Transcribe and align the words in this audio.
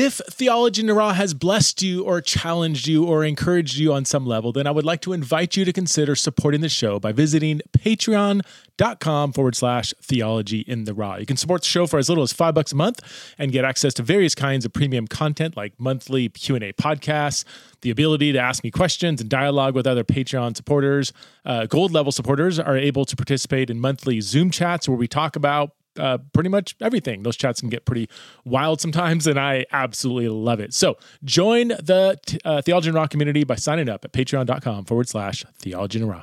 If 0.00 0.20
Theology 0.30 0.82
in 0.82 0.86
the 0.86 0.94
Raw 0.94 1.12
has 1.12 1.34
blessed 1.34 1.82
you 1.82 2.04
or 2.04 2.20
challenged 2.20 2.86
you 2.86 3.04
or 3.04 3.24
encouraged 3.24 3.78
you 3.78 3.92
on 3.92 4.04
some 4.04 4.24
level, 4.24 4.52
then 4.52 4.64
I 4.64 4.70
would 4.70 4.84
like 4.84 5.00
to 5.00 5.12
invite 5.12 5.56
you 5.56 5.64
to 5.64 5.72
consider 5.72 6.14
supporting 6.14 6.60
the 6.60 6.68
show 6.68 7.00
by 7.00 7.10
visiting 7.10 7.62
patreon.com 7.76 9.32
forward 9.32 9.56
slash 9.56 9.92
theology 10.00 10.60
in 10.60 10.84
the 10.84 10.94
raw. 10.94 11.16
You 11.16 11.26
can 11.26 11.36
support 11.36 11.62
the 11.62 11.66
show 11.66 11.88
for 11.88 11.98
as 11.98 12.08
little 12.08 12.22
as 12.22 12.32
five 12.32 12.54
bucks 12.54 12.70
a 12.70 12.76
month 12.76 13.00
and 13.38 13.50
get 13.50 13.64
access 13.64 13.92
to 13.94 14.04
various 14.04 14.36
kinds 14.36 14.64
of 14.64 14.72
premium 14.72 15.08
content 15.08 15.56
like 15.56 15.72
monthly 15.80 16.28
Q&A 16.28 16.72
podcasts, 16.74 17.42
the 17.80 17.90
ability 17.90 18.30
to 18.30 18.38
ask 18.38 18.62
me 18.62 18.70
questions 18.70 19.20
and 19.20 19.28
dialogue 19.28 19.74
with 19.74 19.84
other 19.84 20.04
Patreon 20.04 20.56
supporters. 20.56 21.12
Uh, 21.44 21.66
gold 21.66 21.90
level 21.90 22.12
supporters 22.12 22.60
are 22.60 22.76
able 22.76 23.04
to 23.04 23.16
participate 23.16 23.68
in 23.68 23.80
monthly 23.80 24.20
Zoom 24.20 24.52
chats 24.52 24.88
where 24.88 24.96
we 24.96 25.08
talk 25.08 25.34
about 25.34 25.72
uh, 25.98 26.18
pretty 26.32 26.48
much 26.48 26.76
everything. 26.80 27.22
Those 27.22 27.36
chats 27.36 27.60
can 27.60 27.68
get 27.68 27.84
pretty 27.84 28.08
wild 28.44 28.80
sometimes, 28.80 29.26
and 29.26 29.38
I 29.38 29.66
absolutely 29.72 30.28
love 30.28 30.60
it. 30.60 30.74
So 30.74 30.96
join 31.24 31.68
the 31.68 32.18
uh, 32.44 32.62
Theology 32.62 32.88
in 32.90 32.94
Raw 32.94 33.06
community 33.06 33.44
by 33.44 33.56
signing 33.56 33.88
up 33.88 34.04
at 34.04 34.12
patreon.com 34.12 34.84
forward 34.84 35.08
slash 35.08 35.44
theology 35.58 36.00
in 36.00 36.08
raw. 36.08 36.22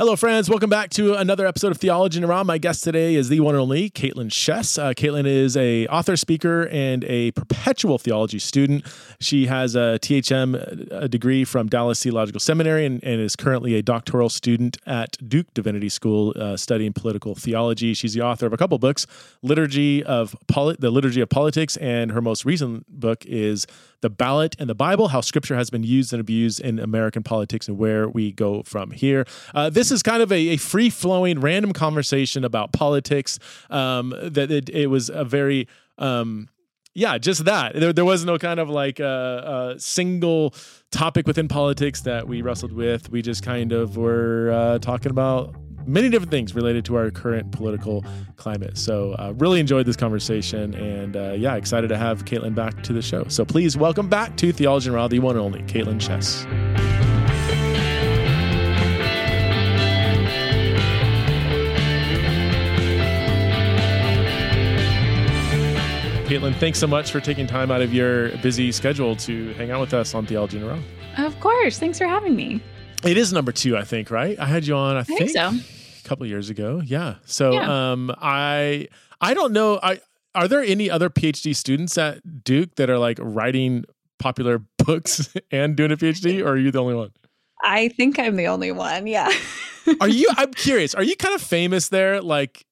Hello, 0.00 0.14
friends. 0.14 0.48
Welcome 0.48 0.70
back 0.70 0.90
to 0.90 1.14
another 1.14 1.44
episode 1.44 1.72
of 1.72 1.78
Theology 1.78 2.18
in 2.20 2.26
Raw. 2.26 2.44
My 2.44 2.56
guest 2.58 2.84
today 2.84 3.16
is 3.16 3.30
the 3.30 3.40
one 3.40 3.56
and 3.56 3.62
only 3.62 3.90
Kaitlyn 3.90 4.30
Schiess. 4.30 4.80
Uh, 4.80 4.94
Kaitlyn 4.94 5.26
is 5.26 5.56
a 5.56 5.88
author, 5.88 6.16
speaker, 6.16 6.68
and 6.68 7.02
a 7.02 7.32
perpetual 7.32 7.98
theology 7.98 8.38
student. 8.38 8.86
She 9.18 9.46
has 9.46 9.74
a 9.74 9.98
THM 10.00 10.88
a 10.92 11.08
degree 11.08 11.42
from 11.42 11.66
Dallas 11.66 12.00
Theological 12.00 12.38
Seminary 12.38 12.86
and, 12.86 13.02
and, 13.02 13.20
is 13.20 13.34
currently 13.34 13.74
a 13.74 13.82
doctoral 13.82 14.28
student 14.28 14.78
at 14.86 15.16
Duke 15.28 15.52
Divinity 15.52 15.88
School 15.88 16.32
uh, 16.36 16.56
studying 16.56 16.92
political 16.92 17.34
theology. 17.34 17.92
She's 17.92 18.14
the 18.14 18.22
author 18.22 18.46
of 18.46 18.52
a 18.52 18.56
couple 18.56 18.78
books, 18.78 19.04
Liturgy 19.42 20.04
of 20.04 20.36
Poli- 20.46 20.76
the 20.78 20.92
Liturgy 20.92 21.22
of 21.22 21.28
Politics, 21.28 21.76
and 21.78 22.12
her 22.12 22.20
most 22.22 22.44
recent 22.44 22.86
book 22.88 23.26
is 23.26 23.66
The 24.00 24.10
Ballot 24.10 24.56
and 24.58 24.68
the 24.68 24.74
Bible: 24.74 25.08
How 25.08 25.20
Scripture 25.20 25.56
Has 25.56 25.70
Been 25.70 25.82
Used 25.82 26.12
and 26.12 26.20
Abused 26.20 26.60
in 26.60 26.78
American 26.78 27.22
Politics 27.22 27.68
and 27.68 27.78
Where 27.78 28.08
We 28.08 28.32
Go 28.32 28.62
from 28.62 28.90
Here. 28.90 29.26
Uh, 29.54 29.70
this 29.70 29.90
is 29.90 30.02
kind 30.02 30.22
of 30.22 30.30
a, 30.32 30.48
a 30.50 30.56
free 30.56 30.90
flowing, 30.90 31.40
random 31.40 31.72
conversation 31.72 32.44
about 32.44 32.72
politics. 32.72 33.38
Um, 33.70 34.14
that 34.22 34.50
it, 34.50 34.68
it 34.70 34.86
was 34.88 35.08
a 35.08 35.24
very 35.24 35.68
um, 35.98 36.48
yeah, 36.94 37.16
just 37.18 37.44
that. 37.44 37.74
There, 37.74 37.92
there 37.92 38.04
was 38.04 38.24
no 38.24 38.38
kind 38.38 38.58
of 38.58 38.68
like 38.68 38.98
a, 38.98 39.74
a, 39.76 39.80
single 39.80 40.52
topic 40.90 41.28
within 41.28 41.46
politics 41.46 42.00
that 42.02 42.26
we 42.26 42.42
wrestled 42.42 42.72
with. 42.72 43.10
We 43.10 43.22
just 43.22 43.44
kind 43.44 43.72
of 43.72 43.96
were 43.96 44.50
uh, 44.52 44.78
talking 44.80 45.10
about 45.10 45.54
many 45.88 46.08
different 46.08 46.30
things 46.30 46.54
related 46.54 46.84
to 46.84 46.96
our 46.96 47.10
current 47.10 47.50
political 47.50 48.04
climate. 48.36 48.76
So, 48.78 49.12
uh, 49.14 49.32
really 49.38 49.58
enjoyed 49.58 49.86
this 49.86 49.96
conversation, 49.96 50.74
and 50.74 51.16
uh, 51.16 51.32
yeah, 51.32 51.56
excited 51.56 51.88
to 51.88 51.96
have 51.96 52.24
Kaitlyn 52.24 52.54
back 52.54 52.82
to 52.84 52.92
the 52.92 53.02
show. 53.02 53.24
So, 53.28 53.44
please 53.44 53.76
welcome 53.76 54.08
back 54.08 54.36
to 54.36 54.52
Theology 54.52 54.88
in 54.88 54.94
Raw, 54.94 55.08
the 55.08 55.18
one 55.18 55.36
and 55.36 55.44
only 55.44 55.60
Kaitlyn 55.62 55.98
Schiess. 55.98 56.46
Kaitlyn, 66.28 66.54
thanks 66.56 66.78
so 66.78 66.86
much 66.86 67.10
for 67.10 67.20
taking 67.20 67.46
time 67.46 67.70
out 67.70 67.80
of 67.80 67.94
your 67.94 68.36
busy 68.38 68.70
schedule 68.70 69.16
to 69.16 69.54
hang 69.54 69.70
out 69.70 69.80
with 69.80 69.94
us 69.94 70.14
on 70.14 70.26
Theology 70.26 70.58
in 70.58 70.62
a 70.62 70.68
Raw. 70.68 70.78
Of 71.16 71.40
course. 71.40 71.78
Thanks 71.78 71.96
for 71.96 72.06
having 72.06 72.36
me. 72.36 72.60
It 73.02 73.16
is 73.16 73.32
number 73.32 73.50
two, 73.50 73.78
I 73.78 73.84
think, 73.84 74.10
right? 74.10 74.38
I 74.38 74.44
had 74.44 74.66
you 74.66 74.74
on, 74.74 74.96
I, 74.96 75.00
I 75.00 75.02
think, 75.04 75.20
think, 75.20 75.30
so. 75.30 75.52
A 76.08 76.10
couple 76.10 76.24
years 76.24 76.48
ago. 76.48 76.80
Yeah. 76.82 77.16
So 77.26 77.52
yeah. 77.52 77.92
um 77.92 78.10
I 78.16 78.88
I 79.20 79.34
don't 79.34 79.52
know. 79.52 79.78
I 79.82 80.00
are 80.34 80.48
there 80.48 80.62
any 80.62 80.90
other 80.90 81.10
PhD 81.10 81.54
students 81.54 81.98
at 81.98 82.44
Duke 82.44 82.76
that 82.76 82.88
are 82.88 82.98
like 82.98 83.18
writing 83.20 83.84
popular 84.18 84.62
books 84.78 85.34
and 85.50 85.76
doing 85.76 85.92
a 85.92 85.98
PhD, 85.98 86.42
or 86.42 86.52
are 86.52 86.56
you 86.56 86.70
the 86.70 86.80
only 86.80 86.94
one? 86.94 87.10
I 87.62 87.88
think 87.88 88.18
I'm 88.18 88.36
the 88.36 88.46
only 88.46 88.72
one. 88.72 89.06
Yeah. 89.06 89.30
are 90.00 90.08
you? 90.08 90.28
I'm 90.36 90.54
curious. 90.54 90.94
Are 90.94 91.02
you 91.02 91.14
kind 91.14 91.34
of 91.34 91.42
famous 91.42 91.90
there? 91.90 92.22
Like, 92.22 92.64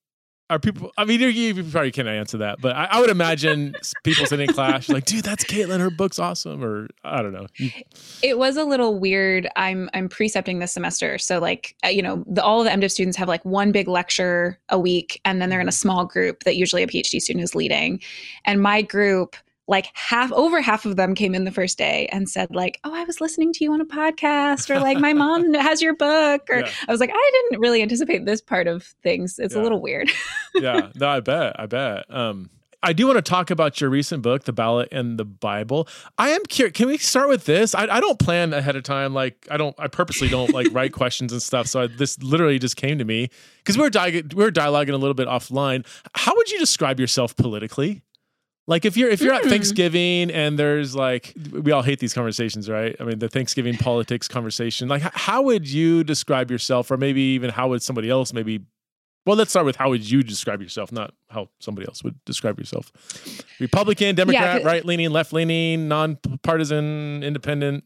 are 0.49 0.59
people 0.59 0.93
i 0.97 1.05
mean 1.05 1.21
you, 1.21 1.55
probably 1.65 1.91
can't 1.91 2.09
answer 2.09 2.39
that 2.39 2.61
but 2.61 2.75
i, 2.77 2.85
I 2.85 3.01
would 3.01 3.11
imagine 3.11 3.75
people 4.05 4.27
sitting 4.27 4.49
in 4.49 4.55
class 4.55 4.89
like 4.89 5.05
dude 5.05 5.25
that's 5.25 5.45
Kaitlyn. 5.45 5.81
her 5.81 5.91
book's 5.91 6.19
awesome 6.19 6.63
or 6.63 6.89
i 7.05 7.23
don't 7.23 7.33
know. 7.33 7.47
It 8.23 8.39
was 8.39 8.57
a 8.57 8.65
little 8.65 8.99
weird. 8.99 9.49
I'm 9.57 9.91
i'm 9.95 10.09
precepting 10.09 10.59
this 10.59 10.73
semester 10.73 11.19
so 11.19 11.39
like 11.39 11.75
uh, 11.85 11.89
you 11.89 12.03
know 12.03 12.25
the, 12.27 12.43
all 12.43 12.61
of 12.61 12.65
the 12.65 12.71
mdiv 12.71 12.91
students 12.91 13.17
have 13.17 13.29
like 13.29 13.45
one 13.45 13.73
big 13.73 13.89
lecture 13.89 14.59
a 14.69 14.79
week 14.79 15.21
and 15.25 15.41
then 15.41 15.51
they're 15.51 15.61
in 15.61 15.69
a 15.69 15.73
small 15.73 16.05
group 16.05 16.45
that 16.45 16.57
usually 16.57 16.83
a 16.83 16.87
phd 16.87 17.21
student 17.21 17.43
is 17.43 17.55
leading. 17.55 18.01
And 18.45 18.61
my 18.61 18.83
group 18.83 19.37
like 19.69 19.89
half 19.95 20.33
over 20.33 20.61
half 20.61 20.85
of 20.85 20.97
them 20.97 21.15
came 21.15 21.35
in 21.35 21.45
the 21.45 21.51
first 21.51 21.79
day 21.79 22.07
and 22.13 22.29
said 22.29 22.55
like 22.55 22.79
oh 22.85 22.95
i 22.95 23.05
was 23.05 23.21
listening 23.21 23.53
to 23.53 23.65
you 23.65 23.73
on 23.73 23.81
a 23.81 23.85
podcast 23.85 24.71
or 24.71 24.79
like 24.81 24.99
my 24.99 25.13
mom 25.15 25.53
has 25.55 25.83
your 25.83 25.95
book 25.95 26.43
or 26.49 26.61
yeah. 26.61 26.71
i 26.89 26.93
was 26.93 27.01
like 27.01 27.11
i 27.13 27.31
didn't 27.33 27.61
really 27.61 27.83
anticipate 27.83 28.25
this 28.25 28.41
part 28.41 28.67
of 28.67 28.85
things 29.03 29.39
it's 29.39 29.55
yeah. 29.55 29.61
a 29.61 29.63
little 29.63 29.81
weird 29.81 30.11
yeah 30.55 30.89
no 30.95 31.09
i 31.09 31.21
bet 31.21 31.59
i 31.59 31.67
bet 31.67 32.05
um 32.15 32.51
I 32.83 32.93
do 32.93 33.07
want 33.07 33.17
to 33.17 33.23
talk 33.23 33.51
about 33.51 33.81
your 33.81 33.91
recent 33.91 34.23
book, 34.23 34.45
The 34.45 34.53
Ballot 34.53 34.89
and 34.93 35.19
the 35.19 35.25
Bible. 35.25 35.89
I 36.19 36.29
am 36.29 36.45
curious. 36.45 36.77
Can 36.77 36.87
we 36.87 36.99
start 36.99 37.29
with 37.29 37.45
this? 37.45 37.75
I, 37.75 37.89
I 37.89 37.99
don't 37.99 38.19
plan 38.19 38.53
ahead 38.53 38.77
of 38.77 38.85
time. 38.85 39.13
Like 39.13 39.45
I 39.51 39.57
don't. 39.57 39.75
I 39.77 39.89
purposely 39.89 40.29
don't 40.29 40.53
like 40.53 40.69
write 40.71 40.93
questions 40.93 41.33
and 41.33 41.43
stuff. 41.43 41.67
So 41.67 41.83
I, 41.83 41.87
this 41.89 42.23
literally 42.23 42.61
just 42.61 42.77
came 42.77 42.99
to 42.99 43.05
me 43.05 43.29
because 43.59 43.77
we 43.77 43.83
were 43.83 43.91
di- 43.91 44.23
we 44.35 44.45
were 44.45 44.53
dialoguing 44.53 44.93
a 44.93 44.99
little 44.99 45.15
bit 45.15 45.27
offline. 45.27 45.85
How 46.15 46.37
would 46.37 46.51
you 46.51 46.61
describe 46.61 47.01
yourself 47.01 47.35
politically? 47.35 48.03
Like 48.69 48.85
if 48.85 48.97
you're 48.97 49.09
if 49.09 49.21
you're 49.21 49.33
mm. 49.33 49.39
at 49.39 49.45
hmm. 49.45 49.51
Thanksgiving 49.51 50.31
and 50.31 50.59
there's 50.59 50.95
like 50.95 51.35
we 51.53 51.71
all 51.71 51.83
hate 51.83 52.01
these 52.01 52.13
conversations, 52.13 52.69
right? 52.69 52.97
I 52.99 53.05
mean 53.05 53.19
the 53.19 53.29
Thanksgiving 53.29 53.77
politics 53.77 54.27
conversation. 54.27 54.89
Like 54.89 55.03
how 55.03 55.43
would 55.43 55.69
you 55.69 56.03
describe 56.03 56.51
yourself, 56.51 56.91
or 56.91 56.97
maybe 56.97 57.21
even 57.21 57.51
how 57.51 57.69
would 57.69 57.83
somebody 57.83 58.11
else 58.11 58.33
maybe? 58.33 58.61
Well, 59.25 59.37
let's 59.37 59.51
start 59.51 59.67
with 59.67 59.75
how 59.75 59.89
would 59.91 60.09
you 60.09 60.23
describe 60.23 60.63
yourself, 60.63 60.93
not 60.93 61.13
how 61.31 61.49
somebody 61.61 61.87
else 61.89 62.05
would 62.05 62.15
describe 62.25 62.61
yourself. 62.61 62.93
Republican, 63.59 64.15
Democrat, 64.15 64.63
yeah, 64.63 64.67
right 64.67 64.85
leaning, 64.85 65.11
left 65.11 65.33
leaning, 65.33 65.89
non-partisan, 65.89 67.25
independent. 67.25 67.83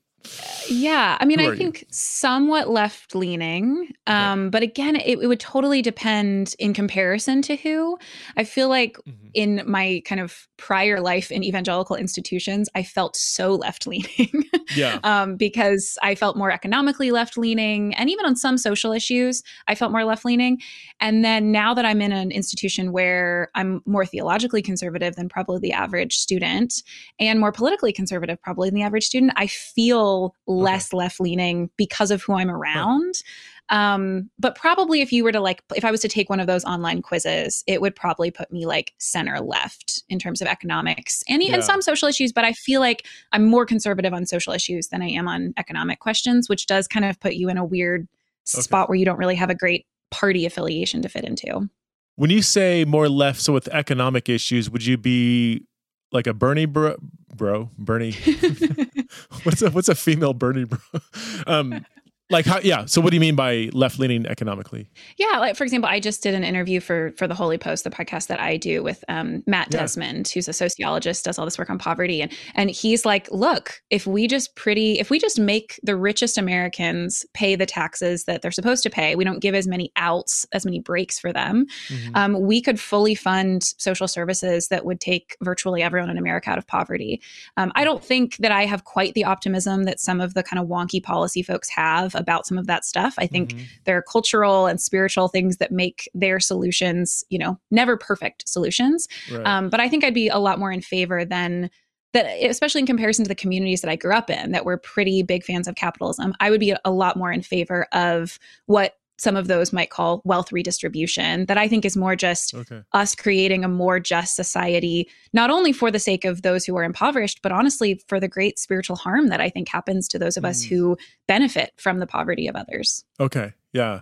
Yeah, 0.69 1.17
I 1.19 1.25
mean, 1.25 1.41
I 1.41 1.57
think 1.57 1.81
you? 1.81 1.87
somewhat 1.91 2.69
left 2.69 3.15
leaning. 3.15 3.89
Um, 4.07 4.45
yeah. 4.45 4.49
But 4.51 4.63
again, 4.63 4.97
it, 4.97 5.19
it, 5.19 5.27
would 5.27 5.41
totally 5.41 5.83
depend 5.83 6.55
in 6.59 6.75
comparison 6.75 7.43
to 7.43 7.57
who. 7.57 7.99
I 8.37 8.45
feel 8.45 8.69
like 8.69 8.97
mm-hmm. 8.99 9.29
in 9.35 9.63
my 9.67 10.03
kind 10.05 10.21
of 10.21 10.47
prior 10.59 11.01
life 11.01 11.33
in 11.33 11.43
evangelical 11.43 11.97
institutions, 11.97 12.69
I 12.75 12.83
felt 12.83 13.17
so 13.17 13.55
left 13.55 13.87
leaning. 13.87 14.45
yeah. 14.77 14.99
Um, 15.11 15.37
because 15.37 15.99
I 16.03 16.15
felt 16.15 16.37
more 16.37 16.53
economically 16.53 17.11
left 17.11 17.37
leaning. 17.37 17.95
And 17.95 18.11
even 18.11 18.27
on 18.27 18.37
some 18.37 18.59
social 18.59 18.93
issues, 18.93 19.43
I 19.67 19.75
felt 19.75 19.93
more 19.93 20.05
left 20.05 20.25
leaning. 20.25 20.61
And 21.01 21.25
then 21.25 21.51
now 21.51 21.75
that 21.75 21.85
I'm 21.85 22.01
in 22.01 22.13
an 22.13 22.31
institution 22.31 22.93
where 22.93 23.51
I'm 23.55 23.83
more 23.87 24.05
theologically 24.05 24.63
conservative 24.63 25.17
than 25.17 25.29
probably 25.29 25.59
the 25.59 25.73
average 25.73 26.17
student 26.17 26.83
and 27.19 27.41
more 27.41 27.51
politically 27.51 27.93
conservative, 27.93 28.41
probably 28.43 28.69
than 28.69 28.77
the 28.77 28.83
average 28.83 29.05
student, 29.05 29.33
I 29.37 29.47
feel 29.47 30.10
less 30.47 30.89
okay. 30.89 30.99
left 30.99 31.21
leaning 31.21 31.71
because 31.77 32.11
of 32.11 32.23
who 32.23 32.35
I'm 32.35 32.51
around. 32.51 33.23
Um, 33.71 34.31
but 34.39 34.57
probably 34.57 35.01
if 35.01 35.13
you 35.13 35.23
were 35.23 35.31
to 35.31 35.41
like, 35.41 35.63
if 35.77 35.85
I 35.85 35.93
was 35.93 36.01
to 36.01 36.09
take 36.09 36.29
one 36.29 36.41
of 36.41 36.49
those 36.49 36.65
online 36.65 37.03
quizzes, 37.03 37.63
it 37.69 37.81
would 37.81 37.95
probably 37.95 38.31
put 38.31 38.51
me 38.51 38.67
like 38.67 38.95
center 38.99 39.41
left 39.41 40.03
in 40.09 40.19
terms 40.19 40.43
of 40.43 40.49
economics 40.49 41.23
and, 41.29 41.43
yeah. 41.43 41.55
and 41.55 41.63
some 41.63 41.81
social 41.81 42.09
issues. 42.09 42.33
But 42.33 42.45
I 42.45 42.53
feel 42.53 42.81
like 42.81 43.07
I'm 43.33 43.45
more 43.45 43.65
conservative 43.65 44.13
on 44.13 44.27
social 44.27 44.53
issues 44.53 44.89
than 44.89 45.03
I 45.03 45.09
am 45.11 45.29
on 45.29 45.55
economic 45.57 46.01
questions, 46.01 46.49
which 46.49 46.67
does 46.67 46.89
kind 46.89 47.05
of 47.05 47.21
put 47.21 47.35
you 47.35 47.49
in 47.49 47.59
a 47.59 47.65
weird 47.65 48.09
okay. 48.55 48.63
spot 48.63 48.89
where 48.89 48.97
you 48.97 49.05
don't 49.05 49.19
really 49.19 49.37
have 49.37 49.51
a 49.51 49.55
great 49.55 49.87
party 50.11 50.47
affiliation 50.47 51.01
to 51.03 51.09
fit 51.09 51.25
into. 51.25 51.69
When 52.17 52.31
you 52.31 52.43
say 52.43 52.85
more 52.85 53.09
left, 53.09 53.41
so 53.41 53.53
with 53.53 53.69
economic 53.69 54.29
issues, 54.29 54.69
would 54.69 54.85
you 54.85 54.99
be 54.99 55.65
like 56.13 56.27
a 56.27 56.35
Bernie 56.35 56.67
bro, 56.67 56.97
bro 57.35 57.71
Bernie? 57.79 58.13
what's 59.43 59.63
a 59.63 59.71
what's 59.71 59.89
a 59.89 59.95
female 59.95 60.35
Bernie 60.35 60.65
bro? 60.65 60.79
Um, 61.47 61.85
like 62.31 62.47
how 62.47 62.59
yeah 62.61 62.85
so 62.87 63.01
what 63.01 63.11
do 63.11 63.17
you 63.17 63.21
mean 63.21 63.35
by 63.35 63.69
left 63.73 63.99
leaning 63.99 64.25
economically 64.27 64.89
yeah 65.19 65.39
like 65.39 65.57
for 65.57 65.65
example 65.65 65.91
i 65.91 65.99
just 65.99 66.23
did 66.23 66.35
an 66.35 66.45
interview 66.45 66.81
for 66.81 67.13
for 67.17 67.27
the 67.27 67.35
holy 67.35 67.59
post 67.59 67.85
the 67.85 67.91
podcast 67.91 68.29
that 68.29 68.41
i 68.41 68.57
do 68.57 68.83
with 68.83 69.05
um, 69.09 69.43
matt 69.47 69.69
yeah. 69.71 69.81
desmond 69.81 70.29
who's 70.29 70.49
a 70.49 70.53
sociologist 70.53 71.25
does 71.25 71.39
all 71.39 71.45
this 71.45 71.59
work 71.59 71.69
on 71.69 71.79
poverty 71.79 72.23
and 72.23 72.33
and 72.55 72.71
he's 72.71 73.05
like 73.05 73.31
look 73.31 73.83
if 73.91 74.07
we 74.07 74.27
just 74.27 74.55
pretty 74.55 74.99
if 74.99 75.11
we 75.11 75.19
just 75.19 75.39
make 75.39 75.79
the 75.83 75.97
richest 75.97 76.39
americans 76.39 77.27
pay 77.35 77.57
the 77.57 77.67
taxes 77.67 78.25
that 78.25 78.43
they're 78.43 78.51
supposed 78.51 78.83
to 78.83 78.91
pay 78.91 79.17
we 79.17 79.25
don't 79.25 79.41
give 79.41 79.55
as 79.55 79.67
many 79.67 79.93
outs 79.97 80.47
as 80.53 80.65
many 80.65 80.79
breaks 80.79 81.19
for 81.19 81.33
them 81.33 81.67
mm-hmm. 81.89 82.15
um, 82.15 82.41
we 82.41 82.63
could 82.63 82.79
fully 82.79 83.15
fund 83.15 83.63
social 83.79 84.07
services 84.07 84.69
that 84.69 84.85
would 84.85 85.01
take 85.01 85.37
virtually 85.43 85.83
everyone 85.83 86.11
in 86.11 86.17
america 86.17 86.49
out 86.51 86.59
of 86.59 86.67
poverty 86.67 87.21
um, 87.57 87.73
i 87.75 87.85
don't 87.85 88.05
think 88.05 88.37
that 88.37 88.53
i 88.53 88.65
have 88.65 88.85
quite 88.85 89.15
the 89.15 89.25
optimism 89.25 89.83
that 89.85 89.99
some 89.99 90.21
of 90.21 90.35
the 90.35 90.43
kind 90.43 90.63
of 90.63 90.69
wonky 90.69 91.03
policy 91.03 91.43
folks 91.43 91.69
have 91.69 92.15
about 92.21 92.47
some 92.47 92.59
of 92.59 92.67
that 92.69 92.85
stuff. 92.85 93.15
I 93.19 93.27
think 93.27 93.51
mm-hmm. 93.51 93.65
there 93.85 93.97
are 93.97 94.03
cultural 94.03 94.67
and 94.67 94.81
spiritual 94.81 95.29
things 95.29 95.57
that 95.57 95.73
make 95.73 96.09
their 96.15 96.39
solutions, 96.39 97.25
you 97.31 97.39
know, 97.39 97.59
never 97.71 97.97
perfect 97.97 98.49
solutions. 98.49 99.09
Right. 99.33 99.45
Um, 99.45 99.71
but 99.71 99.81
I 99.81 99.89
think 99.89 100.05
I'd 100.05 100.15
be 100.15 100.29
a 100.29 100.39
lot 100.39 100.59
more 100.59 100.71
in 100.71 100.81
favor 100.81 101.25
than 101.25 101.71
that 102.13 102.27
especially 102.43 102.81
in 102.81 102.87
comparison 102.87 103.25
to 103.25 103.29
the 103.29 103.35
communities 103.35 103.83
that 103.83 103.91
I 103.91 103.97
grew 103.97 104.13
up 104.13 104.31
in 104.31 104.53
that 104.53 104.65
were 104.65 104.77
pretty 104.77 105.23
big 105.23 105.45
fans 105.45 105.69
of 105.69 105.77
capitalism, 105.77 106.35
I 106.41 106.51
would 106.51 106.61
be 106.61 106.75
a 106.85 106.91
lot 106.91 107.17
more 107.17 107.31
in 107.31 107.43
favor 107.43 107.87
of 107.93 108.39
what 108.67 108.97
some 109.21 109.37
of 109.37 109.49
those 109.49 109.71
might 109.71 109.91
call 109.91 110.23
wealth 110.25 110.51
redistribution 110.51 111.45
that 111.45 111.59
I 111.59 111.69
think 111.69 111.85
is 111.85 111.95
more 111.95 112.17
just 112.17 112.55
okay. 112.55 112.81
us 112.95 113.15
creating 113.15 113.65
a 113.65 113.69
more 113.69 114.01
just 114.01 114.35
society, 114.35 115.11
not 115.35 115.51
only 115.51 115.75
for 115.75 115.91
the 115.91 115.99
sake 115.99 116.25
of 116.25 116.41
those 116.41 116.65
who 116.65 116.75
are 116.77 116.85
impoverished, 116.85 117.41
but 117.43 117.53
honestly 117.53 118.01
for 118.09 118.19
the 118.19 118.29
great 118.29 118.59
spiritual 118.59 118.97
harm 118.97 119.29
that 119.29 119.39
I 119.39 119.51
think 119.51 119.69
happens 119.69 120.09
to 120.09 120.19
those 120.19 120.39
of 120.39 120.45
mm. 120.45 120.49
us 120.49 120.63
who 120.63 120.97
benefit 121.29 121.73
from 121.77 121.99
the 121.99 122.07
poverty 122.07 122.49
of 122.49 122.57
others. 122.57 123.05
Okay. 123.21 123.53
Yeah. 123.75 124.01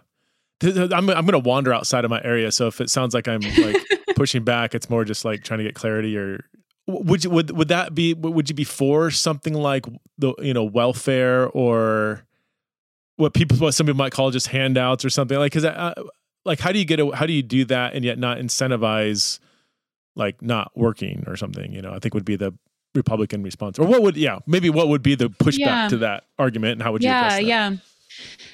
I'm, 0.63 1.11
I'm 1.11 1.27
going 1.27 1.33
to 1.33 1.39
wander 1.41 1.75
outside 1.75 2.05
of 2.05 2.11
my 2.11 2.23
area. 2.23 2.53
So 2.53 2.69
if 2.69 2.81
it 2.81 2.89
sounds 2.89 3.13
like 3.13 3.27
I'm 3.27 3.41
like 3.41 3.77
pushing 4.15 4.45
back, 4.45 4.73
it's 4.73 4.89
more 4.89 5.05
just 5.05 5.25
like 5.25 5.43
trying 5.43 5.59
to 5.59 5.65
get 5.65 5.75
clarity 5.75 6.17
or 6.17 6.45
would 6.87 7.25
you, 7.25 7.31
would, 7.31 7.51
would 7.51 7.69
that 7.69 7.93
be, 7.93 8.15
would 8.15 8.49
you 8.49 8.55
be 8.55 8.65
for 8.65 9.11
something 9.11 9.55
like 9.55 9.85
the, 10.17 10.33
you 10.39 10.55
know, 10.55 10.65
welfare 10.65 11.49
or, 11.49 12.25
what 13.19 13.35
people 13.35 13.57
what 13.59 13.75
some 13.75 13.87
people 13.87 13.99
might 13.99 14.13
call 14.13 14.31
just 14.31 14.47
handouts 14.47 15.05
or 15.05 15.11
something 15.11 15.39
like 15.39 15.53
because 15.53 15.65
uh, 15.65 15.93
like 16.45 16.61
how 16.61 16.73
do 16.73 16.79
you 16.79 16.85
get 16.85 17.01
a, 17.01 17.11
how 17.15 17.27
do 17.27 17.33
you 17.33 17.43
do 17.43 17.65
that 17.67 17.95
and 17.95 18.05
yet 18.05 18.19
not 18.19 18.39
incentivize 18.39 19.39
like 20.17 20.41
not 20.41 20.71
working 20.75 21.25
or 21.27 21.37
something 21.37 21.73
you 21.73 21.83
know 21.83 21.93
i 21.93 21.99
think 21.99 22.15
would 22.15 22.25
be 22.25 22.37
the 22.37 22.55
republican 22.95 23.43
response. 23.43 23.79
Or 23.79 23.87
what 23.87 24.03
would 24.03 24.17
yeah 24.17 24.39
maybe 24.47 24.71
what 24.71 24.89
would 24.89 25.03
be 25.03 25.15
the 25.15 25.29
pushback 25.29 25.59
yeah. 25.59 25.89
to 25.89 25.99
that 25.99 26.25
argument 26.39 26.73
and 26.73 26.83
how 26.83 26.93
would 26.93 27.03
you 27.03 27.11
yeah 27.11 27.39
yeah. 27.39 27.77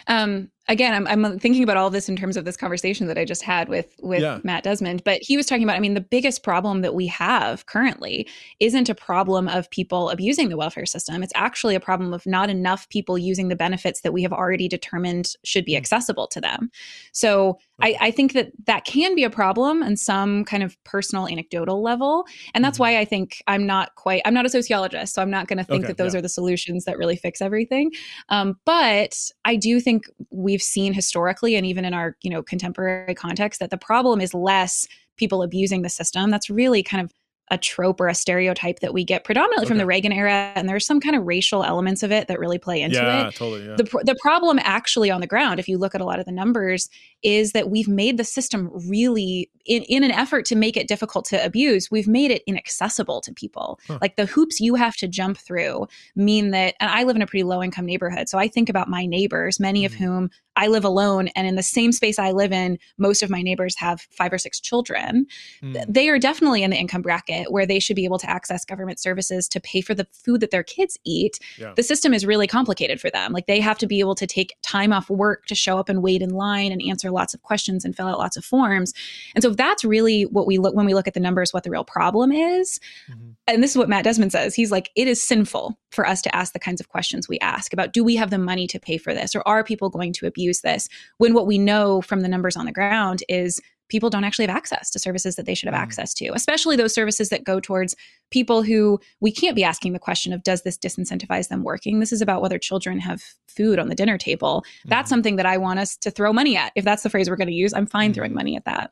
Um 0.06 0.50
again, 0.68 0.94
I'm, 0.94 1.24
I'm 1.24 1.38
thinking 1.38 1.62
about 1.62 1.76
all 1.76 1.90
this 1.90 2.08
in 2.08 2.16
terms 2.16 2.36
of 2.36 2.44
this 2.44 2.56
conversation 2.56 3.06
that 3.06 3.18
I 3.18 3.24
just 3.24 3.42
had 3.42 3.68
with 3.68 3.94
with 4.00 4.22
yeah. 4.22 4.40
Matt 4.42 4.64
Desmond. 4.64 5.02
But 5.04 5.20
he 5.22 5.36
was 5.36 5.46
talking 5.46 5.64
about, 5.64 5.76
I 5.76 5.80
mean, 5.80 5.94
the 5.94 6.00
biggest 6.00 6.42
problem 6.42 6.80
that 6.82 6.94
we 6.94 7.06
have 7.08 7.66
currently 7.66 8.28
isn't 8.60 8.88
a 8.88 8.94
problem 8.94 9.48
of 9.48 9.70
people 9.70 10.10
abusing 10.10 10.48
the 10.48 10.56
welfare 10.56 10.86
system. 10.86 11.22
It's 11.22 11.32
actually 11.34 11.74
a 11.74 11.80
problem 11.80 12.14
of 12.14 12.24
not 12.26 12.50
enough 12.50 12.88
people 12.88 13.18
using 13.18 13.48
the 13.48 13.56
benefits 13.56 14.00
that 14.00 14.12
we 14.12 14.22
have 14.22 14.32
already 14.32 14.68
determined 14.68 15.34
should 15.44 15.64
be 15.64 15.74
hmm. 15.74 15.78
accessible 15.78 16.26
to 16.28 16.40
them. 16.40 16.70
So 17.12 17.58
I, 17.82 17.96
I, 18.00 18.10
think 18.12 18.34
that 18.34 18.52
that 18.66 18.84
can 18.84 19.16
be 19.16 19.24
a 19.24 19.30
problem 19.30 19.82
on 19.82 19.96
some 19.96 20.44
kind 20.44 20.62
of 20.62 20.82
personal 20.84 21.26
anecdotal 21.26 21.82
level, 21.82 22.24
and 22.54 22.64
that's 22.64 22.76
mm-hmm. 22.76 22.94
why 22.94 22.98
I 22.98 23.04
think 23.04 23.42
I'm 23.48 23.66
not 23.66 23.96
quite. 23.96 24.22
I'm 24.24 24.32
not 24.32 24.46
a 24.46 24.48
sociologist, 24.48 25.12
so 25.12 25.20
I'm 25.20 25.30
not 25.30 25.48
going 25.48 25.58
to 25.58 25.64
think 25.64 25.84
okay, 25.84 25.88
that 25.88 25.96
those 25.96 26.14
yeah. 26.14 26.20
are 26.20 26.22
the 26.22 26.28
solutions 26.28 26.84
that 26.84 26.98
really 26.98 27.16
fix 27.16 27.42
everything. 27.42 27.90
Um, 28.28 28.58
but 28.64 29.18
I 29.44 29.56
do 29.56 29.80
think 29.80 30.04
we 30.30 30.53
we've 30.54 30.62
seen 30.62 30.94
historically 30.94 31.56
and 31.56 31.66
even 31.66 31.84
in 31.84 31.92
our 31.92 32.16
you 32.22 32.30
know 32.30 32.42
contemporary 32.42 33.14
context 33.14 33.58
that 33.58 33.70
the 33.70 33.76
problem 33.76 34.20
is 34.20 34.32
less 34.32 34.86
people 35.16 35.42
abusing 35.42 35.82
the 35.82 35.88
system. 35.88 36.30
That's 36.30 36.48
really 36.48 36.82
kind 36.82 37.04
of 37.04 37.12
a 37.50 37.58
trope 37.58 38.00
or 38.00 38.08
a 38.08 38.14
stereotype 38.14 38.80
that 38.80 38.94
we 38.94 39.04
get 39.04 39.22
predominantly 39.24 39.64
okay. 39.64 39.68
from 39.68 39.78
the 39.78 39.86
Reagan 39.86 40.12
era, 40.12 40.52
and 40.54 40.68
there's 40.68 40.86
some 40.86 41.00
kind 41.00 41.14
of 41.14 41.26
racial 41.26 41.62
elements 41.62 42.02
of 42.02 42.10
it 42.10 42.26
that 42.28 42.38
really 42.38 42.58
play 42.58 42.80
into 42.80 42.96
yeah, 42.96 43.28
it. 43.28 43.34
Totally, 43.34 43.66
yeah. 43.66 43.76
The 43.76 43.84
the 44.04 44.16
problem 44.20 44.58
actually 44.62 45.10
on 45.10 45.20
the 45.20 45.26
ground, 45.26 45.60
if 45.60 45.68
you 45.68 45.76
look 45.76 45.94
at 45.94 46.00
a 46.00 46.04
lot 46.04 46.18
of 46.18 46.24
the 46.24 46.32
numbers, 46.32 46.88
is 47.22 47.52
that 47.52 47.70
we've 47.70 47.88
made 47.88 48.16
the 48.16 48.24
system 48.24 48.70
really 48.88 49.50
in, 49.66 49.82
in 49.84 50.04
an 50.04 50.10
effort 50.10 50.44
to 50.46 50.56
make 50.56 50.76
it 50.76 50.88
difficult 50.88 51.24
to 51.26 51.44
abuse, 51.44 51.90
we've 51.90 52.08
made 52.08 52.30
it 52.30 52.42
inaccessible 52.46 53.20
to 53.22 53.32
people. 53.32 53.78
Huh. 53.86 53.98
Like 54.00 54.16
the 54.16 54.26
hoops 54.26 54.60
you 54.60 54.74
have 54.74 54.96
to 54.96 55.08
jump 55.08 55.38
through 55.38 55.86
mean 56.16 56.50
that, 56.50 56.74
and 56.80 56.90
I 56.90 57.04
live 57.04 57.16
in 57.16 57.22
a 57.22 57.26
pretty 57.26 57.44
low 57.44 57.62
income 57.62 57.86
neighborhood, 57.86 58.28
so 58.28 58.38
I 58.38 58.48
think 58.48 58.68
about 58.68 58.88
my 58.88 59.06
neighbors, 59.06 59.60
many 59.60 59.82
mm. 59.82 59.86
of 59.86 59.94
whom 59.94 60.30
I 60.56 60.68
live 60.68 60.84
alone, 60.84 61.28
and 61.28 61.46
in 61.46 61.56
the 61.56 61.62
same 61.62 61.92
space 61.92 62.18
I 62.18 62.30
live 62.30 62.52
in, 62.52 62.78
most 62.96 63.22
of 63.22 63.30
my 63.30 63.42
neighbors 63.42 63.76
have 63.78 64.02
five 64.10 64.32
or 64.32 64.38
six 64.38 64.60
children. 64.60 65.26
Mm. 65.62 65.84
They 65.88 66.08
are 66.08 66.18
definitely 66.18 66.62
in 66.62 66.70
the 66.70 66.76
income 66.76 67.02
bracket 67.02 67.33
where 67.48 67.66
they 67.66 67.78
should 67.78 67.96
be 67.96 68.04
able 68.04 68.18
to 68.18 68.30
access 68.30 68.64
government 68.64 68.98
services 68.98 69.48
to 69.48 69.60
pay 69.60 69.80
for 69.80 69.94
the 69.94 70.06
food 70.12 70.40
that 70.40 70.50
their 70.50 70.62
kids 70.62 70.98
eat. 71.04 71.38
Yeah. 71.58 71.72
The 71.76 71.82
system 71.82 72.14
is 72.14 72.24
really 72.24 72.46
complicated 72.46 73.00
for 73.00 73.10
them. 73.10 73.32
Like 73.32 73.46
they 73.46 73.60
have 73.60 73.78
to 73.78 73.86
be 73.86 74.00
able 74.00 74.14
to 74.16 74.26
take 74.26 74.56
time 74.62 74.92
off 74.92 75.10
work 75.10 75.46
to 75.46 75.54
show 75.54 75.78
up 75.78 75.88
and 75.88 76.02
wait 76.02 76.22
in 76.22 76.30
line 76.30 76.72
and 76.72 76.82
answer 76.82 77.10
lots 77.10 77.34
of 77.34 77.42
questions 77.42 77.84
and 77.84 77.96
fill 77.96 78.08
out 78.08 78.18
lots 78.18 78.36
of 78.36 78.44
forms. 78.44 78.92
And 79.34 79.42
so 79.42 79.50
that's 79.50 79.84
really 79.84 80.22
what 80.22 80.46
we 80.46 80.58
look 80.58 80.74
when 80.74 80.86
we 80.86 80.94
look 80.94 81.08
at 81.08 81.14
the 81.14 81.20
numbers, 81.20 81.52
what 81.52 81.64
the 81.64 81.70
real 81.70 81.84
problem 81.84 82.32
is. 82.32 82.80
Mm-hmm. 83.10 83.30
And 83.46 83.62
this 83.62 83.72
is 83.72 83.76
what 83.76 83.88
Matt 83.88 84.04
Desmond 84.04 84.32
says. 84.32 84.54
He's 84.54 84.70
like, 84.70 84.90
it 84.96 85.08
is 85.08 85.22
sinful 85.22 85.78
for 85.90 86.06
us 86.06 86.22
to 86.22 86.34
ask 86.34 86.52
the 86.52 86.58
kinds 86.58 86.80
of 86.80 86.88
questions 86.88 87.28
we 87.28 87.38
ask 87.38 87.72
about 87.72 87.92
do 87.92 88.02
we 88.02 88.16
have 88.16 88.30
the 88.30 88.38
money 88.38 88.66
to 88.66 88.80
pay 88.80 88.98
for 88.98 89.14
this 89.14 89.34
or 89.34 89.46
are 89.46 89.62
people 89.62 89.88
going 89.88 90.12
to 90.12 90.26
abuse 90.26 90.60
this 90.60 90.88
when 91.18 91.34
what 91.34 91.46
we 91.46 91.56
know 91.56 92.02
from 92.02 92.20
the 92.20 92.28
numbers 92.28 92.56
on 92.56 92.66
the 92.66 92.72
ground 92.72 93.22
is 93.28 93.60
people 93.88 94.10
don't 94.10 94.24
actually 94.24 94.46
have 94.46 94.56
access 94.56 94.90
to 94.90 94.98
services 94.98 95.36
that 95.36 95.46
they 95.46 95.54
should 95.54 95.68
have 95.68 95.78
mm. 95.78 95.82
access 95.82 96.14
to, 96.14 96.30
especially 96.34 96.76
those 96.76 96.94
services 96.94 97.28
that 97.28 97.44
go 97.44 97.60
towards 97.60 97.94
people 98.30 98.62
who 98.62 98.98
we 99.20 99.30
can't 99.30 99.56
be 99.56 99.64
asking 99.64 99.92
the 99.92 99.98
question 99.98 100.32
of 100.32 100.42
does 100.42 100.62
this 100.62 100.78
disincentivize 100.78 101.48
them 101.48 101.62
working? 101.62 102.00
This 102.00 102.12
is 102.12 102.20
about 102.20 102.42
whether 102.42 102.58
children 102.58 102.98
have 103.00 103.22
food 103.48 103.78
on 103.78 103.88
the 103.88 103.94
dinner 103.94 104.18
table. 104.18 104.64
Mm. 104.86 104.90
That's 104.90 105.08
something 105.08 105.36
that 105.36 105.46
I 105.46 105.56
want 105.58 105.78
us 105.78 105.96
to 105.98 106.10
throw 106.10 106.32
money 106.32 106.56
at. 106.56 106.72
If 106.74 106.84
that's 106.84 107.02
the 107.02 107.10
phrase 107.10 107.28
we're 107.28 107.36
going 107.36 107.48
to 107.48 107.54
use, 107.54 107.74
I'm 107.74 107.86
fine 107.86 108.12
mm. 108.12 108.14
throwing 108.14 108.34
money 108.34 108.56
at 108.56 108.64
that. 108.64 108.90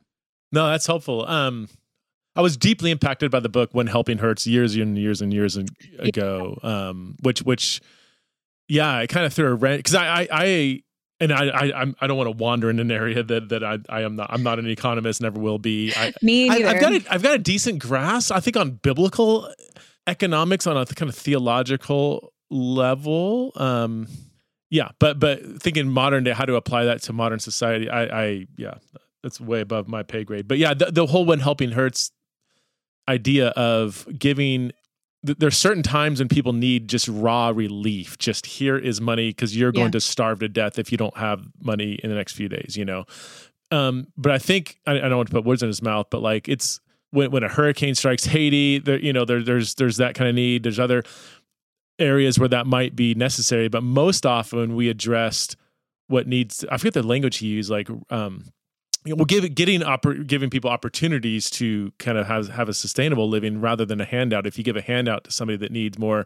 No, 0.51 0.67
that's 0.67 0.85
helpful. 0.85 1.27
Um, 1.27 1.67
I 2.35 2.41
was 2.41 2.57
deeply 2.57 2.91
impacted 2.91 3.31
by 3.31 3.39
the 3.39 3.49
book 3.49 3.69
When 3.73 3.87
Helping 3.87 4.17
Hurts 4.17 4.47
years 4.47 4.75
and 4.75 4.97
years 4.97 5.21
and 5.21 5.33
years 5.33 5.57
ago, 5.99 6.57
um, 6.63 7.15
which 7.21 7.41
which 7.41 7.81
yeah, 8.67 8.97
I 8.97 9.07
kind 9.07 9.25
of 9.25 9.33
threw 9.33 9.47
a 9.47 9.53
wrench 9.53 9.79
because 9.79 9.95
I, 9.95 10.21
I 10.21 10.27
I 10.31 10.83
and 11.19 11.31
I, 11.31 11.47
I 11.47 11.81
I'm, 11.81 11.95
I 12.01 12.07
don't 12.07 12.17
want 12.17 12.27
to 12.27 12.37
wander 12.37 12.69
in 12.69 12.79
an 12.79 12.91
area 12.91 13.23
that 13.23 13.49
that 13.49 13.63
I, 13.63 13.77
I 13.89 14.01
am 14.01 14.15
not 14.15 14.31
I'm 14.31 14.43
not 14.43 14.59
an 14.59 14.67
economist 14.67 15.21
never 15.21 15.39
will 15.39 15.59
be. 15.59 15.93
I, 15.95 16.13
Me 16.21 16.49
neither. 16.49 16.67
I, 16.67 16.73
have 16.73 16.81
got 16.81 16.93
a, 16.93 17.13
I've 17.13 17.23
got 17.23 17.35
a 17.35 17.39
decent 17.39 17.79
grasp 17.79 18.31
I 18.31 18.39
think 18.39 18.57
on 18.57 18.71
biblical 18.71 19.51
economics 20.07 20.67
on 20.67 20.77
a 20.77 20.85
kind 20.85 21.09
of 21.09 21.15
theological 21.15 22.33
level. 22.49 23.51
Um, 23.55 24.07
yeah, 24.69 24.89
but 24.99 25.19
but 25.19 25.61
thinking 25.61 25.87
modern 25.87 26.23
day 26.23 26.31
how 26.31 26.45
to 26.45 26.55
apply 26.55 26.85
that 26.85 27.01
to 27.03 27.13
modern 27.13 27.39
society, 27.39 27.89
I 27.89 28.23
I 28.23 28.47
yeah 28.57 28.75
that's 29.21 29.39
way 29.39 29.61
above 29.61 29.87
my 29.87 30.03
pay 30.03 30.23
grade. 30.23 30.47
But 30.47 30.57
yeah, 30.57 30.73
the, 30.73 30.91
the 30.91 31.05
whole 31.05 31.25
when 31.25 31.39
helping 31.39 31.71
hurts 31.71 32.11
idea 33.07 33.49
of 33.49 34.07
giving 34.17 34.71
there's 35.23 35.57
certain 35.57 35.83
times 35.83 36.19
when 36.19 36.27
people 36.27 36.51
need 36.51 36.89
just 36.89 37.07
raw 37.07 37.49
relief. 37.49 38.17
Just 38.17 38.45
here 38.45 38.77
is 38.77 38.99
money 38.99 39.29
because 39.29 39.55
you're 39.55 39.71
going 39.71 39.87
yeah. 39.87 39.91
to 39.91 40.01
starve 40.01 40.39
to 40.39 40.49
death 40.49 40.77
if 40.77 40.91
you 40.91 40.97
don't 40.97 41.15
have 41.17 41.47
money 41.61 41.93
in 42.03 42.09
the 42.09 42.15
next 42.15 42.33
few 42.33 42.49
days. 42.49 42.75
You 42.75 42.85
know, 42.85 43.05
um, 43.71 44.07
but 44.17 44.31
I 44.31 44.37
think 44.37 44.79
I, 44.85 44.93
I, 44.97 45.09
don't 45.09 45.15
want 45.15 45.29
to 45.29 45.33
put 45.33 45.45
words 45.45 45.63
in 45.63 45.67
his 45.67 45.81
mouth, 45.81 46.07
but 46.09 46.21
like 46.21 46.49
it's 46.49 46.79
when 47.11 47.31
when 47.31 47.43
a 47.43 47.47
hurricane 47.47 47.95
strikes 47.95 48.25
Haiti, 48.25 48.79
there 48.79 48.99
you 48.99 49.13
know 49.13 49.23
there, 49.23 49.41
there's 49.41 49.75
there's 49.75 49.97
that 49.97 50.13
kind 50.15 50.29
of 50.29 50.35
need. 50.35 50.63
There's 50.63 50.79
other 50.79 51.03
areas 51.99 52.37
where 52.37 52.49
that 52.49 52.67
might 52.67 52.95
be 52.95 53.15
necessary, 53.15 53.69
but 53.69 53.81
most 53.81 54.25
often 54.25 54.75
we 54.75 54.89
addressed 54.89 55.55
what 56.07 56.27
needs. 56.27 56.65
I 56.69 56.77
forget 56.77 56.93
the 56.93 57.03
language 57.03 57.37
he 57.37 57.47
used, 57.47 57.69
like 57.69 57.89
um, 58.09 58.51
well, 59.05 59.25
give, 59.25 59.53
getting 59.53 59.81
oppor- 59.81 60.25
giving 60.25 60.49
people 60.49 60.69
opportunities 60.69 61.49
to 61.51 61.91
kind 61.99 62.17
of 62.17 62.27
have 62.27 62.49
have 62.49 62.69
a 62.69 62.73
sustainable 62.73 63.27
living 63.27 63.59
rather 63.59 63.85
than 63.85 63.99
a 63.99 64.05
handout. 64.05 64.47
If 64.47 64.57
you 64.57 64.63
give 64.63 64.77
a 64.77 64.81
handout 64.81 65.25
to 65.25 65.31
somebody 65.31 65.57
that 65.57 65.71
needs 65.71 65.99
more 65.99 66.25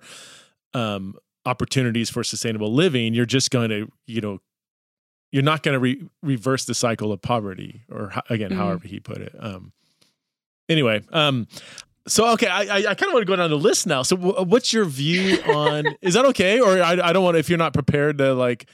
um, 0.74 1.16
opportunities 1.46 2.10
for 2.10 2.24
sustainable 2.24 2.74
living, 2.74 3.14
you're 3.14 3.26
just 3.26 3.52
going 3.52 3.70
to 3.70 3.92
you 4.06 4.22
know 4.22 4.40
you're 5.32 5.44
not 5.44 5.64
going 5.64 5.74
to 5.74 5.80
re- 5.80 6.10
reverse 6.22 6.66
the 6.66 6.74
cycle 6.74 7.12
of 7.12 7.22
poverty 7.22 7.84
or 7.90 8.14
again 8.30 8.52
mm-hmm. 8.52 8.60
however 8.60 8.88
he 8.88 9.00
put 9.00 9.18
it. 9.18 9.36
Um, 9.40 9.74
anyway, 10.70 11.02
um, 11.12 11.48
so 12.08 12.32
okay, 12.34 12.48
I 12.48 12.62
I, 12.62 12.78
I 12.78 12.96
kind 12.96 13.10
of 13.10 13.14
want 13.14 13.22
to 13.22 13.26
go 13.26 13.36
down 13.36 13.50
the 13.50 13.58
list 13.58 13.88
now. 13.88 14.04
So 14.04 14.16
w- 14.16 14.46
what's 14.46 14.72
your 14.72 14.86
view 14.86 15.42
on? 15.48 15.86
is 16.02 16.14
that 16.14 16.26
okay, 16.26 16.60
or 16.60 16.82
I 16.82 16.92
I 17.10 17.14
don't 17.14 17.24
want 17.24 17.38
if 17.38 17.50
you're 17.50 17.58
not 17.58 17.74
prepared 17.74 18.20
to 18.20 18.34
like 18.34 18.70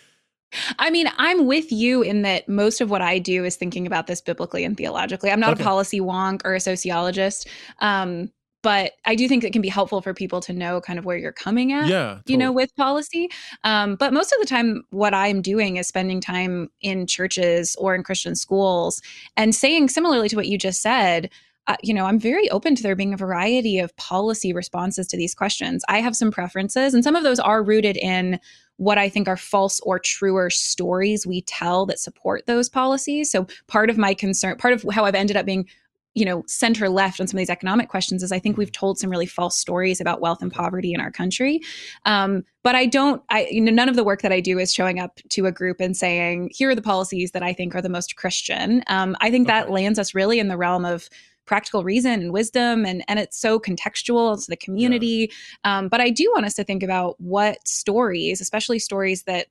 I 0.79 0.89
mean, 0.89 1.07
I'm 1.17 1.45
with 1.45 1.71
you 1.71 2.01
in 2.01 2.21
that 2.23 2.47
most 2.47 2.81
of 2.81 2.89
what 2.89 3.01
I 3.01 3.19
do 3.19 3.43
is 3.43 3.55
thinking 3.55 3.87
about 3.87 4.07
this 4.07 4.21
biblically 4.21 4.63
and 4.63 4.77
theologically. 4.77 5.31
I'm 5.31 5.39
not 5.39 5.53
okay. 5.53 5.63
a 5.63 5.65
policy 5.65 5.99
wonk 5.99 6.41
or 6.45 6.55
a 6.55 6.59
sociologist. 6.59 7.47
Um, 7.79 8.31
but 8.63 8.93
I 9.05 9.13
do 9.15 9.27
think 9.27 9.43
it 9.43 9.51
can 9.51 9.61
be 9.61 9.69
helpful 9.69 10.01
for 10.01 10.13
people 10.13 10.39
to 10.41 10.53
know 10.53 10.79
kind 10.79 10.97
of 10.97 11.03
where 11.05 11.17
you're 11.17 11.33
coming 11.33 11.73
at, 11.73 11.87
yeah, 11.87 12.05
totally. 12.05 12.23
you 12.27 12.37
know, 12.37 12.51
with 12.51 12.73
policy. 12.77 13.29
Um, 13.65 13.95
but 13.95 14.13
most 14.13 14.31
of 14.31 14.39
the 14.39 14.47
time, 14.47 14.83
what 14.91 15.13
I'm 15.13 15.41
doing 15.41 15.75
is 15.75 15.87
spending 15.87 16.21
time 16.21 16.69
in 16.81 17.05
churches 17.05 17.75
or 17.77 17.93
in 17.93 18.03
Christian 18.03 18.35
schools 18.35 19.01
and 19.35 19.53
saying, 19.53 19.89
similarly 19.89 20.29
to 20.29 20.37
what 20.37 20.47
you 20.47 20.57
just 20.57 20.81
said, 20.81 21.29
uh, 21.67 21.75
you 21.81 21.93
know, 21.93 22.05
I'm 22.05 22.19
very 22.19 22.49
open 22.49 22.75
to 22.75 22.83
there 22.83 22.95
being 22.95 23.13
a 23.13 23.17
variety 23.17 23.79
of 23.79 23.95
policy 23.95 24.53
responses 24.53 25.07
to 25.07 25.17
these 25.17 25.35
questions. 25.35 25.83
I 25.87 25.99
have 25.99 26.15
some 26.15 26.31
preferences, 26.31 26.93
and 26.93 27.03
some 27.03 27.15
of 27.15 27.23
those 27.23 27.39
are 27.39 27.63
rooted 27.63 27.97
in 27.97 28.39
what 28.77 28.97
I 28.97 29.09
think 29.09 29.27
are 29.27 29.37
false 29.37 29.79
or 29.81 29.99
truer 29.99 30.49
stories 30.49 31.27
we 31.27 31.41
tell 31.41 31.85
that 31.85 31.99
support 31.99 32.45
those 32.47 32.69
policies. 32.69 33.31
So 33.31 33.47
part 33.67 33.89
of 33.89 33.97
my 33.97 34.13
concern, 34.13 34.57
part 34.57 34.73
of 34.73 34.85
how 34.91 35.05
I've 35.05 35.15
ended 35.15 35.37
up 35.37 35.45
being 35.45 35.67
you 36.15 36.25
know 36.25 36.43
center 36.47 36.89
left 36.89 37.19
on 37.19 37.27
some 37.27 37.37
of 37.37 37.39
these 37.39 37.49
economic 37.49 37.89
questions 37.89 38.23
is 38.23 38.31
i 38.31 38.39
think 38.39 38.57
we've 38.57 38.71
told 38.71 38.99
some 38.99 39.09
really 39.09 39.25
false 39.25 39.57
stories 39.57 39.99
about 39.99 40.21
wealth 40.21 40.41
and 40.41 40.51
poverty 40.51 40.93
in 40.93 41.01
our 41.01 41.11
country 41.11 41.59
um, 42.05 42.43
but 42.61 42.75
i 42.75 42.85
don't 42.85 43.23
i 43.29 43.47
you 43.49 43.61
know 43.61 43.71
none 43.71 43.89
of 43.89 43.95
the 43.95 44.03
work 44.03 44.21
that 44.21 44.31
i 44.31 44.39
do 44.39 44.59
is 44.59 44.73
showing 44.73 44.99
up 44.99 45.19
to 45.29 45.45
a 45.45 45.51
group 45.51 45.77
and 45.79 45.97
saying 45.97 46.49
here 46.53 46.69
are 46.69 46.75
the 46.75 46.81
policies 46.81 47.31
that 47.31 47.43
i 47.43 47.51
think 47.51 47.75
are 47.75 47.81
the 47.81 47.89
most 47.89 48.15
christian 48.15 48.83
um, 48.87 49.15
i 49.21 49.31
think 49.31 49.47
okay. 49.47 49.59
that 49.59 49.71
lands 49.71 49.97
us 49.97 50.13
really 50.13 50.39
in 50.39 50.47
the 50.47 50.57
realm 50.57 50.85
of 50.85 51.09
practical 51.45 51.83
reason 51.83 52.21
and 52.21 52.33
wisdom 52.33 52.85
and 52.85 53.03
and 53.07 53.19
it's 53.19 53.39
so 53.39 53.59
contextual 53.59 54.41
to 54.41 54.49
the 54.49 54.57
community 54.57 55.29
yeah. 55.63 55.77
um, 55.77 55.87
but 55.89 55.99
i 55.99 56.09
do 56.09 56.29
want 56.33 56.45
us 56.45 56.53
to 56.53 56.63
think 56.63 56.83
about 56.83 57.15
what 57.19 57.65
stories 57.67 58.39
especially 58.41 58.79
stories 58.79 59.23
that 59.23 59.47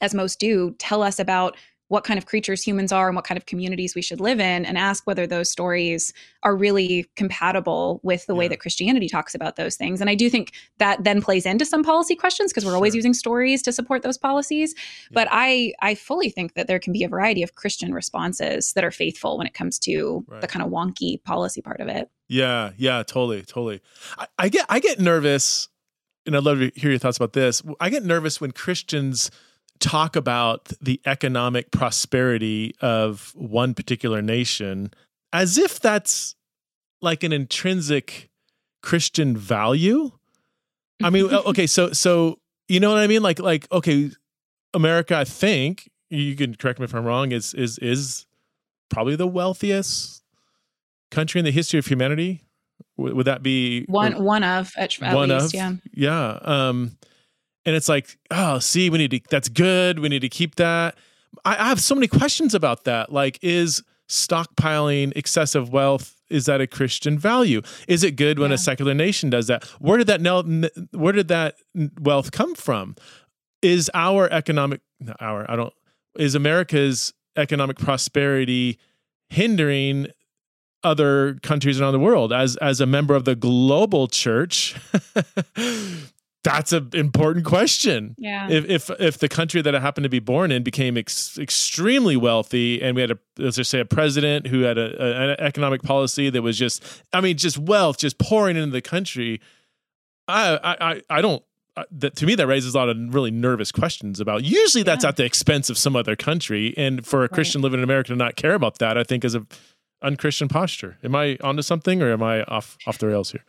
as 0.00 0.14
most 0.14 0.38
do 0.38 0.74
tell 0.78 1.02
us 1.02 1.18
about 1.18 1.56
what 1.92 2.04
kind 2.04 2.16
of 2.16 2.24
creatures 2.24 2.62
humans 2.62 2.90
are 2.90 3.06
and 3.06 3.14
what 3.14 3.26
kind 3.26 3.36
of 3.36 3.44
communities 3.44 3.94
we 3.94 4.00
should 4.00 4.18
live 4.18 4.40
in 4.40 4.64
and 4.64 4.78
ask 4.78 5.06
whether 5.06 5.26
those 5.26 5.50
stories 5.50 6.14
are 6.42 6.56
really 6.56 7.04
compatible 7.16 8.00
with 8.02 8.24
the 8.24 8.32
yeah. 8.32 8.38
way 8.38 8.48
that 8.48 8.60
Christianity 8.60 9.10
talks 9.10 9.34
about 9.34 9.56
those 9.56 9.76
things. 9.76 10.00
And 10.00 10.08
I 10.08 10.14
do 10.14 10.30
think 10.30 10.52
that 10.78 11.04
then 11.04 11.20
plays 11.20 11.44
into 11.44 11.66
some 11.66 11.84
policy 11.84 12.16
questions 12.16 12.50
because 12.50 12.64
we're 12.64 12.70
sure. 12.70 12.76
always 12.76 12.94
using 12.94 13.12
stories 13.12 13.60
to 13.64 13.72
support 13.72 14.00
those 14.02 14.16
policies. 14.16 14.74
Yeah. 14.74 15.08
But 15.12 15.28
I 15.30 15.74
I 15.82 15.94
fully 15.94 16.30
think 16.30 16.54
that 16.54 16.66
there 16.66 16.78
can 16.78 16.94
be 16.94 17.04
a 17.04 17.08
variety 17.10 17.42
of 17.42 17.56
Christian 17.56 17.92
responses 17.92 18.72
that 18.72 18.84
are 18.84 18.90
faithful 18.90 19.36
when 19.36 19.46
it 19.46 19.52
comes 19.52 19.78
to 19.80 20.24
right. 20.28 20.40
the 20.40 20.48
kind 20.48 20.64
of 20.64 20.72
wonky 20.72 21.22
policy 21.22 21.60
part 21.60 21.80
of 21.80 21.88
it. 21.88 22.08
Yeah, 22.26 22.70
yeah, 22.78 23.02
totally, 23.02 23.42
totally. 23.42 23.82
I, 24.16 24.26
I 24.38 24.48
get 24.48 24.64
I 24.70 24.80
get 24.80 24.98
nervous, 24.98 25.68
and 26.24 26.34
I'd 26.34 26.42
love 26.42 26.58
to 26.60 26.72
hear 26.74 26.88
your 26.88 26.98
thoughts 26.98 27.18
about 27.18 27.34
this. 27.34 27.62
I 27.80 27.90
get 27.90 28.02
nervous 28.02 28.40
when 28.40 28.52
Christians 28.52 29.30
talk 29.82 30.14
about 30.14 30.72
the 30.80 31.00
economic 31.04 31.72
prosperity 31.72 32.74
of 32.80 33.32
one 33.34 33.74
particular 33.74 34.22
nation 34.22 34.92
as 35.32 35.58
if 35.58 35.80
that's 35.80 36.36
like 37.00 37.24
an 37.24 37.32
intrinsic 37.32 38.30
Christian 38.80 39.36
value. 39.36 40.12
I 41.02 41.10
mean, 41.10 41.26
okay, 41.34 41.66
so 41.66 41.92
so 41.92 42.38
you 42.68 42.80
know 42.80 42.90
what 42.90 42.98
I 42.98 43.08
mean? 43.08 43.22
Like 43.22 43.40
like 43.40 43.70
okay, 43.72 44.10
America, 44.72 45.16
I 45.16 45.24
think 45.24 45.90
you 46.10 46.36
can 46.36 46.54
correct 46.54 46.78
me 46.78 46.84
if 46.84 46.94
I'm 46.94 47.04
wrong, 47.04 47.32
is 47.32 47.52
is 47.52 47.78
is 47.78 48.26
probably 48.88 49.16
the 49.16 49.26
wealthiest 49.26 50.22
country 51.10 51.40
in 51.40 51.44
the 51.44 51.50
history 51.50 51.78
of 51.78 51.86
humanity. 51.86 52.44
Would, 52.98 53.14
would 53.14 53.26
that 53.26 53.42
be 53.42 53.84
one 53.88 54.22
one 54.22 54.44
of 54.44 54.72
at, 54.76 55.02
at 55.02 55.14
one 55.14 55.30
least, 55.30 55.46
of 55.46 55.54
yeah 55.54 55.72
yeah. 55.92 56.38
Um, 56.42 56.96
and 57.64 57.76
it's 57.76 57.88
like 57.88 58.16
oh 58.30 58.58
see 58.58 58.90
we 58.90 58.98
need 58.98 59.10
to 59.10 59.20
that's 59.30 59.48
good. 59.48 59.98
We 59.98 60.08
need 60.08 60.20
to 60.20 60.28
keep 60.28 60.56
that. 60.56 60.96
I, 61.44 61.56
I 61.56 61.68
have 61.68 61.80
so 61.80 61.94
many 61.94 62.08
questions 62.08 62.54
about 62.54 62.84
that. 62.84 63.12
Like 63.12 63.38
is 63.42 63.82
stockpiling 64.08 65.12
excessive 65.16 65.72
wealth 65.72 66.16
is 66.28 66.46
that 66.46 66.60
a 66.60 66.66
christian 66.66 67.18
value? 67.18 67.62
Is 67.88 68.04
it 68.04 68.16
good 68.16 68.38
when 68.38 68.50
yeah. 68.50 68.56
a 68.56 68.58
secular 68.58 68.94
nation 68.94 69.30
does 69.30 69.46
that? 69.46 69.64
Where 69.78 69.98
did 69.98 70.06
that 70.08 70.20
where 70.92 71.12
did 71.12 71.28
that 71.28 71.56
wealth 72.00 72.32
come 72.32 72.54
from? 72.54 72.96
Is 73.60 73.90
our 73.94 74.30
economic 74.32 74.80
our 75.20 75.50
i 75.50 75.56
don't 75.56 75.72
is 76.16 76.34
america's 76.34 77.12
economic 77.36 77.76
prosperity 77.78 78.78
hindering 79.30 80.06
other 80.84 81.38
countries 81.42 81.80
around 81.80 81.92
the 81.92 81.98
world? 81.98 82.32
As 82.32 82.56
as 82.56 82.80
a 82.80 82.86
member 82.86 83.14
of 83.14 83.24
the 83.24 83.34
global 83.34 84.08
church 84.08 84.76
that's 86.44 86.72
an 86.72 86.90
important 86.92 87.44
question. 87.44 88.16
Yeah. 88.18 88.48
If 88.50 88.64
if 88.68 89.00
if 89.00 89.18
the 89.18 89.28
country 89.28 89.62
that 89.62 89.74
I 89.74 89.80
happened 89.80 90.04
to 90.04 90.10
be 90.10 90.18
born 90.18 90.50
in 90.50 90.62
became 90.62 90.96
ex- 90.96 91.38
extremely 91.38 92.16
wealthy, 92.16 92.82
and 92.82 92.96
we 92.96 93.02
had 93.02 93.12
a 93.12 93.18
let's 93.38 93.56
just 93.56 93.70
say 93.70 93.80
a 93.80 93.84
president 93.84 94.48
who 94.48 94.62
had 94.62 94.76
a, 94.76 95.02
a, 95.02 95.30
an 95.30 95.36
economic 95.38 95.82
policy 95.82 96.30
that 96.30 96.42
was 96.42 96.58
just, 96.58 97.02
I 97.12 97.20
mean, 97.20 97.36
just 97.36 97.58
wealth 97.58 97.98
just 97.98 98.18
pouring 98.18 98.56
into 98.56 98.72
the 98.72 98.82
country, 98.82 99.40
I 100.26 100.76
I 100.80 101.02
I 101.18 101.22
don't. 101.22 101.42
Uh, 101.74 101.84
that 101.90 102.14
to 102.16 102.26
me, 102.26 102.34
that 102.34 102.46
raises 102.46 102.74
a 102.74 102.78
lot 102.78 102.90
of 102.90 102.96
really 103.14 103.30
nervous 103.30 103.72
questions 103.72 104.20
about. 104.20 104.44
Usually, 104.44 104.82
that's 104.82 105.04
yeah. 105.04 105.08
at 105.08 105.16
the 105.16 105.24
expense 105.24 105.70
of 105.70 105.78
some 105.78 105.96
other 105.96 106.16
country, 106.16 106.74
and 106.76 107.06
for 107.06 107.24
a 107.24 107.28
Christian 107.28 107.62
living 107.62 107.80
in 107.80 107.84
America 107.84 108.08
to 108.08 108.16
not 108.16 108.36
care 108.36 108.54
about 108.54 108.78
that, 108.78 108.98
I 108.98 109.04
think 109.04 109.24
is 109.24 109.34
a 109.34 109.46
unchristian 110.02 110.48
posture. 110.48 110.96
Am 111.02 111.14
I 111.14 111.38
onto 111.42 111.62
something 111.62 112.02
or 112.02 112.12
am 112.12 112.22
I 112.22 112.42
off 112.44 112.76
off 112.86 112.98
the 112.98 113.06
rails 113.06 113.30
here? 113.32 113.44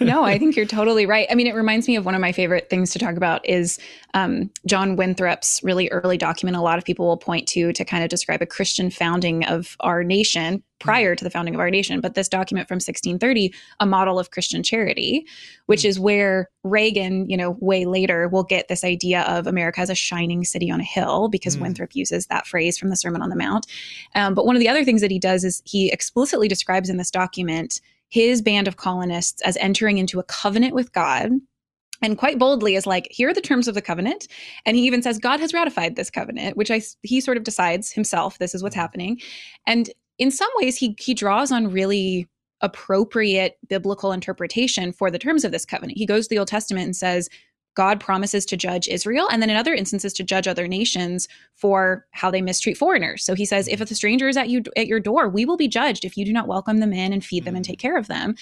no, 0.00 0.24
I 0.24 0.38
think 0.38 0.56
you're 0.56 0.66
totally 0.66 1.06
right. 1.06 1.26
I 1.30 1.34
mean, 1.34 1.46
it 1.46 1.54
reminds 1.54 1.88
me 1.88 1.96
of 1.96 2.04
one 2.04 2.14
of 2.14 2.20
my 2.20 2.32
favorite 2.32 2.70
things 2.70 2.90
to 2.92 2.98
talk 2.98 3.16
about 3.16 3.46
is 3.48 3.78
um, 4.14 4.50
John 4.66 4.96
Winthrop's 4.96 5.62
really 5.62 5.88
early 5.90 6.16
document. 6.16 6.56
A 6.56 6.60
lot 6.60 6.78
of 6.78 6.84
people 6.84 7.06
will 7.06 7.16
point 7.16 7.48
to 7.48 7.72
to 7.72 7.84
kind 7.84 8.04
of 8.04 8.10
describe 8.10 8.42
a 8.42 8.46
Christian 8.46 8.90
founding 8.90 9.44
of 9.44 9.76
our 9.80 10.04
nation 10.04 10.62
prior 10.80 11.14
to 11.14 11.24
the 11.24 11.30
founding 11.30 11.54
of 11.54 11.60
our 11.60 11.70
nation. 11.70 12.00
But 12.00 12.14
this 12.14 12.28
document 12.28 12.68
from 12.68 12.76
1630, 12.76 13.54
a 13.80 13.86
model 13.86 14.18
of 14.18 14.30
Christian 14.30 14.62
charity, 14.62 15.26
which 15.66 15.82
mm. 15.82 15.86
is 15.86 16.00
where 16.00 16.50
Reagan, 16.62 17.28
you 17.28 17.36
know, 17.36 17.56
way 17.60 17.84
later 17.84 18.28
will 18.28 18.42
get 18.42 18.68
this 18.68 18.84
idea 18.84 19.22
of 19.22 19.46
America 19.46 19.80
as 19.80 19.90
a 19.90 19.94
shining 19.94 20.44
city 20.44 20.70
on 20.70 20.80
a 20.80 20.84
hill 20.84 21.28
because 21.28 21.56
mm. 21.56 21.62
Winthrop 21.62 21.94
uses 21.94 22.26
that 22.26 22.46
phrase 22.46 22.76
from 22.76 22.90
the 22.90 22.96
Sermon 22.96 23.22
on 23.22 23.30
the 23.30 23.36
Mount. 23.36 23.66
Um, 24.14 24.34
but 24.34 24.46
one 24.46 24.56
of 24.56 24.60
the 24.60 24.68
other 24.68 24.84
things 24.84 25.00
that 25.00 25.10
he 25.10 25.18
does 25.18 25.44
is 25.44 25.62
he 25.64 25.90
explicitly 25.90 26.48
describes 26.48 26.88
in 26.88 26.96
this 26.96 27.10
document 27.10 27.80
his 28.10 28.42
band 28.42 28.68
of 28.68 28.76
colonists 28.76 29.42
as 29.42 29.56
entering 29.56 29.98
into 29.98 30.20
a 30.20 30.24
covenant 30.24 30.74
with 30.74 30.92
God 30.92 31.32
and 32.02 32.18
quite 32.18 32.38
boldly 32.38 32.74
is 32.74 32.86
like 32.86 33.08
here 33.10 33.28
are 33.28 33.34
the 33.34 33.40
terms 33.40 33.66
of 33.66 33.74
the 33.74 33.82
covenant 33.82 34.28
and 34.66 34.76
he 34.76 34.84
even 34.84 35.02
says 35.02 35.18
god 35.18 35.40
has 35.40 35.54
ratified 35.54 35.96
this 35.96 36.10
covenant 36.10 36.56
which 36.56 36.70
i 36.70 36.80
he 37.02 37.20
sort 37.20 37.36
of 37.36 37.44
decides 37.44 37.92
himself 37.92 38.38
this 38.38 38.54
is 38.54 38.62
what's 38.62 38.76
mm. 38.76 38.80
happening 38.80 39.20
and 39.66 39.90
in 40.18 40.30
some 40.30 40.50
ways 40.56 40.76
he 40.76 40.96
he 40.98 41.14
draws 41.14 41.50
on 41.50 41.70
really 41.70 42.28
appropriate 42.60 43.58
biblical 43.68 44.12
interpretation 44.12 44.92
for 44.92 45.10
the 45.10 45.18
terms 45.18 45.44
of 45.44 45.52
this 45.52 45.66
covenant. 45.66 45.98
He 45.98 46.06
goes 46.06 46.26
to 46.26 46.30
the 46.30 46.38
Old 46.38 46.48
Testament 46.48 46.86
and 46.86 46.96
says 46.96 47.28
God 47.74 48.00
promises 48.00 48.46
to 48.46 48.56
judge 48.56 48.88
Israel 48.88 49.28
and 49.30 49.42
then 49.42 49.50
in 49.50 49.56
other 49.56 49.74
instances 49.74 50.12
to 50.14 50.22
judge 50.22 50.46
other 50.46 50.68
nations 50.68 51.28
for 51.56 52.06
how 52.12 52.30
they 52.30 52.40
mistreat 52.40 52.78
foreigners. 52.78 53.24
So 53.24 53.34
he 53.34 53.44
says 53.44 53.68
if 53.68 53.80
a 53.80 53.94
stranger 53.94 54.28
is 54.28 54.36
at 54.36 54.48
you 54.48 54.62
at 54.76 54.86
your 54.86 55.00
door, 55.00 55.28
we 55.28 55.44
will 55.44 55.56
be 55.56 55.68
judged 55.68 56.04
if 56.04 56.16
you 56.16 56.24
do 56.24 56.32
not 56.32 56.48
welcome 56.48 56.78
them 56.78 56.92
in 56.92 57.12
and 57.12 57.24
feed 57.24 57.44
them 57.44 57.56
and 57.56 57.64
mm. 57.64 57.68
take 57.68 57.80
care 57.80 57.98
of 57.98 58.08
them. 58.08 58.34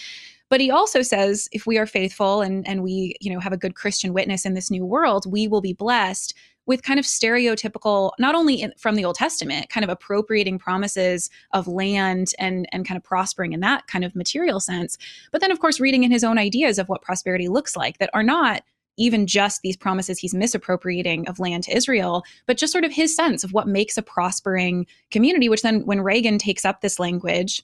But 0.51 0.61
he 0.61 0.71
also 0.71 1.01
says 1.01 1.49
if 1.51 1.67
we 1.67 1.79
are 1.79 1.87
faithful 1.87 2.43
and 2.43 2.69
and 2.69 2.83
we, 2.83 3.17
you 3.21 3.33
know, 3.33 3.41
have 3.41 3.55
a 3.55 3.59
good 3.59 3.75
Christian 3.75 4.13
witness 4.13 4.45
in 4.45 4.55
this 4.55 4.71
new 4.71 4.85
world, 4.85 5.31
we 5.31 5.49
will 5.49 5.63
be 5.63 5.73
blessed 5.73 6.35
with 6.67 6.83
kind 6.83 6.99
of 6.99 7.05
stereotypical, 7.05 8.13
not 8.19 8.35
only 8.35 8.63
in, 8.63 8.73
from 8.79 8.95
the 8.95 9.05
Old 9.05 9.17
Testament, 9.17 9.69
kind 9.69 9.85
of 9.85 9.91
appropriating 9.91 10.59
promises 10.59 11.31
of 11.53 11.67
land 11.67 12.33
and 12.39 12.67
and 12.73 12.87
kind 12.87 12.97
of 12.97 13.05
prospering 13.05 13.53
in 13.53 13.61
that 13.61 13.87
kind 13.87 14.05
of 14.05 14.15
material 14.15 14.61
sense, 14.61 14.99
but 15.31 15.41
then 15.41 15.51
of 15.51 15.61
course 15.61 15.81
reading 15.81 16.05
in 16.05 16.11
his 16.11 16.25
own 16.25 16.39
ideas 16.39 16.79
of 16.79 16.89
what 16.89 17.03
prosperity 17.03 17.49
looks 17.49 17.77
like 17.77 17.99
that 17.99 18.11
are 18.15 18.23
not 18.23 18.63
even 18.99 19.27
just 19.27 19.63
these 19.63 19.77
promises 19.77 20.19
he's 20.19 20.35
misappropriating 20.35 21.27
of 21.27 21.41
land 21.41 21.65
to 21.65 21.77
Israel, 21.77 22.23
but 22.47 22.59
just 22.59 22.73
sort 22.73 22.85
of 22.85 22.93
his 22.93 23.15
sense 23.15 23.43
of 23.43 23.53
what 23.53 23.67
makes 23.67 23.97
a 23.97 24.03
prospering 24.03 24.87
community, 25.11 25.49
which 25.49 25.63
then 25.63 25.85
when 25.87 26.03
Reagan 26.03 26.39
takes 26.39 26.65
up 26.65 26.81
this 26.81 26.99
language 26.99 27.63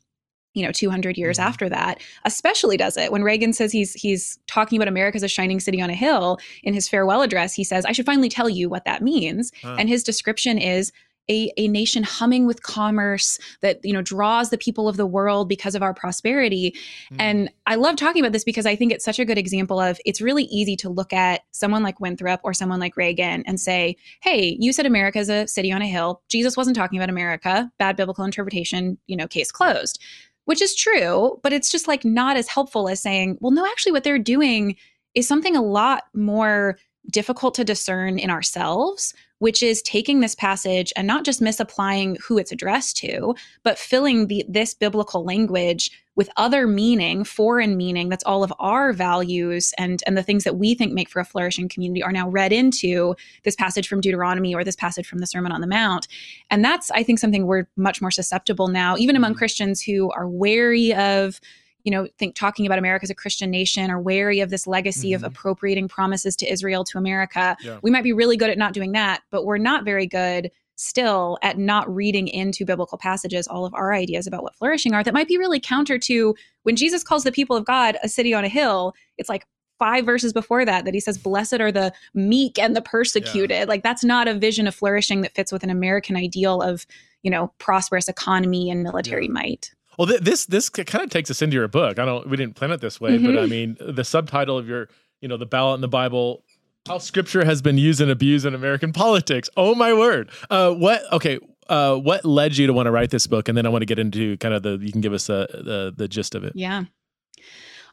you 0.55 0.65
know 0.65 0.73
200 0.73 1.17
years 1.17 1.39
mm-hmm. 1.39 1.49
after 1.49 1.69
that 1.69 2.01
especially 2.25 2.77
does 2.77 2.97
it 2.97 3.13
when 3.13 3.23
reagan 3.23 3.53
says 3.53 3.73
he's 3.73 3.93
he's 3.95 4.39
talking 4.47 4.79
about 4.79 4.89
america 4.89 5.17
as 5.17 5.23
a 5.23 5.29
shining 5.29 5.61
city 5.61 5.81
on 5.81 5.91
a 5.91 5.95
hill 5.95 6.39
in 6.63 6.75
his 6.75 6.89
farewell 6.89 7.23
address 7.23 7.55
he 7.55 7.65
says 7.65 7.85
i 7.85 7.93
should 7.93 8.07
finally 8.07 8.29
tell 8.29 8.49
you 8.49 8.69
what 8.69 8.85
that 8.85 9.03
means 9.03 9.53
huh. 9.63 9.77
and 9.79 9.89
his 9.89 10.03
description 10.03 10.59
is 10.59 10.93
a, 11.31 11.53
a 11.57 11.69
nation 11.69 12.03
humming 12.03 12.47
with 12.47 12.63
commerce 12.63 13.39
that 13.61 13.81
you 13.85 13.93
know 13.93 14.03
draws 14.03 14.51
the 14.51 14.59
people 14.59 14.89
of 14.89 14.97
the 14.97 15.07
world 15.07 15.49
because 15.49 15.75
of 15.75 15.83
our 15.83 15.95
prosperity 15.95 16.75
mm. 17.13 17.17
and 17.19 17.51
i 17.67 17.75
love 17.75 17.97
talking 17.97 18.23
about 18.23 18.33
this 18.33 18.45
because 18.45 18.67
i 18.67 18.75
think 18.75 18.93
it's 18.93 19.05
such 19.05 19.19
a 19.19 19.25
good 19.25 19.39
example 19.39 19.79
of 19.81 20.01
it's 20.05 20.21
really 20.21 20.45
easy 20.45 20.77
to 20.77 20.89
look 20.89 21.13
at 21.13 21.43
someone 21.53 21.83
like 21.83 22.01
winthrop 22.01 22.41
or 22.43 22.55
someone 22.55 22.81
like 22.81 22.97
reagan 22.97 23.43
and 23.47 23.61
say 23.61 23.97
hey 24.23 24.57
you 24.59 24.73
said 24.73 24.87
america 24.87 25.19
is 25.19 25.29
a 25.29 25.47
city 25.47 25.71
on 25.71 25.83
a 25.83 25.89
hill 25.89 26.23
jesus 26.29 26.57
wasn't 26.57 26.77
talking 26.77 26.99
about 26.99 27.11
america 27.11 27.71
bad 27.79 27.97
biblical 27.97 28.25
interpretation 28.25 28.99
you 29.07 29.17
know 29.17 29.29
case 29.29 29.53
closed 29.53 30.03
which 30.49 30.63
is 30.63 30.75
true, 30.75 31.39
but 31.43 31.53
it's 31.53 31.69
just 31.69 31.87
like 31.87 32.07
not 32.07 32.39
as 32.39 32.49
helpful 32.49 32.89
as 32.89 33.03
saying, 33.03 33.37
well, 33.39 33.51
no, 33.51 33.67
actually, 33.67 33.93
what 33.93 34.03
they're 34.03 34.19
doing 34.19 34.77
is 35.15 35.29
something 35.29 35.55
a 35.55 35.61
lot 35.61 36.05
more 36.15 36.79
difficult 37.13 37.55
to 37.55 37.65
discern 37.65 38.19
in 38.19 38.31
ourselves, 38.31 39.13
which 39.39 39.63
is 39.63 39.83
taking 39.83 40.21
this 40.21 40.35
passage 40.35 40.93
and 40.97 41.07
not 41.07 41.25
just 41.25 41.41
misapplying 41.41 42.17
who 42.27 42.39
it's 42.39 42.53
addressed 42.53 42.97
to, 42.99 43.35
but 43.63 43.79
filling 43.79 44.27
the, 44.27 44.45
this 44.49 44.75
biblical 44.75 45.25
language 45.25 45.91
with 46.17 46.29
other 46.37 46.67
meaning, 46.67 47.23
foreign 47.23 47.77
meaning 47.77 48.09
that's 48.09 48.25
all 48.25 48.43
of 48.43 48.53
our 48.59 48.93
values 48.93 49.73
and, 49.79 50.03
and 50.05 50.19
the 50.19 50.23
things 50.23 50.43
that 50.43 50.57
we 50.57 50.75
think 50.75 50.93
make 50.93 51.09
for 51.09 51.21
a 51.21 51.25
flourishing 51.25 51.69
community 51.69 52.03
are 52.03 52.11
now 52.11 52.29
read 52.29 52.53
into 52.53 53.15
this 53.45 53.55
passage 53.55 53.87
from 53.87 54.01
Deuteronomy 54.01 54.53
or 54.53 54.65
this 54.65 54.75
passage 54.75 55.07
from 55.07 55.21
the 55.21 55.27
Sermon 55.29 55.53
on 55.53 55.61
the 55.61 55.69
Mount. 55.69 56.09
And 56.51 56.65
that's, 56.65 56.91
I 56.91 57.05
think, 57.05 57.21
something 57.21 57.47
we're 57.47 57.69
much 57.77 58.03
more 58.03 58.11
susceptible 58.11 58.67
now, 58.67 58.97
even 58.97 59.15
among 59.15 59.33
mm-hmm. 59.33 59.39
Christians 59.39 59.81
who 59.81 60.11
are 60.11 60.29
wary 60.29 60.93
of 60.93 61.41
you 61.89 61.91
know, 61.91 62.07
think 62.19 62.35
talking 62.35 62.67
about 62.67 62.79
America 62.79 63.05
as 63.05 63.09
a 63.09 63.15
Christian 63.15 63.51
nation 63.51 63.91
are 63.91 63.99
wary 63.99 64.41
of 64.41 64.51
this 64.51 64.67
legacy 64.67 65.13
mm-hmm. 65.13 65.25
of 65.25 65.33
appropriating 65.33 65.89
promises 65.89 66.37
to 66.37 66.53
Israel 66.53 66.85
to 66.85 66.99
America. 66.99 67.57
Yeah. 67.63 67.79
We 67.81 67.91
might 67.91 68.05
be 68.05 68.13
really 68.13 68.37
good 68.37 68.51
at 68.51 68.59
not 68.59 68.75
doing 68.75 68.93
that, 68.93 69.23
but 69.31 69.47
we're 69.47 69.57
not 69.57 69.87
very 69.87 70.07
good 70.07 70.51
still 70.77 71.39
at 71.41 71.57
not 71.57 71.89
reading 71.93 72.29
into 72.29 72.67
biblical 72.67 72.99
passages 72.99 73.49
all 73.49 73.65
of 73.65 73.73
our 73.73 73.95
ideas 73.95 74.27
about 74.27 74.43
what 74.43 74.55
flourishing 74.55 74.93
are 74.93 75.03
that 75.03 75.15
might 75.15 75.29
be 75.29 75.39
really 75.39 75.59
counter 75.59 75.99
to 75.99 76.35
when 76.65 76.77
Jesus 76.77 77.03
calls 77.03 77.25
the 77.25 77.33
people 77.33 77.57
of 77.57 77.65
God 77.65 77.97
a 78.03 78.09
city 78.09 78.35
on 78.35 78.45
a 78.45 78.49
hill, 78.49 78.93
it's 79.17 79.31
like 79.31 79.47
five 79.79 80.05
verses 80.05 80.35
before 80.35 80.67
that 80.67 80.85
that 80.85 80.93
he 80.93 81.01
says 81.01 81.17
blessed 81.17 81.59
are 81.59 81.73
the 81.73 81.91
meek 82.13 82.59
and 82.59 82.77
the 82.77 82.83
persecuted 82.83 83.51
yeah. 83.51 83.65
like 83.65 83.83
that's 83.83 84.05
not 84.05 84.29
a 84.29 84.35
vision 84.35 84.67
of 84.67 84.75
flourishing 84.75 85.23
that 85.23 85.35
fits 85.37 85.53
with 85.53 85.63
an 85.63 85.71
american 85.71 86.17
ideal 86.17 86.61
of 86.61 86.85
you 87.23 87.31
know 87.31 87.53
prosperous 87.59 88.09
economy 88.09 88.71
and 88.71 88.83
military 88.83 89.27
yeah. 89.27 89.33
might 89.33 89.73
Well, 89.99 90.07
th- 90.07 90.21
this 90.21 90.47
this 90.47 90.71
kind 90.71 91.05
of 91.05 91.11
takes 91.11 91.31
us 91.31 91.43
into 91.43 91.55
your 91.55 91.69
book. 91.69 91.99
I 91.99 92.05
don't 92.05 92.29
we 92.29 92.37
didn't 92.37 92.55
plan 92.55 92.71
it 92.71 92.81
this 92.81 93.01
way, 93.01 93.19
mm-hmm. 93.19 93.27
but 93.27 93.43
I 93.43 93.47
mean 93.47 93.77
the 93.81 94.05
subtitle 94.05 94.57
of 94.57 94.69
your 94.69 94.89
you 95.21 95.29
know 95.29 95.37
the 95.37 95.47
ballot 95.47 95.75
and 95.75 95.83
the 95.83 95.89
Bible. 95.89 96.45
How 96.87 96.99
scripture 96.99 97.45
has 97.45 97.61
been 97.61 97.77
used 97.77 98.01
and 98.01 98.11
abused 98.11 98.47
in 98.47 98.55
American 98.55 98.93
politics. 99.05 99.51
Oh 99.57 99.75
my 99.75 99.93
word! 99.93 100.31
Uh, 100.49 100.73
what? 100.73 101.03
Okay, 101.13 101.39
uh, 101.69 101.97
what 101.97 102.25
led 102.25 102.57
you 102.57 102.67
to 102.69 102.73
want 102.73 102.87
to 102.87 102.93
write 102.93 103.11
this 103.11 103.27
book? 103.27 103.49
And 103.49 103.59
then 103.59 103.67
I 103.67 103.69
want 103.69 103.83
to 103.83 103.87
get 103.87 103.99
into 103.99 104.37
kind 104.39 104.55
of 104.55 104.63
the 104.63 104.79
you 104.81 104.93
can 104.93 105.01
give 105.01 105.13
us 105.13 105.29
a, 105.29 105.47
the 105.53 105.93
the 105.95 106.09
gist 106.09 106.35
of 106.35 106.45
it. 106.45 106.53
Yeah 106.55 106.85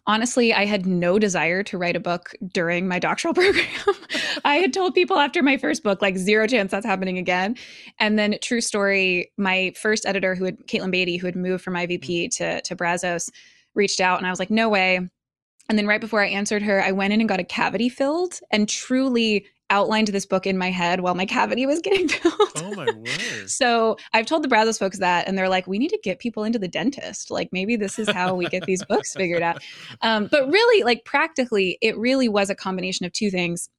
honestly, 0.07 0.53
I 0.53 0.65
had 0.65 0.85
no 0.85 1.19
desire 1.19 1.63
to 1.63 1.77
write 1.77 1.95
a 1.95 1.99
book 1.99 2.33
during 2.53 2.87
my 2.87 2.99
doctoral 2.99 3.33
program. 3.35 3.65
I 4.43 4.55
had 4.55 4.73
told 4.73 4.93
people 4.93 5.17
after 5.17 5.41
my 5.41 5.57
first 5.57 5.83
book, 5.83 6.01
like 6.01 6.17
zero 6.17 6.47
chance 6.47 6.71
that's 6.71 6.85
happening 6.85 7.17
again. 7.17 7.55
And 7.99 8.17
then, 8.17 8.37
true 8.41 8.61
story, 8.61 9.31
my 9.37 9.73
first 9.75 10.05
editor, 10.05 10.35
who 10.35 10.45
had 10.45 10.57
Katelyn 10.67 10.91
Beaty, 10.91 11.17
who 11.17 11.25
had 11.27 11.35
moved 11.35 11.63
from 11.63 11.73
IVP 11.73 11.99
mm-hmm. 11.99 12.43
to 12.43 12.61
to 12.61 12.75
Brazos, 12.75 13.29
reached 13.73 14.01
out, 14.01 14.17
and 14.17 14.27
I 14.27 14.29
was 14.29 14.39
like, 14.39 14.51
no 14.51 14.69
way. 14.69 14.99
And 15.67 15.77
then 15.79 15.87
right 15.87 16.01
before 16.01 16.21
I 16.21 16.27
answered 16.27 16.61
her, 16.61 16.83
I 16.83 16.91
went 16.91 17.13
in 17.13 17.21
and 17.21 17.29
got 17.29 17.39
a 17.39 17.43
cavity 17.43 17.89
filled 17.89 18.39
and 18.51 18.69
truly 18.69 19.47
outlined 19.69 20.07
this 20.09 20.25
book 20.25 20.45
in 20.45 20.57
my 20.57 20.69
head 20.69 21.01
while 21.01 21.15
my 21.15 21.25
cavity 21.25 21.65
was 21.65 21.79
getting 21.81 22.07
filled. 22.09 22.51
Oh 22.57 22.73
my 22.75 22.85
word. 22.85 23.49
so 23.49 23.97
I've 24.13 24.25
told 24.25 24.43
the 24.43 24.47
Brazos 24.47 24.77
folks 24.77 24.99
that, 24.99 25.27
and 25.27 25.37
they're 25.37 25.49
like, 25.49 25.67
we 25.67 25.79
need 25.79 25.89
to 25.89 25.99
get 26.03 26.19
people 26.19 26.43
into 26.43 26.59
the 26.59 26.67
dentist. 26.67 27.31
Like 27.31 27.49
maybe 27.51 27.75
this 27.75 27.97
is 27.97 28.09
how 28.09 28.35
we 28.35 28.47
get 28.47 28.65
these 28.65 28.83
books 28.85 29.13
figured 29.13 29.41
out. 29.41 29.63
Um, 30.01 30.27
but 30.31 30.49
really, 30.49 30.83
like 30.83 31.05
practically, 31.05 31.77
it 31.81 31.97
really 31.97 32.29
was 32.29 32.49
a 32.49 32.55
combination 32.55 33.05
of 33.05 33.13
two 33.13 33.31
things. 33.31 33.69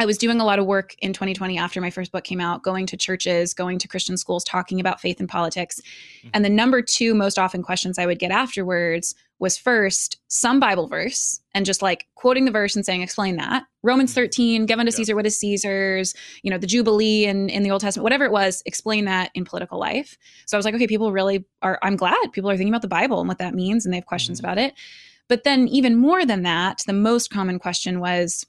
I 0.00 0.06
was 0.06 0.16
doing 0.16 0.40
a 0.40 0.44
lot 0.44 0.60
of 0.60 0.66
work 0.66 0.94
in 1.00 1.12
2020 1.12 1.58
after 1.58 1.80
my 1.80 1.90
first 1.90 2.12
book 2.12 2.22
came 2.22 2.40
out, 2.40 2.62
going 2.62 2.86
to 2.86 2.96
churches, 2.96 3.52
going 3.52 3.78
to 3.80 3.88
Christian 3.88 4.16
schools, 4.16 4.44
talking 4.44 4.78
about 4.78 5.00
faith 5.00 5.18
and 5.18 5.28
politics. 5.28 5.80
Mm-hmm. 6.20 6.28
And 6.34 6.44
the 6.44 6.50
number 6.50 6.82
two 6.82 7.14
most 7.14 7.36
often 7.38 7.64
questions 7.64 7.98
I 7.98 8.06
would 8.06 8.20
get 8.20 8.30
afterwards 8.30 9.14
was 9.38 9.56
first 9.56 10.20
some 10.28 10.58
Bible 10.58 10.88
verse 10.88 11.40
and 11.54 11.64
just 11.64 11.80
like 11.80 12.06
quoting 12.16 12.44
the 12.44 12.50
verse 12.50 12.74
and 12.74 12.84
saying, 12.84 13.02
explain 13.02 13.36
that. 13.36 13.64
Romans 13.82 14.10
mm-hmm. 14.10 14.22
13, 14.22 14.66
give 14.66 14.78
unto 14.78 14.90
yeah. 14.90 14.96
Caesar 14.96 15.14
what 15.14 15.26
is 15.26 15.38
Caesar's, 15.38 16.14
you 16.42 16.50
know, 16.50 16.58
the 16.58 16.66
Jubilee 16.66 17.26
in, 17.26 17.48
in 17.48 17.62
the 17.62 17.70
Old 17.70 17.80
Testament, 17.80 18.02
whatever 18.02 18.24
it 18.24 18.32
was, 18.32 18.62
explain 18.66 19.04
that 19.04 19.30
in 19.34 19.44
political 19.44 19.78
life. 19.78 20.18
So 20.46 20.56
I 20.56 20.58
was 20.58 20.64
like, 20.64 20.74
okay, 20.74 20.86
people 20.86 21.12
really 21.12 21.44
are, 21.62 21.78
I'm 21.82 21.96
glad 21.96 22.16
people 22.32 22.50
are 22.50 22.56
thinking 22.56 22.72
about 22.72 22.82
the 22.82 22.88
Bible 22.88 23.20
and 23.20 23.28
what 23.28 23.38
that 23.38 23.54
means 23.54 23.84
and 23.84 23.92
they 23.92 23.98
have 23.98 24.06
questions 24.06 24.40
mm-hmm. 24.40 24.46
about 24.46 24.58
it. 24.58 24.74
But 25.28 25.44
then 25.44 25.68
even 25.68 25.96
more 25.96 26.24
than 26.24 26.42
that, 26.42 26.82
the 26.86 26.92
most 26.92 27.30
common 27.30 27.58
question 27.58 28.00
was, 28.00 28.44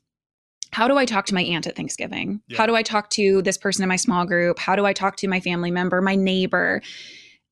how 0.71 0.87
do 0.87 0.97
I 0.97 1.05
talk 1.05 1.25
to 1.27 1.33
my 1.33 1.41
aunt 1.41 1.67
at 1.67 1.75
Thanksgiving? 1.75 2.41
Yeah. 2.47 2.57
How 2.57 2.65
do 2.65 2.75
I 2.75 2.83
talk 2.83 3.09
to 3.11 3.41
this 3.41 3.57
person 3.57 3.83
in 3.83 3.89
my 3.89 3.95
small 3.95 4.25
group? 4.25 4.59
How 4.59 4.75
do 4.75 4.85
I 4.85 4.93
talk 4.93 5.15
to 5.17 5.27
my 5.27 5.39
family 5.39 5.71
member, 5.71 6.01
my 6.01 6.15
neighbor? 6.15 6.81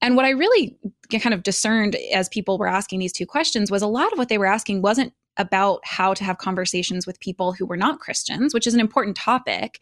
And 0.02 0.16
what 0.16 0.26
I 0.26 0.30
really 0.30 0.78
kind 1.22 1.34
of 1.34 1.44
discerned 1.44 1.96
as 2.14 2.30
people 2.30 2.58
were 2.58 2.68
asking 2.68 3.00
these 3.00 3.14
two 3.14 3.26
questions 3.26 3.72
was 3.72 3.82
a 3.82 3.88
lot 3.88 4.12
of 4.12 4.18
what 4.18 4.30
they 4.30 4.38
were 4.38 4.46
asking 4.46 4.82
wasn't 4.82 5.14
about 5.38 5.82
how 5.84 6.14
to 6.14 6.24
have 6.24 6.38
conversations 6.38 7.06
with 7.06 7.20
people 7.20 7.54
who 7.54 7.66
were 7.66 7.78
not 7.78 8.00
Christians, 8.00 8.54
which 8.54 8.68
is 8.68 8.74
an 8.74 8.80
important 8.80 9.16
topic 9.16 9.80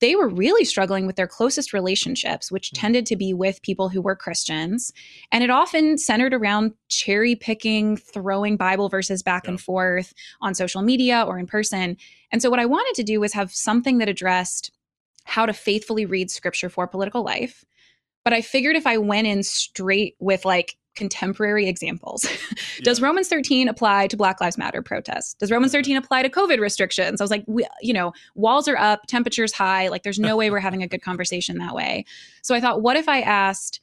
they 0.00 0.16
were 0.16 0.28
really 0.28 0.64
struggling 0.64 1.06
with 1.06 1.16
their 1.16 1.26
closest 1.26 1.72
relationships, 1.72 2.50
which 2.50 2.70
mm. 2.70 2.80
tended 2.80 3.06
to 3.06 3.16
be 3.16 3.32
with 3.32 3.62
people 3.62 3.88
who 3.88 4.02
were 4.02 4.16
Christians. 4.16 4.92
And 5.32 5.44
it 5.44 5.50
often 5.50 5.98
centered 5.98 6.34
around 6.34 6.72
cherry 6.88 7.34
picking, 7.36 7.96
throwing 7.96 8.56
Bible 8.56 8.88
verses 8.88 9.22
back 9.22 9.44
yeah. 9.44 9.52
and 9.52 9.60
forth 9.60 10.12
on 10.40 10.54
social 10.54 10.82
media 10.82 11.24
or 11.26 11.38
in 11.38 11.46
person. 11.46 11.96
And 12.32 12.42
so, 12.42 12.50
what 12.50 12.60
I 12.60 12.66
wanted 12.66 12.94
to 12.96 13.02
do 13.02 13.20
was 13.20 13.32
have 13.32 13.52
something 13.52 13.98
that 13.98 14.08
addressed 14.08 14.72
how 15.24 15.46
to 15.46 15.52
faithfully 15.52 16.04
read 16.04 16.30
scripture 16.30 16.68
for 16.68 16.86
political 16.86 17.24
life. 17.24 17.64
But 18.24 18.32
I 18.32 18.40
figured 18.40 18.76
if 18.76 18.86
I 18.86 18.98
went 18.98 19.26
in 19.26 19.42
straight 19.42 20.16
with 20.18 20.44
like, 20.44 20.76
contemporary 20.94 21.68
examples. 21.68 22.22
Does 22.82 23.00
yeah. 23.00 23.06
Romans 23.06 23.28
13 23.28 23.68
apply 23.68 24.06
to 24.08 24.16
Black 24.16 24.40
Lives 24.40 24.58
Matter 24.58 24.82
protests? 24.82 25.34
Does 25.34 25.50
Romans 25.50 25.72
13 25.72 25.96
apply 25.96 26.22
to 26.22 26.30
COVID 26.30 26.60
restrictions? 26.60 27.20
I 27.20 27.24
was 27.24 27.30
like, 27.30 27.44
we, 27.46 27.66
you 27.80 27.92
know, 27.92 28.12
walls 28.34 28.68
are 28.68 28.76
up, 28.76 29.06
temperatures 29.06 29.52
high. 29.52 29.88
Like, 29.88 30.02
there's 30.02 30.18
no 30.18 30.36
way 30.36 30.50
we're 30.50 30.60
having 30.60 30.82
a 30.82 30.88
good 30.88 31.02
conversation 31.02 31.58
that 31.58 31.74
way. 31.74 32.04
So 32.42 32.54
I 32.54 32.60
thought, 32.60 32.82
what 32.82 32.96
if 32.96 33.08
I 33.08 33.20
asked, 33.20 33.80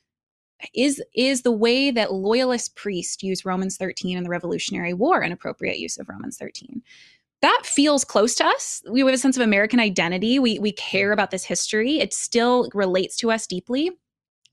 is 0.75 1.01
is 1.15 1.41
the 1.41 1.51
way 1.51 1.89
that 1.89 2.13
loyalist 2.13 2.75
priests 2.75 3.23
use 3.23 3.45
Romans 3.45 3.77
13 3.77 4.15
in 4.15 4.23
the 4.23 4.29
Revolutionary 4.29 4.93
War 4.93 5.21
an 5.21 5.31
appropriate 5.31 5.79
use 5.79 5.97
of 5.97 6.07
Romans 6.07 6.37
13? 6.37 6.83
That 7.41 7.63
feels 7.65 8.05
close 8.05 8.35
to 8.35 8.45
us. 8.45 8.83
We 8.87 8.99
have 8.99 9.09
a 9.09 9.17
sense 9.17 9.35
of 9.35 9.41
American 9.41 9.79
identity. 9.79 10.37
We 10.37 10.59
we 10.59 10.71
care 10.71 11.11
about 11.11 11.31
this 11.31 11.43
history. 11.43 11.99
It 11.99 12.13
still 12.13 12.69
relates 12.75 13.17
to 13.17 13.31
us 13.31 13.47
deeply, 13.47 13.89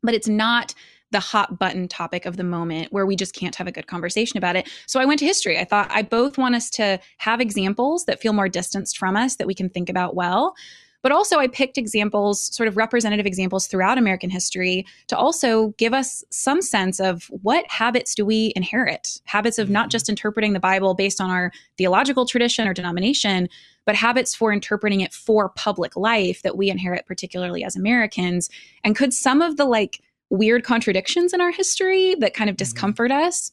but 0.03 0.15
it's 0.15 0.29
not 0.29 0.75
the 1.11 1.21
hot 1.21 1.59
button 1.59 1.89
topic 1.89 2.27
of 2.27 2.37
the 2.37 2.45
moment 2.45 2.93
where 2.93 3.07
we 3.07 3.17
just 3.17 3.35
can't 3.35 3.55
have 3.55 3.67
a 3.67 3.73
good 3.73 3.87
conversation 3.87 4.37
about 4.37 4.57
it. 4.57 4.69
So 4.87 5.01
I 5.01 5.07
went 5.07 5.19
to 5.21 5.25
history. 5.25 5.59
I 5.59 5.65
thought 5.65 5.91
I 5.91 6.03
both 6.03 6.37
want 6.37 6.55
us 6.55 6.69
to 6.71 7.01
have 7.19 7.41
examples 7.41 8.05
that 8.05 8.21
feel 8.21 8.33
more 8.33 8.49
distanced 8.49 8.99
from 8.99 9.17
us 9.17 9.37
that 9.37 9.47
we 9.47 9.55
can 9.55 9.71
think 9.71 9.89
about 9.89 10.15
well. 10.15 10.55
But 11.03 11.13
also, 11.13 11.39
I 11.39 11.47
picked 11.47 11.79
examples, 11.79 12.55
sort 12.55 12.69
of 12.69 12.77
representative 12.77 13.27
examples 13.27 13.67
throughout 13.67 13.99
American 13.99 14.31
history 14.31 14.85
to 15.07 15.17
also 15.17 15.69
give 15.79 15.95
us 15.95 16.25
some 16.31 16.61
sense 16.61 16.99
of 16.99 17.25
what 17.43 17.65
habits 17.71 18.15
do 18.15 18.27
we 18.27 18.53
inherit? 18.57 19.21
Habits 19.25 19.59
of 19.59 19.71
not 19.71 19.85
mm-hmm. 19.85 19.91
just 19.91 20.09
interpreting 20.09 20.55
the 20.55 20.61
Bible 20.61 20.95
based 20.95 21.21
on 21.21 21.31
our 21.31 21.53
theological 21.77 22.27
tradition 22.27 22.67
or 22.67 22.75
denomination, 22.75 23.49
but 23.87 23.95
habits 23.95 24.35
for 24.35 24.53
interpreting 24.53 25.01
it 25.01 25.13
for 25.13 25.51
public 25.51 25.97
life 25.97 26.43
that 26.43 26.57
we 26.57 26.69
inherit, 26.69 27.07
particularly 27.07 27.63
as 27.63 27.77
Americans. 27.77 28.51
And 28.83 28.97
could 28.97 29.15
some 29.15 29.41
of 29.41 29.57
the 29.57 29.65
like 29.65 30.03
weird 30.31 30.65
contradictions 30.65 31.33
in 31.33 31.41
our 31.41 31.53
history 31.53 32.17
that 32.17 32.35
kind 32.35 32.51
of 32.51 32.55
mm-hmm. 32.55 32.65
discomfort 32.65 33.11
mm-hmm. 33.11 33.27
us 33.27 33.53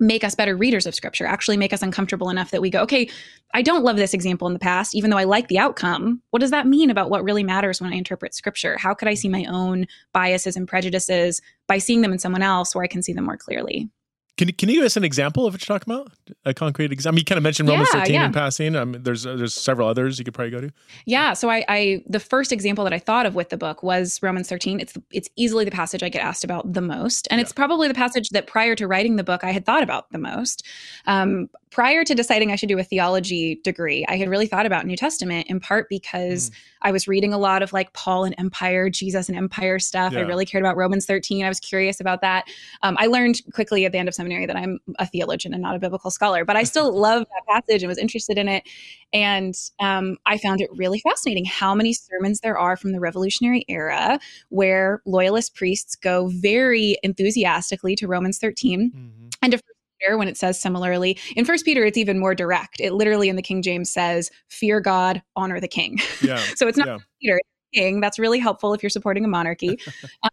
make 0.00 0.24
us 0.24 0.34
better 0.34 0.56
readers 0.56 0.86
of 0.86 0.94
scripture, 0.94 1.26
actually 1.26 1.56
make 1.56 1.72
us 1.72 1.82
uncomfortable 1.82 2.30
enough 2.30 2.50
that 2.50 2.62
we 2.62 2.70
go, 2.70 2.82
okay, 2.82 3.08
I 3.54 3.62
don't 3.62 3.82
love 3.82 3.96
this 3.96 4.14
example 4.14 4.46
in 4.46 4.52
the 4.52 4.58
past, 4.58 4.94
even 4.94 5.10
though 5.10 5.16
I 5.16 5.24
like 5.24 5.48
the 5.48 5.58
outcome. 5.58 6.22
What 6.30 6.40
does 6.40 6.50
that 6.50 6.66
mean 6.66 6.90
about 6.90 7.10
what 7.10 7.24
really 7.24 7.42
matters 7.42 7.80
when 7.80 7.92
I 7.92 7.96
interpret 7.96 8.34
scripture? 8.34 8.76
How 8.78 8.94
could 8.94 9.08
I 9.08 9.14
see 9.14 9.28
my 9.28 9.44
own 9.48 9.86
biases 10.12 10.56
and 10.56 10.68
prejudices 10.68 11.40
by 11.66 11.78
seeing 11.78 12.02
them 12.02 12.12
in 12.12 12.18
someone 12.18 12.42
else 12.42 12.74
where 12.74 12.84
I 12.84 12.88
can 12.88 13.02
see 13.02 13.12
them 13.12 13.24
more 13.24 13.36
clearly? 13.36 13.88
Can 14.36 14.48
you, 14.48 14.54
can 14.54 14.68
you 14.68 14.76
give 14.76 14.84
us 14.84 14.96
an 14.96 15.04
example 15.04 15.46
of 15.46 15.54
what 15.54 15.68
you're 15.68 15.78
talking 15.78 15.92
about? 15.92 16.12
A 16.44 16.54
concrete 16.54 16.92
example. 16.92 17.14
I 17.14 17.16
mean, 17.16 17.20
you 17.20 17.24
kind 17.24 17.36
of 17.36 17.42
mentioned 17.42 17.68
Romans 17.68 17.88
yeah, 17.92 18.00
13 18.00 18.14
yeah. 18.14 18.26
in 18.26 18.32
passing. 18.32 18.76
Um, 18.76 18.96
there's 18.98 19.26
uh, 19.26 19.36
there's 19.36 19.54
several 19.54 19.88
others 19.88 20.18
you 20.18 20.24
could 20.24 20.34
probably 20.34 20.50
go 20.50 20.60
to. 20.60 20.70
Yeah. 21.06 21.32
So 21.32 21.50
I, 21.50 21.64
I 21.68 22.04
the 22.06 22.20
first 22.20 22.52
example 22.52 22.84
that 22.84 22.92
I 22.92 22.98
thought 22.98 23.26
of 23.26 23.34
with 23.34 23.50
the 23.50 23.56
book 23.56 23.82
was 23.82 24.22
Romans 24.22 24.48
13. 24.48 24.80
It's 24.80 24.94
it's 25.10 25.28
easily 25.36 25.64
the 25.64 25.70
passage 25.70 26.02
I 26.02 26.08
get 26.08 26.22
asked 26.22 26.44
about 26.44 26.72
the 26.72 26.80
most, 26.80 27.28
and 27.30 27.38
yeah. 27.38 27.42
it's 27.42 27.52
probably 27.52 27.88
the 27.88 27.94
passage 27.94 28.30
that 28.30 28.46
prior 28.46 28.74
to 28.76 28.86
writing 28.86 29.16
the 29.16 29.24
book 29.24 29.44
I 29.44 29.50
had 29.52 29.64
thought 29.64 29.82
about 29.82 30.10
the 30.12 30.18
most. 30.18 30.64
Um, 31.06 31.48
prior 31.70 32.04
to 32.04 32.14
deciding 32.14 32.50
I 32.50 32.56
should 32.56 32.68
do 32.68 32.78
a 32.78 32.84
theology 32.84 33.56
degree, 33.62 34.04
I 34.08 34.16
had 34.16 34.28
really 34.28 34.46
thought 34.46 34.66
about 34.66 34.86
New 34.86 34.96
Testament 34.96 35.46
in 35.48 35.60
part 35.60 35.88
because 35.88 36.50
mm. 36.50 36.54
I 36.82 36.92
was 36.92 37.08
reading 37.08 37.32
a 37.32 37.38
lot 37.38 37.62
of 37.62 37.72
like 37.72 37.92
Paul 37.92 38.24
and 38.24 38.34
Empire, 38.38 38.88
Jesus 38.88 39.28
and 39.28 39.36
Empire 39.36 39.78
stuff. 39.78 40.12
Yeah. 40.12 40.20
I 40.20 40.22
really 40.22 40.46
cared 40.46 40.62
about 40.62 40.76
Romans 40.76 41.06
13. 41.06 41.44
I 41.44 41.48
was 41.48 41.60
curious 41.60 42.00
about 42.00 42.20
that. 42.22 42.48
Um, 42.82 42.96
I 42.98 43.06
learned 43.06 43.40
quickly 43.52 43.84
at 43.84 43.92
the 43.92 43.98
end 43.98 44.08
of 44.08 44.14
seminary 44.14 44.46
that 44.46 44.56
I'm 44.56 44.78
a 44.98 45.06
theologian 45.06 45.52
and 45.54 45.62
not 45.62 45.76
a 45.76 45.78
biblical 45.78 46.10
scholar, 46.18 46.44
but 46.44 46.56
I 46.56 46.64
still 46.64 46.92
love 47.08 47.24
that 47.30 47.46
passage 47.46 47.82
and 47.82 47.88
was 47.88 47.98
interested 47.98 48.38
in 48.38 48.48
it. 48.48 48.64
And 49.12 49.54
um, 49.80 50.16
I 50.26 50.36
found 50.36 50.60
it 50.60 50.68
really 50.74 50.98
fascinating 51.00 51.44
how 51.44 51.74
many 51.74 51.92
sermons 51.92 52.40
there 52.40 52.58
are 52.58 52.76
from 52.76 52.92
the 52.92 53.00
Revolutionary 53.00 53.64
era 53.68 54.18
where 54.48 55.00
loyalist 55.06 55.54
priests 55.54 55.94
go 55.94 56.26
very 56.26 56.98
enthusiastically 57.02 57.94
to 57.96 58.08
Romans 58.08 58.38
13 58.38 58.90
mm-hmm. 58.90 59.28
and 59.42 59.52
to 59.52 59.60
Peter 60.00 60.18
when 60.18 60.28
it 60.28 60.36
says 60.36 60.60
similarly. 60.60 61.16
In 61.36 61.44
First 61.44 61.64
Peter, 61.64 61.84
it's 61.84 61.98
even 61.98 62.18
more 62.18 62.34
direct. 62.34 62.80
It 62.80 62.92
literally 62.92 63.28
in 63.28 63.36
the 63.36 63.42
King 63.42 63.62
James 63.62 63.90
says, 63.90 64.30
"Fear 64.48 64.80
God, 64.80 65.22
honor 65.36 65.60
the 65.60 65.68
King." 65.68 65.98
Yeah. 66.20 66.36
so 66.56 66.68
it's 66.68 66.78
not 66.78 66.88
yeah. 66.88 66.98
Peter, 67.20 67.40
King. 67.74 68.00
That's 68.00 68.18
really 68.18 68.38
helpful 68.38 68.74
if 68.74 68.82
you're 68.82 68.90
supporting 68.90 69.24
a 69.24 69.28
monarchy. 69.28 69.70
um, 70.22 70.30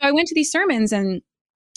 so 0.00 0.08
I 0.08 0.12
went 0.12 0.28
to 0.28 0.34
these 0.34 0.50
sermons 0.50 0.92
and 0.92 1.22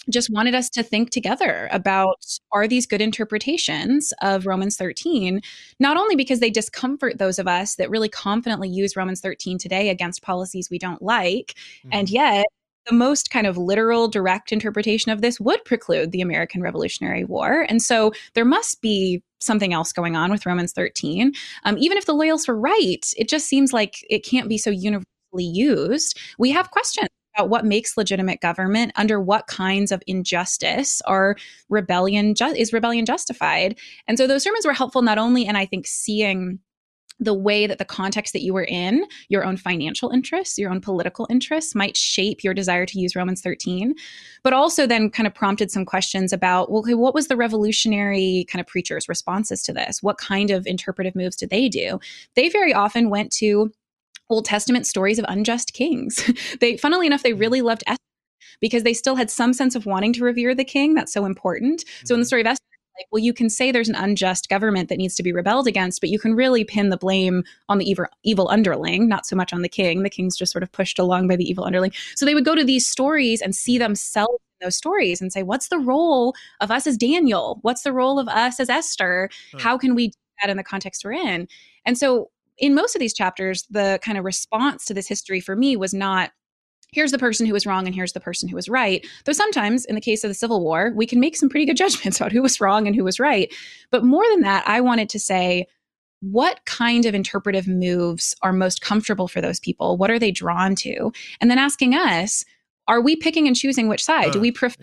just 0.10 0.30
wanted 0.32 0.56
us 0.56 0.70
to 0.72 0.84
think 0.84 1.12
together 1.12 1.70
about 1.72 2.26
are 2.52 2.68
these 2.68 2.88
good 2.88 3.02
interpretations 3.02 4.14
of 4.22 4.46
Romans 4.46 4.76
13, 4.78 5.42
not 5.80 5.98
only 5.98 6.16
because 6.16 6.40
they 6.40 6.50
discomfort 6.50 7.20
those 7.20 7.38
of 7.38 7.48
us 7.48 7.76
that 7.76 7.90
really 7.90 8.10
confidently 8.10 8.70
use 8.70 8.96
Romans 8.96 9.22
13 9.22 9.58
today 9.58 9.90
against 9.90 10.24
policies 10.24 10.70
we 10.70 10.80
don't 10.80 11.02
like, 11.02 11.54
mm-hmm. 11.80 11.90
and 11.92 12.10
yet 12.10 12.46
the 12.88 12.96
most 12.96 13.30
kind 13.30 13.46
of 13.46 13.58
literal, 13.58 14.08
direct 14.08 14.52
interpretation 14.52 15.12
of 15.12 15.22
this 15.22 15.40
would 15.40 15.64
preclude 15.66 16.12
the 16.12 16.22
American 16.22 16.62
Revolutionary 16.64 17.24
War. 17.24 17.66
And 17.70 17.82
so 17.82 18.12
there 18.34 18.46
must 18.46 18.82
be 18.82 19.22
something 19.40 19.72
else 19.72 19.94
going 19.94 20.16
on 20.16 20.32
with 20.32 20.46
Romans 20.48 20.74
13. 20.74 21.32
Um, 21.64 21.78
even 21.78 21.98
if 21.98 22.06
the 22.06 22.14
loyalists 22.14 22.48
were 22.48 22.58
right, 22.58 23.06
it 23.18 23.30
just 23.30 23.48
seems 23.48 23.72
like 23.72 24.04
it 24.10 24.26
can't 24.26 24.50
be 24.50 24.58
so 24.58 24.72
universally 24.72 25.06
used. 25.44 26.20
We 26.40 26.52
have 26.52 26.72
questions 26.72 27.08
about 27.36 27.50
what 27.50 27.66
makes 27.66 27.98
legitimate 27.98 28.42
government 28.42 28.92
under 28.96 29.20
what 29.20 29.48
kinds 29.48 29.92
of 29.92 30.04
injustice 30.08 31.02
are 31.06 31.36
rebellion 31.70 32.36
ju- 32.36 32.46
is 32.46 32.74
rebellion 32.74 33.06
justified 33.06 33.78
and 34.08 34.18
so 34.18 34.28
those 34.28 34.44
sermons 34.44 34.66
were 34.66 34.74
helpful 34.74 35.02
not 35.02 35.18
only 35.18 35.46
in 35.46 35.56
i 35.56 35.66
think 35.66 35.88
seeing 35.88 36.60
the 37.22 37.34
way 37.36 37.68
that 37.68 37.78
the 37.78 37.86
context 37.86 38.34
that 38.34 38.42
you 38.42 38.52
were 38.52 38.66
in, 38.66 39.06
your 39.30 39.46
own 39.46 39.56
financial 39.56 40.10
interests, 40.10 40.58
your 40.58 40.72
own 40.72 40.82
political 40.82 41.28
interests 41.30 41.76
might 41.76 41.96
shape 41.96 42.44
your 42.44 42.54
desire 42.54 42.86
to 42.88 43.00
use 43.00 43.16
Romans 43.16 43.42
13, 43.42 43.94
but 44.44 44.54
also 44.54 44.88
then 44.88 45.10
kind 45.10 45.28
of 45.28 45.36
prompted 45.36 45.70
some 45.70 45.86
questions 45.86 46.34
about, 46.34 46.72
well, 46.72 46.82
okay, 46.82 46.96
what 46.96 47.14
was 47.14 47.28
the 47.28 47.38
revolutionary 47.38 48.48
kind 48.50 48.60
of 48.60 48.66
preachers' 48.66 49.08
responses 49.08 49.62
to 49.62 49.72
this? 49.72 50.02
What 50.02 50.18
kind 50.18 50.50
of 50.50 50.66
interpretive 50.66 51.16
moves 51.16 51.36
did 51.36 51.52
they 51.52 51.70
do? 51.70 52.00
They 52.36 52.50
very 52.50 52.74
often 52.74 53.12
went 53.12 53.32
to 53.34 53.72
Old 54.32 54.46
Testament 54.46 54.88
stories 54.88 55.20
of 55.20 55.26
unjust 55.28 55.74
kings. 55.74 56.30
they, 56.60 56.78
funnily 56.78 57.08
enough, 57.08 57.24
they 57.24 57.34
really 57.34 57.62
loved 57.62 57.84
Esther 57.88 57.98
because 58.60 58.84
they 58.84 58.94
still 58.94 59.16
had 59.16 59.30
some 59.30 59.54
sense 59.54 59.76
of 59.76 59.86
wanting 59.86 60.14
to 60.14 60.24
revere 60.24 60.56
the 60.56 60.64
king. 60.64 60.94
That's 60.94 61.14
so 61.14 61.26
important. 61.26 61.82
Mm-hmm. 61.82 62.06
So 62.06 62.16
in 62.16 62.20
the 62.20 62.24
mm-hmm. 62.24 62.28
story 62.28 62.42
of 62.42 62.48
Esther, 62.48 62.66
like, 62.98 63.08
well, 63.12 63.20
you 63.20 63.34
can 63.34 63.50
say 63.50 63.72
there's 63.72 63.90
an 63.90 63.96
unjust 63.96 64.50
government 64.50 64.90
that 64.90 64.98
needs 64.98 65.16
to 65.16 65.24
be 65.24 65.32
rebelled 65.32 65.68
against, 65.68 66.02
but 66.02 66.10
you 66.10 66.20
can 66.20 66.36
really 66.36 66.64
pin 66.64 66.90
the 66.90 66.98
blame 66.98 67.44
on 67.70 67.78
the 67.78 67.90
evil, 67.90 68.06
evil 68.24 68.48
underling, 68.50 69.08
not 69.08 69.26
so 69.26 69.36
much 69.36 69.54
on 69.54 69.62
the 69.62 69.70
king. 69.70 70.04
The 70.04 70.10
king's 70.10 70.38
just 70.38 70.52
sort 70.52 70.64
of 70.64 70.72
pushed 70.72 71.00
along 71.00 71.28
by 71.28 71.36
the 71.36 71.50
evil 71.50 71.64
underling. 71.64 71.94
So 72.16 72.26
they 72.26 72.36
would 72.36 72.46
go 72.46 72.56
to 72.56 72.64
these 72.64 72.86
stories 72.86 73.42
and 73.42 73.56
see 73.56 73.78
themselves 73.78 74.40
in 74.60 74.66
those 74.66 74.76
stories 74.76 75.22
and 75.22 75.32
say, 75.32 75.42
what's 75.42 75.70
the 75.70 75.80
role 75.80 76.36
of 76.60 76.70
us 76.70 76.86
as 76.86 76.98
Daniel? 76.98 77.60
What's 77.62 77.84
the 77.84 77.94
role 77.94 78.20
of 78.20 78.28
us 78.28 78.60
as 78.60 78.70
Esther? 78.70 79.30
How 79.58 79.78
can 79.78 79.96
we 79.96 80.10
do 80.10 80.18
that 80.42 80.50
in 80.50 80.58
the 80.58 80.64
context 80.64 81.04
we're 81.04 81.14
in? 81.14 81.48
And 81.86 81.98
so 81.98 82.30
in 82.62 82.76
most 82.76 82.96
of 82.96 83.00
these 83.00 83.14
chapters, 83.14 83.66
the 83.70 84.00
kind 84.02 84.18
of 84.18 84.24
response 84.24 84.86
to 84.86 84.94
this 84.94 85.08
history 85.08 85.42
for 85.42 85.56
me 85.56 85.76
was 85.76 85.94
not 85.94 86.32
here's 86.94 87.12
the 87.12 87.18
person 87.18 87.46
who 87.46 87.54
was 87.54 87.66
wrong 87.66 87.86
and 87.86 87.96
here's 87.96 88.12
the 88.12 88.20
person 88.20 88.50
who 88.50 88.56
was 88.56 88.68
right. 88.68 89.08
Though 89.24 89.32
sometimes, 89.32 89.86
in 89.86 89.96
the 89.96 90.02
case 90.02 90.26
of 90.26 90.30
the 90.30 90.36
Civil 90.36 90.62
War, 90.62 90.92
we 90.94 91.06
can 91.06 91.22
make 91.22 91.38
some 91.38 91.50
pretty 91.50 91.66
good 91.66 91.78
judgments 91.78 92.20
about 92.20 92.32
who 92.32 92.42
was 92.42 92.62
wrong 92.62 92.86
and 92.86 92.96
who 92.96 93.04
was 93.04 93.20
right. 93.20 93.52
But 93.92 94.04
more 94.04 94.26
than 94.30 94.42
that, 94.42 94.68
I 94.68 94.82
wanted 94.82 95.10
to 95.10 95.20
say, 95.20 95.68
what 96.20 96.64
kind 96.66 97.06
of 97.06 97.16
interpretive 97.16 97.68
moves 97.68 98.36
are 98.44 98.54
most 98.54 98.82
comfortable 98.82 99.28
for 99.28 99.42
those 99.42 99.60
people? 99.60 99.98
What 99.98 100.12
are 100.12 100.20
they 100.20 100.32
drawn 100.32 100.76
to? 100.76 101.12
And 101.40 101.50
then 101.50 101.58
asking 101.58 101.96
us, 101.96 102.46
are 102.88 103.02
we 103.02 103.16
picking 103.16 103.48
and 103.48 103.56
choosing 103.56 103.88
which 103.88 104.04
side? 104.04 104.34
Do 104.34 104.40
we 104.40 104.52
prefer 104.52 104.76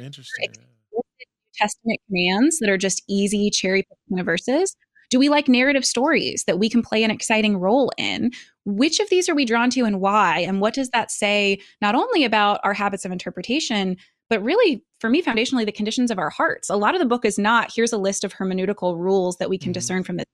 Testament 1.55 2.01
commands 2.07 2.59
that 2.61 2.71
are 2.71 2.79
just 2.79 3.03
easy 3.09 3.51
cherry 3.51 3.83
picking 3.83 4.25
verses? 4.25 4.75
Do 5.11 5.18
we 5.18 5.29
like 5.29 5.49
narrative 5.49 5.85
stories 5.85 6.44
that 6.44 6.59
we 6.59 6.68
can 6.68 6.83
play 6.83 7.03
an 7.03 7.11
exciting 7.11 7.57
role 7.59 7.90
in? 7.97 8.31
Which 8.64 9.01
of 9.01 9.09
these 9.09 9.29
are 9.29 9.35
we 9.35 9.44
drawn 9.44 9.71
to 9.71 9.85
and 9.85 10.01
why? 10.01 10.40
And 10.40 10.61
what 10.61 10.75
does 10.75 10.90
that 10.90 11.11
say 11.11 11.61
not 11.81 11.94
only 11.94 12.25
about 12.25 12.61
our 12.64 12.75
habits 12.75 13.05
of 13.05 13.12
interpretation, 13.12 13.97
but 14.29 14.42
really, 14.42 14.85
for 15.01 15.09
me, 15.09 15.23
foundationally, 15.23 15.64
the 15.64 15.73
conditions 15.73 16.11
of 16.11 16.18
our 16.18 16.31
hearts? 16.31 16.68
A 16.68 16.77
lot 16.77 16.94
of 16.94 17.01
the 17.01 17.07
book 17.07 17.25
is 17.25 17.38
not 17.38 17.73
here's 17.75 17.92
a 17.92 17.99
list 17.99 18.25
of 18.25 18.35
hermeneutical 18.35 18.99
rules 18.99 19.37
that 19.38 19.49
we 19.49 19.57
can 19.57 19.68
mm-hmm. 19.68 19.75
discern 19.75 20.05
from 20.05 20.16
the 20.16 20.25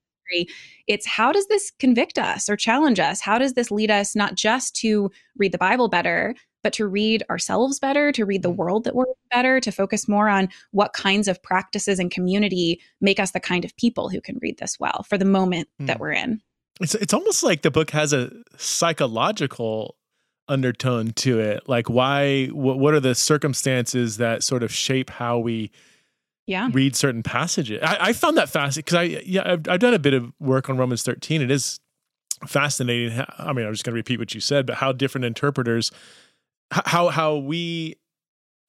it's 0.87 1.07
how 1.07 1.33
does 1.33 1.47
this 1.47 1.71
convict 1.79 2.19
us 2.19 2.49
or 2.49 2.57
challenge 2.57 2.99
us? 2.99 3.21
How 3.21 3.39
does 3.39 3.55
this 3.55 3.71
lead 3.71 3.91
us 3.91 4.15
not 4.17 4.35
just 4.35 4.75
to 4.77 5.11
read 5.37 5.53
the 5.53 5.59
Bible 5.59 5.89
better, 5.89 6.35
but 6.65 6.73
to 6.73 6.87
read 6.89 7.23
ourselves 7.31 7.79
better, 7.79 8.11
to 8.11 8.25
read 8.25 8.43
the 8.43 8.51
mm. 8.51 8.57
world 8.57 8.83
that 8.85 8.97
we're 8.97 9.05
better, 9.31 9.61
to 9.61 9.71
focus 9.71 10.09
more 10.09 10.29
on 10.29 10.49
what 10.73 10.95
kinds 10.95 11.29
of 11.29 11.41
practices 11.43 12.01
and 12.01 12.11
community 12.11 12.81
make 13.01 13.21
us 13.21 13.31
the 13.31 13.39
kind 13.39 13.65
of 13.65 13.77
people 13.77 14.09
who 14.09 14.21
can 14.21 14.39
read 14.43 14.59
this 14.59 14.81
well 14.81 15.05
for 15.09 15.17
the 15.17 15.25
moment 15.25 15.69
mm. 15.81 15.87
that 15.87 16.01
we're 16.01 16.13
in. 16.13 16.41
It's 16.81 16.97
it's 16.97 17.15
almost 17.15 17.45
like 17.45 17.63
the 17.63 17.71
book 17.71 17.91
has 17.91 18.13
a 18.13 18.33
psychological 18.57 19.95
undertone 20.49 21.13
to 21.13 21.39
it. 21.39 21.69
Like 21.69 21.89
why 21.89 22.47
what, 22.47 22.81
what 22.81 22.95
are 22.95 23.01
the 23.01 23.15
circumstances 23.15 24.17
that 24.17 24.43
sort 24.43 24.65
of 24.65 24.73
shape 24.73 25.11
how 25.11 25.39
we 25.39 25.71
yeah. 26.47 26.69
read 26.73 26.97
certain 26.97 27.23
passages. 27.23 27.81
I, 27.83 28.09
I 28.09 28.13
found 28.13 28.37
that 28.39 28.49
fascinating 28.49 28.85
because 28.85 28.95
I 28.95 29.23
yeah 29.25 29.53
I've, 29.53 29.69
I've, 29.69 29.81
done 29.81 29.95
a 29.95 29.99
bit 29.99 30.15
of 30.15 30.33
work 30.41 30.69
on 30.69 30.77
Romans 30.77 31.03
13. 31.03 31.43
It 31.43 31.51
is 31.51 31.79
fascinating. 32.47 33.25
I 33.39 33.53
mean, 33.53 33.67
I'm 33.67 33.73
just 33.73 33.85
going 33.85 33.93
to 33.93 33.97
repeat 33.97 34.19
what 34.19 34.35
you 34.35 34.41
said, 34.41 34.67
but 34.67 34.77
how 34.77 34.93
different 34.93 35.25
interpreters 35.25 35.91
how 36.71 37.09
how 37.09 37.37
we 37.37 37.97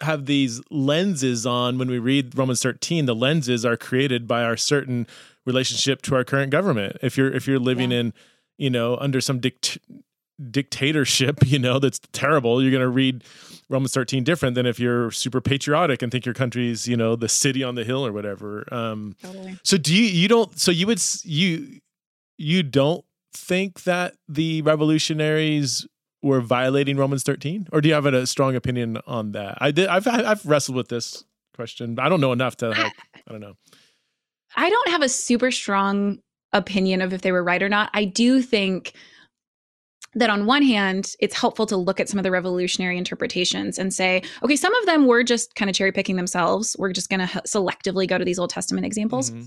have 0.01 0.25
these 0.25 0.61
lenses 0.69 1.45
on 1.45 1.77
when 1.77 1.89
we 1.89 1.99
read 1.99 2.37
Romans 2.37 2.61
13 2.61 3.05
the 3.05 3.15
lenses 3.15 3.65
are 3.65 3.77
created 3.77 4.27
by 4.27 4.43
our 4.43 4.57
certain 4.57 5.07
relationship 5.45 6.01
to 6.01 6.15
our 6.15 6.23
current 6.23 6.51
government 6.51 6.97
if 7.01 7.17
you're 7.17 7.31
if 7.31 7.47
you're 7.47 7.59
living 7.59 7.91
yeah. 7.91 7.99
in 7.99 8.13
you 8.57 8.69
know 8.69 8.97
under 8.97 9.21
some 9.21 9.39
dict- 9.39 9.77
dictatorship 10.51 11.39
you 11.45 11.59
know 11.59 11.79
that's 11.79 11.99
terrible 12.11 12.61
you're 12.61 12.71
going 12.71 12.81
to 12.81 12.89
read 12.89 13.23
Romans 13.69 13.93
13 13.93 14.23
different 14.23 14.55
than 14.55 14.65
if 14.65 14.79
you're 14.79 15.11
super 15.11 15.41
patriotic 15.41 16.01
and 16.01 16.11
think 16.11 16.25
your 16.25 16.35
country's 16.35 16.87
you 16.87 16.97
know 16.97 17.15
the 17.15 17.29
city 17.29 17.63
on 17.63 17.75
the 17.75 17.83
hill 17.83 18.05
or 18.05 18.11
whatever 18.11 18.67
um 18.73 19.15
totally. 19.21 19.57
so 19.63 19.77
do 19.77 19.95
you 19.95 20.03
you 20.03 20.27
don't 20.27 20.59
so 20.59 20.71
you 20.71 20.87
would 20.87 21.01
you 21.23 21.79
you 22.37 22.63
don't 22.63 23.05
think 23.33 23.83
that 23.83 24.15
the 24.27 24.61
revolutionaries 24.61 25.87
were 26.25 26.41
violating 26.41 26.97
Romans 26.97 27.23
13? 27.23 27.67
Or 27.71 27.79
do 27.79 27.87
you 27.87 27.93
have 27.93 28.05
a, 28.05 28.25
strong 28.25 28.55
opinion 28.55 28.97
on 29.05 29.31
that? 29.33 29.57
I 29.61 29.71
did. 29.71 29.87
I've 29.87 30.07
I've 30.07 30.45
wrestled 30.45 30.75
with 30.75 30.89
this 30.89 31.23
question. 31.53 31.97
I 31.99 32.09
don't 32.09 32.19
know 32.19 32.33
enough 32.33 32.57
to. 32.57 32.69
Like, 32.69 32.93
I 33.27 33.31
don't 33.31 33.41
know. 33.41 33.53
I 34.55 34.69
don't 34.69 34.89
have 34.89 35.01
a 35.01 35.09
super 35.09 35.51
strong 35.51 36.19
opinion 36.53 37.01
of 37.01 37.13
if 37.13 37.21
they 37.21 37.31
were 37.31 37.43
right 37.43 37.61
or 37.61 37.69
not. 37.69 37.89
I 37.93 38.05
do 38.05 38.41
think 38.41 38.93
that 40.15 40.29
on 40.29 40.45
one 40.45 40.63
hand, 40.63 41.11
it's 41.19 41.35
helpful 41.35 41.65
to 41.65 41.75
look 41.75 41.99
at 41.99 42.07
some 42.07 42.17
of 42.17 42.23
the 42.23 42.31
revolutionary 42.31 42.97
interpretations 42.97 43.77
and 43.77 43.93
say, 43.93 44.23
okay, 44.43 44.55
some 44.55 44.73
of 44.75 44.85
them 44.85 45.07
were 45.07 45.23
just 45.23 45.55
kind 45.55 45.69
of 45.69 45.75
cherry 45.75 45.91
picking 45.91 46.15
themselves. 46.15 46.75
We're 46.79 46.93
just 46.93 47.09
going 47.09 47.19
to 47.19 47.41
selectively 47.41 48.07
go 48.07 48.17
to 48.17 48.23
these 48.23 48.39
Old 48.39 48.49
Testament 48.49 48.85
examples. 48.85 49.31
Mm-hmm. 49.31 49.43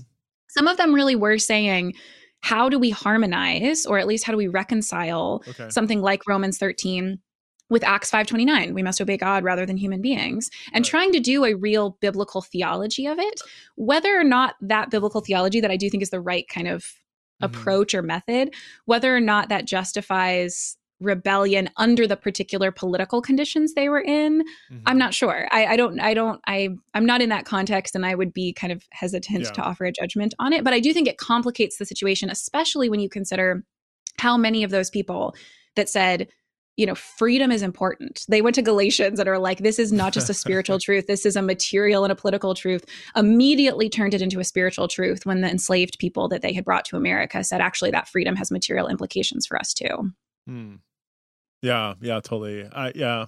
Some 0.49 0.67
of 0.67 0.77
them 0.77 0.93
really 0.93 1.15
were 1.15 1.39
saying, 1.39 1.95
how 2.41 2.69
do 2.69 2.79
we 2.79 2.89
harmonize 2.89 3.85
or 3.85 3.99
at 3.99 4.07
least 4.07 4.23
how 4.23 4.31
do 4.31 4.37
we 4.37 4.47
reconcile 4.47 5.43
okay. 5.47 5.69
something 5.69 6.01
like 6.01 6.27
Romans 6.27 6.57
13 6.57 7.19
with 7.69 7.83
Acts 7.83 8.09
5:29 8.11 8.73
we 8.73 8.83
must 8.83 9.01
obey 9.01 9.17
God 9.17 9.43
rather 9.43 9.65
than 9.65 9.77
human 9.77 10.01
beings 10.01 10.49
and 10.73 10.83
right. 10.83 10.89
trying 10.89 11.11
to 11.13 11.19
do 11.19 11.45
a 11.45 11.53
real 11.53 11.97
biblical 12.01 12.41
theology 12.41 13.05
of 13.05 13.19
it 13.19 13.41
whether 13.75 14.19
or 14.19 14.23
not 14.23 14.55
that 14.61 14.89
biblical 14.89 15.21
theology 15.21 15.59
that 15.61 15.71
I 15.71 15.77
do 15.77 15.89
think 15.89 16.03
is 16.03 16.09
the 16.09 16.21
right 16.21 16.47
kind 16.47 16.67
of 16.67 16.83
mm-hmm. 16.83 17.45
approach 17.45 17.93
or 17.93 18.01
method 18.01 18.53
whether 18.85 19.15
or 19.15 19.21
not 19.21 19.49
that 19.49 19.65
justifies 19.65 20.77
rebellion 20.99 21.69
under 21.77 22.05
the 22.07 22.17
particular 22.17 22.71
political 22.71 23.21
conditions 23.21 23.73
they 23.73 23.89
were 23.89 24.01
in 24.01 24.41
mm-hmm. 24.41 24.77
i'm 24.85 24.97
not 24.97 25.13
sure 25.13 25.47
I, 25.51 25.65
I, 25.67 25.75
don't 25.77 25.99
i 25.99 26.13
don't 26.13 26.41
i 26.47 26.69
i'm 26.93 27.05
not 27.05 27.21
in 27.21 27.29
that 27.29 27.45
context 27.45 27.95
and 27.95 28.05
i 28.05 28.15
would 28.15 28.33
be 28.33 28.53
kind 28.53 28.73
of 28.73 28.83
hesitant 28.91 29.43
yeah. 29.43 29.51
to 29.51 29.61
offer 29.61 29.85
a 29.85 29.91
judgment 29.91 30.33
on 30.39 30.53
it 30.53 30.63
but 30.63 30.73
i 30.73 30.79
do 30.79 30.93
think 30.93 31.07
it 31.07 31.17
complicates 31.17 31.77
the 31.77 31.85
situation 31.85 32.29
especially 32.29 32.89
when 32.89 32.99
you 32.99 33.09
consider 33.09 33.63
how 34.19 34.37
many 34.37 34.63
of 34.63 34.71
those 34.71 34.89
people 34.89 35.35
that 35.75 35.89
said 35.89 36.27
you 36.79 36.85
know 36.85 36.95
freedom 36.95 37.51
is 37.51 37.61
important 37.61 38.25
they 38.29 38.41
went 38.41 38.55
to 38.55 38.61
galatians 38.61 39.19
and 39.19 39.27
are 39.27 39.37
like 39.37 39.59
this 39.59 39.79
is 39.79 39.91
not 39.91 40.13
just 40.13 40.29
a 40.29 40.33
spiritual 40.33 40.79
truth 40.85 41.07
this 41.07 41.25
is 41.25 41.35
a 41.35 41.41
material 41.41 42.05
and 42.05 42.11
a 42.11 42.15
political 42.15 42.55
truth 42.55 42.85
immediately 43.17 43.89
turned 43.89 44.13
it 44.13 44.21
into 44.21 44.39
a 44.39 44.45
spiritual 44.45 44.87
truth 44.87 45.25
when 45.25 45.41
the 45.41 45.49
enslaved 45.49 45.99
people 45.99 46.29
that 46.29 46.41
they 46.41 46.53
had 46.53 46.63
brought 46.63 46.85
to 46.85 46.95
america 46.95 47.43
said 47.43 47.59
actually 47.59 47.91
that 47.91 48.07
freedom 48.07 48.35
has 48.35 48.49
material 48.49 48.87
implications 48.87 49.45
for 49.45 49.59
us 49.59 49.73
too 49.73 50.11
hmm. 50.47 50.75
Yeah, 51.61 51.95
yeah, 52.01 52.19
totally. 52.21 52.67
I 52.71 52.91
yeah. 52.95 53.25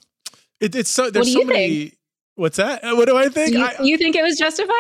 It, 0.60 0.76
it's 0.76 0.90
so 0.90 1.10
there's 1.10 1.34
so 1.34 1.44
many 1.44 1.86
think? 1.86 1.98
What's 2.36 2.58
that? 2.58 2.84
Uh, 2.84 2.96
what 2.96 3.08
do 3.08 3.18
I 3.18 3.30
think? 3.30 3.54
You, 3.54 3.64
I, 3.64 3.76
you, 3.82 3.98
think 3.98 4.16
it 4.16 4.24
was 4.24 4.38
justified? 4.38 4.74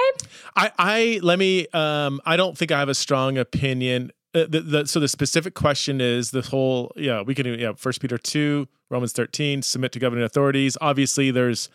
I, 0.55 0.71
I 0.79 1.19
let 1.21 1.37
me. 1.37 1.67
Um, 1.73 2.21
I 2.25 2.37
don't 2.37 2.57
think 2.57 2.71
I 2.71 2.79
have 2.79 2.89
a 2.89 2.95
strong 2.95 3.37
opinion. 3.37 4.11
Uh, 4.33 4.45
the, 4.47 4.61
the, 4.61 4.87
so 4.87 5.01
the 5.01 5.09
specific 5.09 5.53
question 5.53 5.99
is 5.99 6.31
the 6.31 6.41
whole. 6.41 6.91
Yeah, 6.95 7.21
we 7.21 7.35
can. 7.35 7.45
Yeah, 7.59 7.73
First 7.75 7.99
Peter 7.99 8.17
two, 8.17 8.67
Romans 8.89 9.11
thirteen, 9.11 9.61
submit 9.61 9.91
to 9.91 9.99
governing 9.99 10.23
authorities. 10.23 10.77
Obviously, 10.79 11.29
there's 11.29 11.69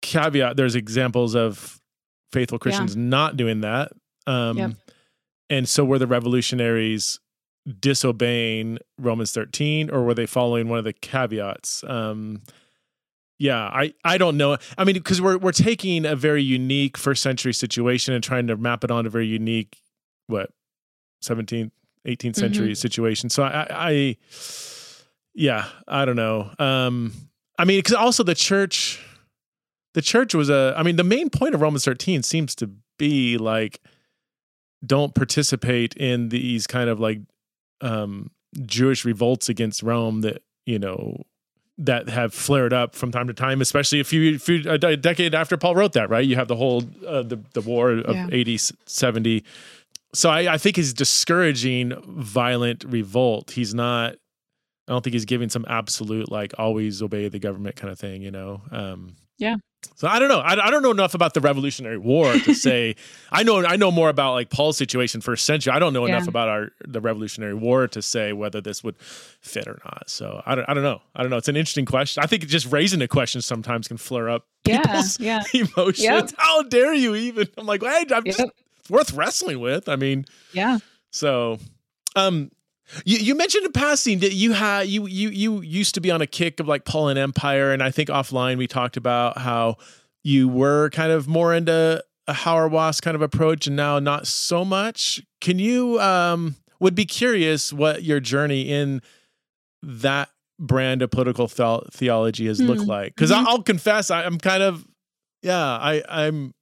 caveat. 0.00 0.56
There's 0.56 0.76
examples 0.76 1.34
of 1.34 1.80
faithful 2.32 2.58
Christians 2.58 2.94
yeah. 2.94 3.02
not 3.02 3.36
doing 3.36 3.62
that. 3.62 3.92
Um, 4.26 4.58
yep. 4.58 4.70
And 5.50 5.68
so 5.68 5.84
were 5.84 5.98
the 5.98 6.06
revolutionaries 6.06 7.20
disobeying 7.80 8.78
Romans 8.98 9.32
13 9.32 9.90
or 9.90 10.02
were 10.02 10.14
they 10.14 10.26
following 10.26 10.68
one 10.68 10.78
of 10.78 10.84
the 10.84 10.92
caveats? 10.92 11.84
Um, 11.84 12.42
yeah, 13.38 13.64
I, 13.64 13.92
I 14.04 14.18
don't 14.18 14.36
know. 14.36 14.56
I 14.78 14.84
mean, 14.84 14.94
because 14.94 15.20
we're 15.20 15.36
we're 15.36 15.52
taking 15.52 16.06
a 16.06 16.16
very 16.16 16.42
unique 16.42 16.96
first 16.96 17.22
century 17.22 17.52
situation 17.52 18.14
and 18.14 18.24
trying 18.24 18.46
to 18.46 18.56
map 18.56 18.82
it 18.82 18.90
on 18.90 19.04
a 19.04 19.10
very 19.10 19.26
unique 19.26 19.78
what 20.26 20.50
17th, 21.22 21.70
18th 22.06 22.36
century 22.36 22.68
mm-hmm. 22.68 22.74
situation. 22.74 23.28
So 23.30 23.42
I, 23.42 23.66
I, 23.70 24.16
yeah, 25.34 25.66
I 25.86 26.04
don't 26.04 26.16
know. 26.16 26.50
Um, 26.58 27.12
I 27.58 27.64
mean, 27.64 27.78
because 27.78 27.94
also 27.94 28.22
the 28.22 28.34
church, 28.34 29.04
the 29.94 30.02
church 30.02 30.34
was 30.34 30.48
a. 30.48 30.74
I 30.76 30.82
mean, 30.82 30.96
the 30.96 31.04
main 31.04 31.30
point 31.30 31.54
of 31.54 31.60
Romans 31.60 31.84
13 31.84 32.22
seems 32.22 32.54
to 32.56 32.70
be 32.98 33.36
like, 33.38 33.80
don't 34.84 35.14
participate 35.14 35.94
in 35.94 36.28
these 36.30 36.66
kind 36.66 36.88
of 36.88 37.00
like 37.00 37.20
um, 37.80 38.30
Jewish 38.64 39.04
revolts 39.04 39.48
against 39.48 39.82
Rome 39.82 40.22
that 40.22 40.42
you 40.64 40.78
know 40.78 41.22
that 41.78 42.08
have 42.08 42.32
flared 42.32 42.72
up 42.72 42.94
from 42.94 43.12
time 43.12 43.26
to 43.26 43.34
time, 43.34 43.60
especially 43.60 44.00
a 44.00 44.04
few, 44.04 44.38
few 44.38 44.62
a 44.70 44.96
decade 44.96 45.34
after 45.34 45.56
Paul 45.56 45.74
wrote 45.74 45.92
that. 45.92 46.08
Right, 46.08 46.24
you 46.24 46.36
have 46.36 46.48
the 46.48 46.56
whole 46.56 46.82
uh, 47.06 47.22
the 47.22 47.38
the 47.52 47.60
war 47.60 47.90
of 47.92 48.14
yeah. 48.14 48.28
80, 48.30 48.58
70. 48.86 49.44
so 50.14 50.30
I, 50.30 50.54
I 50.54 50.58
think 50.58 50.76
he's 50.76 50.94
discouraging 50.94 51.92
violent 52.06 52.84
revolt. 52.84 53.50
He's 53.50 53.74
not. 53.74 54.14
I 54.88 54.92
don't 54.92 55.02
think 55.02 55.14
he's 55.14 55.24
giving 55.24 55.48
some 55.48 55.66
absolute 55.68 56.30
like 56.30 56.54
always 56.58 57.02
obey 57.02 57.28
the 57.28 57.40
government 57.40 57.76
kind 57.76 57.92
of 57.92 57.98
thing. 57.98 58.22
You 58.22 58.30
know. 58.30 58.62
Um, 58.70 59.16
yeah. 59.38 59.56
So 59.94 60.08
I 60.08 60.18
don't 60.18 60.28
know. 60.28 60.40
I, 60.40 60.66
I 60.66 60.70
don't 60.70 60.82
know 60.82 60.90
enough 60.90 61.14
about 61.14 61.34
the 61.34 61.40
Revolutionary 61.40 61.98
War 61.98 62.32
to 62.32 62.54
say. 62.66 62.96
I 63.30 63.42
know 63.42 63.64
I 63.64 63.76
know 63.76 63.90
more 63.90 64.08
about 64.08 64.32
like 64.32 64.50
Paul's 64.50 64.76
situation 64.76 65.20
first 65.20 65.44
century. 65.46 65.72
I 65.72 65.78
don't 65.78 65.92
know 65.92 66.06
Yeah. 66.06 66.16
enough 66.16 66.28
about 66.28 66.48
our 66.48 66.72
the 66.86 67.00
Revolutionary 67.00 67.54
War 67.54 67.86
to 67.88 68.02
say 68.02 68.32
whether 68.32 68.60
this 68.60 68.82
would 68.84 68.96
fit 68.98 69.66
or 69.68 69.78
not. 69.84 70.10
So 70.10 70.42
I 70.44 70.54
don't 70.54 70.68
I 70.68 70.74
don't 70.74 70.82
know. 70.82 71.00
I 71.14 71.22
don't 71.22 71.30
know. 71.30 71.36
It's 71.36 71.48
an 71.48 71.56
interesting 71.56 71.86
question. 71.86 72.22
I 72.22 72.26
think 72.26 72.46
just 72.46 72.70
raising 72.72 73.00
a 73.02 73.08
question 73.08 73.40
sometimes 73.40 73.88
can 73.88 73.96
flare 73.96 74.28
up 74.28 74.46
Yeah. 74.64 74.82
people's 74.82 75.20
Yeah. 75.20 75.42
emotions. 75.54 76.00
Yep. 76.02 76.30
How 76.36 76.62
dare 76.64 76.94
you 76.94 77.14
even? 77.14 77.46
I'm 77.56 77.66
like, 77.66 77.82
hey, 77.82 78.04
I'm 78.12 78.24
just 78.24 78.42
worth 78.90 79.12
wrestling 79.12 79.60
with. 79.60 79.88
I 79.88 79.96
mean, 79.96 80.24
Yeah. 80.52 80.78
so, 81.10 81.58
um, 82.14 82.50
you, 83.04 83.18
you 83.18 83.34
mentioned 83.34 83.66
in 83.66 83.72
passing 83.72 84.20
that 84.20 84.32
you 84.32 84.52
had 84.52 84.88
you 84.88 85.06
you 85.06 85.28
you 85.30 85.60
used 85.62 85.94
to 85.94 86.00
be 86.00 86.10
on 86.10 86.20
a 86.22 86.26
kick 86.26 86.60
of 86.60 86.68
like 86.68 86.84
Paul 86.84 87.08
and 87.08 87.18
Empire, 87.18 87.72
and 87.72 87.82
I 87.82 87.90
think 87.90 88.08
offline 88.08 88.56
we 88.58 88.66
talked 88.66 88.96
about 88.96 89.38
how 89.38 89.76
you 90.24 90.48
were 90.48 90.90
kind 90.90 91.12
of 91.12 91.26
more 91.28 91.54
into 91.54 92.02
a 92.28 92.32
Hauerwas 92.32 93.00
kind 93.02 93.14
of 93.14 93.22
approach, 93.22 93.66
and 93.66 93.76
now 93.76 93.98
not 93.98 94.26
so 94.26 94.64
much. 94.64 95.22
Can 95.40 95.58
you 95.58 96.00
um 96.00 96.56
would 96.80 96.94
be 96.94 97.04
curious 97.06 97.72
what 97.72 98.02
your 98.02 98.20
journey 98.20 98.70
in 98.70 99.00
that 99.82 100.28
brand 100.58 101.02
of 101.02 101.10
political 101.10 101.48
thel- 101.48 101.86
theology 101.92 102.46
has 102.46 102.60
looked 102.60 102.82
Hmm. 102.82 102.88
like? 102.88 103.14
Because 103.14 103.30
Mhm. 103.30 103.44
I'll 103.46 103.62
confess, 103.62 104.10
I, 104.10 104.24
I'm 104.24 104.38
kind 104.38 104.62
of 104.62 104.84
yeah, 105.42 105.58
I 105.64 106.02
I'm 106.08 106.54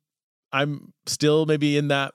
I'm 0.53 0.93
still 1.07 1.47
maybe 1.47 1.77
in 1.77 1.89
that 1.89 2.13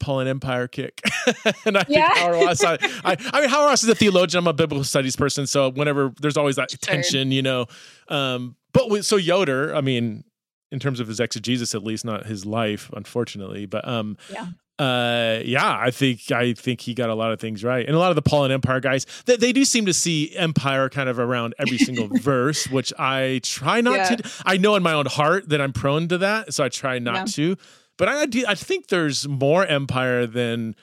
Paul 0.00 0.20
and 0.20 0.28
Empire 0.28 0.66
kick. 0.68 1.00
and 1.66 1.78
I 1.78 1.84
Yeah. 1.88 2.12
think 2.54 2.64
I, 2.64 2.78
I, 3.04 3.16
I 3.32 3.40
mean, 3.40 3.50
Hauerwas 3.50 3.82
is 3.82 3.88
a 3.88 3.94
theologian. 3.94 4.42
I'm 4.44 4.48
a 4.48 4.52
biblical 4.52 4.84
studies 4.84 5.16
person. 5.16 5.46
So 5.46 5.70
whenever 5.70 6.12
there's 6.20 6.36
always 6.36 6.56
that 6.56 6.68
tension, 6.80 7.30
you 7.32 7.42
know. 7.42 7.66
Um, 8.08 8.56
but 8.72 8.90
with, 8.90 9.06
so 9.06 9.16
Yoder, 9.16 9.74
I 9.74 9.80
mean, 9.80 10.24
in 10.72 10.78
terms 10.80 11.00
of 11.00 11.08
his 11.08 11.20
exegesis, 11.20 11.74
at 11.74 11.84
least 11.84 12.04
not 12.04 12.26
his 12.26 12.44
life, 12.44 12.90
unfortunately. 12.94 13.66
But 13.66 13.86
um, 13.86 14.16
Yeah. 14.30 14.46
uh, 14.78 15.40
yeah, 15.44 15.78
I 15.80 15.92
think 15.92 16.32
I 16.32 16.52
think 16.54 16.80
he 16.80 16.94
got 16.94 17.08
a 17.10 17.14
lot 17.14 17.30
of 17.32 17.38
things 17.38 17.62
right, 17.62 17.86
and 17.86 17.94
a 17.94 17.98
lot 17.98 18.10
of 18.10 18.16
the 18.16 18.22
Paul 18.22 18.42
and 18.44 18.52
Empire 18.52 18.80
guys, 18.80 19.06
they, 19.26 19.36
they 19.36 19.52
do 19.52 19.64
seem 19.64 19.86
to 19.86 19.94
see 19.94 20.34
empire 20.34 20.88
kind 20.88 21.08
of 21.08 21.20
around 21.20 21.54
every 21.58 21.78
single 21.78 22.08
verse, 22.20 22.66
which 22.68 22.92
I 22.98 23.40
try 23.44 23.80
not 23.80 23.94
Yeah. 23.96 24.16
to. 24.16 24.30
I 24.44 24.56
know 24.56 24.74
in 24.74 24.82
my 24.82 24.92
own 24.94 25.06
heart 25.06 25.48
that 25.50 25.60
I'm 25.60 25.72
prone 25.72 26.08
to 26.08 26.18
that, 26.18 26.52
so 26.52 26.64
I 26.64 26.68
try 26.68 26.98
not 26.98 27.14
Yeah. 27.38 27.54
to. 27.54 27.56
But 27.96 28.08
I 28.08 28.26
do. 28.26 28.44
I 28.48 28.56
think 28.56 28.88
there's 28.88 29.28
more 29.28 29.64
empire 29.64 30.26
than 30.26 30.74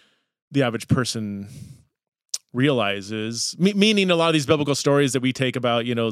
the 0.52 0.64
average 0.64 0.88
person 0.88 1.48
realizes. 2.54 3.56
Me- 3.58 3.74
meaning, 3.74 4.12
a 4.12 4.16
lot 4.16 4.28
of 4.28 4.34
these 4.34 4.46
biblical 4.46 4.76
stories 4.76 5.14
that 5.14 5.22
we 5.22 5.32
take 5.34 5.56
about, 5.56 5.86
you 5.86 5.96
know, 5.96 6.12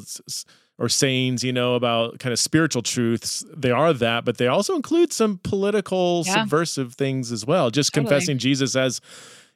or 0.78 0.88
sayings, 0.88 1.44
you 1.44 1.52
know, 1.52 1.76
about 1.76 2.20
kind 2.20 2.32
of 2.32 2.40
spiritual 2.40 2.82
truths, 2.82 3.44
they 3.56 3.72
are 3.72 3.92
that, 3.94 4.24
but 4.24 4.38
they 4.38 4.48
also 4.48 4.76
include 4.76 5.12
some 5.12 5.40
political, 5.44 6.24
Yeah. 6.26 6.36
subversive 6.44 6.94
things 6.94 7.32
as 7.32 7.46
well. 7.46 7.70
Just 7.70 7.94
Totally. 7.94 8.10
confessing 8.10 8.38
Jesus 8.38 8.76
as, 8.78 9.02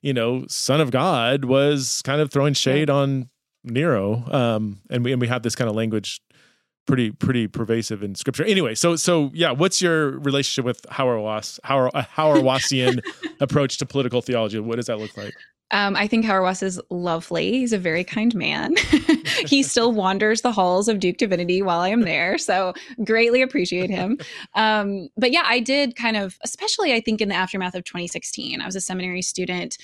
you 0.01 0.13
know, 0.13 0.43
Son 0.49 0.81
of 0.81 0.91
God 0.91 1.45
was 1.45 2.01
kind 2.03 2.19
of 2.19 2.29
throwing 2.29 2.53
shade 2.53 2.89
on 2.89 3.29
Nero, 3.63 4.25
um, 4.29 4.81
and 4.89 5.05
we 5.05 5.13
and 5.13 5.21
we 5.21 5.27
have 5.29 5.41
this 5.43 5.55
kind 5.55 5.69
of 5.69 5.75
language 5.77 6.19
pretty 6.85 7.11
pretty 7.11 7.47
pervasive 7.47 8.03
in 8.03 8.15
scripture. 8.15 8.43
Anyway, 8.43 8.75
so 8.75 8.95
so 8.95 9.31
yeah, 9.33 9.51
what's 9.51 9.81
your 9.81 10.19
relationship 10.19 10.65
with 10.65 10.81
Hauerwas, 10.83 11.59
Hauer, 11.61 11.89
a 11.93 12.03
Hauerwasian 12.03 13.01
approach 13.39 13.77
to 13.77 13.85
political 13.85 14.21
theology? 14.21 14.59
What 14.59 14.75
does 14.75 14.87
that 14.87 14.99
look 14.99 15.15
like? 15.17 15.33
Um, 15.71 15.95
I 15.95 16.07
think 16.07 16.23
Howard 16.25 16.43
Hauerwas 16.43 16.61
is 16.61 16.79
lovely. 16.91 17.51
He's 17.51 17.73
a 17.73 17.79
very 17.79 18.03
kind 18.03 18.33
man. 18.35 18.75
he 19.47 19.63
still 19.63 19.91
wanders 20.03 20.41
the 20.41 20.51
halls 20.51 20.87
of 20.87 20.99
Duke 20.99 21.17
Divinity 21.17 21.63
while 21.63 21.79
I 21.79 21.89
am 21.89 22.01
there. 22.01 22.37
So 22.37 22.73
greatly 23.03 23.41
appreciate 23.41 23.89
him. 23.89 24.19
Um, 24.53 25.09
but 25.17 25.31
yeah, 25.31 25.43
I 25.45 25.59
did 25.59 25.95
kind 25.95 26.15
of, 26.15 26.37
especially 26.43 26.93
I 26.93 27.01
think 27.01 27.21
in 27.21 27.29
the 27.29 27.35
aftermath 27.35 27.73
of 27.73 27.85
2016, 27.85 28.61
I 28.61 28.65
was 28.67 28.75
a 28.75 28.81
seminary 28.81 29.23
student 29.23 29.79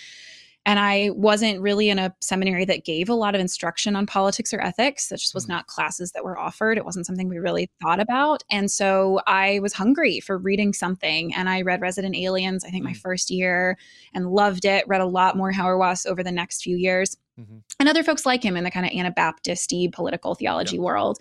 and 0.66 0.78
I 0.80 1.10
wasn't 1.12 1.62
really 1.62 1.90
in 1.90 1.98
a 2.00 2.14
seminary 2.22 2.66
that 2.66 2.86
gave 2.86 3.10
a 3.10 3.14
lot 3.14 3.34
of 3.34 3.42
instruction 3.42 3.96
on 3.96 4.06
politics 4.06 4.54
or 4.54 4.62
ethics. 4.62 5.08
That 5.10 5.20
just 5.20 5.34
was 5.34 5.46
Mhm. 5.46 5.50
not 5.50 5.68
classes 5.68 6.12
that 6.12 6.24
were 6.24 6.38
offered. 6.38 6.78
It 6.78 6.86
wasn't 6.86 7.06
something 7.06 7.28
we 7.30 7.40
really 7.40 7.70
thought 7.82 8.00
about. 8.00 8.44
And 8.52 8.70
so 8.70 9.22
I 9.26 9.60
was 9.60 9.74
hungry 9.74 10.20
for 10.20 10.38
reading 10.38 10.74
something. 10.74 11.34
And 11.34 11.50
I 11.50 11.62
read 11.62 11.82
Resident 11.82 12.16
Aliens, 12.16 12.64
I 12.66 12.70
think 12.70 12.84
my 12.84 12.92
Mm. 12.94 12.98
first 12.98 13.32
year, 13.32 13.78
and 14.14 14.32
loved 14.32 14.66
it. 14.66 14.88
Read 14.88 15.02
a 15.02 15.06
lot 15.06 15.38
more 15.38 15.52
Howard 15.52 15.80
Hauerwas 15.80 16.06
over 16.06 16.24
the 16.24 16.32
next 16.32 16.62
few 16.62 16.78
years. 16.78 17.18
Mm-hmm. 17.40 17.58
And 17.80 17.88
other 17.90 18.04
folks 18.04 18.26
like 18.26 18.44
him 18.44 18.58
in 18.58 18.64
the 18.66 18.72
kind 18.72 18.86
of 18.86 18.92
Anabaptist 18.92 19.74
political 19.94 20.36
theology 20.36 20.78
world. 20.78 21.20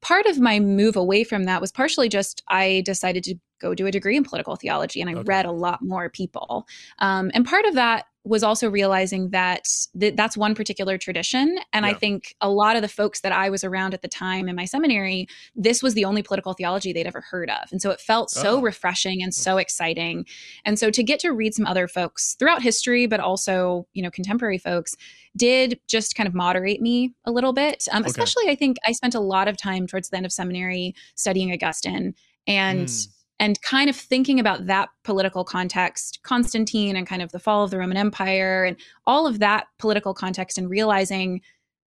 Part 0.00 0.24
of 0.24 0.40
my 0.40 0.58
move 0.58 0.96
away 0.96 1.24
from 1.24 1.44
that 1.44 1.60
was 1.60 1.70
partially 1.70 2.08
just 2.08 2.42
I 2.48 2.82
decided 2.86 3.22
to 3.24 3.34
go 3.60 3.74
do 3.74 3.86
a 3.86 3.90
degree 3.90 4.16
in 4.16 4.24
political 4.24 4.56
theology 4.56 5.00
and 5.00 5.08
I 5.10 5.14
Okay. 5.14 5.22
read 5.26 5.46
a 5.46 5.52
lot 5.52 5.82
more 5.82 6.08
people. 6.08 6.66
Um, 6.98 7.30
and 7.34 7.44
part 7.46 7.64
of 7.66 7.74
that 7.74 8.06
was 8.24 8.42
also 8.42 8.68
realizing 8.68 9.30
that 9.30 9.66
th- 9.98 10.14
that's 10.14 10.36
one 10.36 10.54
particular 10.54 10.98
tradition. 10.98 11.58
And 11.72 11.86
I 11.86 11.94
think 11.94 12.34
a 12.42 12.50
lot 12.50 12.76
of 12.76 12.82
the 12.82 12.88
folks 12.88 13.22
that 13.22 13.32
I 13.32 13.48
was 13.48 13.64
around 13.64 13.94
at 13.94 14.02
the 14.02 14.08
time 14.08 14.46
in 14.46 14.54
my 14.54 14.66
seminary, 14.66 15.26
this 15.56 15.82
was 15.82 15.94
the 15.94 16.04
only 16.04 16.22
political 16.22 16.52
theology 16.52 16.92
they'd 16.92 17.06
ever 17.06 17.22
heard 17.22 17.48
of. 17.48 17.72
And 17.72 17.80
so 17.80 17.90
it 17.90 17.98
felt 17.98 18.30
so 18.30 18.58
Oh. 18.58 18.60
refreshing 18.60 19.22
and 19.22 19.32
so 19.34 19.56
exciting. 19.56 20.26
And 20.66 20.78
so 20.78 20.90
to 20.90 21.02
get 21.02 21.18
to 21.20 21.30
read 21.32 21.54
some 21.54 21.64
other 21.64 21.88
folks 21.88 22.34
throughout 22.38 22.60
history, 22.62 23.06
but 23.06 23.20
also, 23.20 23.86
you 23.94 24.02
know, 24.02 24.10
contemporary 24.10 24.58
folks, 24.58 24.94
did 25.34 25.80
just 25.88 26.14
kind 26.14 26.26
of 26.26 26.34
moderate 26.34 26.82
me 26.82 27.14
a 27.24 27.30
little 27.30 27.54
bit. 27.54 27.86
Um, 27.90 28.02
Okay. 28.02 28.10
Especially, 28.10 28.50
I 28.50 28.54
think 28.54 28.76
I 28.86 28.92
spent 28.92 29.14
a 29.14 29.20
lot 29.20 29.48
of 29.48 29.56
time 29.56 29.86
towards 29.86 30.10
the 30.10 30.18
end 30.18 30.26
of 30.26 30.32
seminary 30.32 30.94
studying 31.14 31.52
Augustine 31.52 32.14
and 32.46 32.86
Mm. 32.86 33.08
And 33.40 33.60
kind 33.62 33.90
of 33.90 33.96
thinking 33.96 34.38
about 34.38 34.66
that 34.66 34.90
political 35.02 35.44
context, 35.44 36.20
Constantine 36.22 36.94
and 36.94 37.06
kind 37.06 37.22
of 37.22 37.32
the 37.32 37.40
fall 37.40 37.64
of 37.64 37.70
the 37.72 37.78
Roman 37.78 37.96
Empire 37.96 38.64
and 38.64 38.76
all 39.06 39.26
of 39.26 39.40
that 39.40 39.66
political 39.78 40.14
context, 40.14 40.58
and 40.58 40.70
realizing 40.70 41.40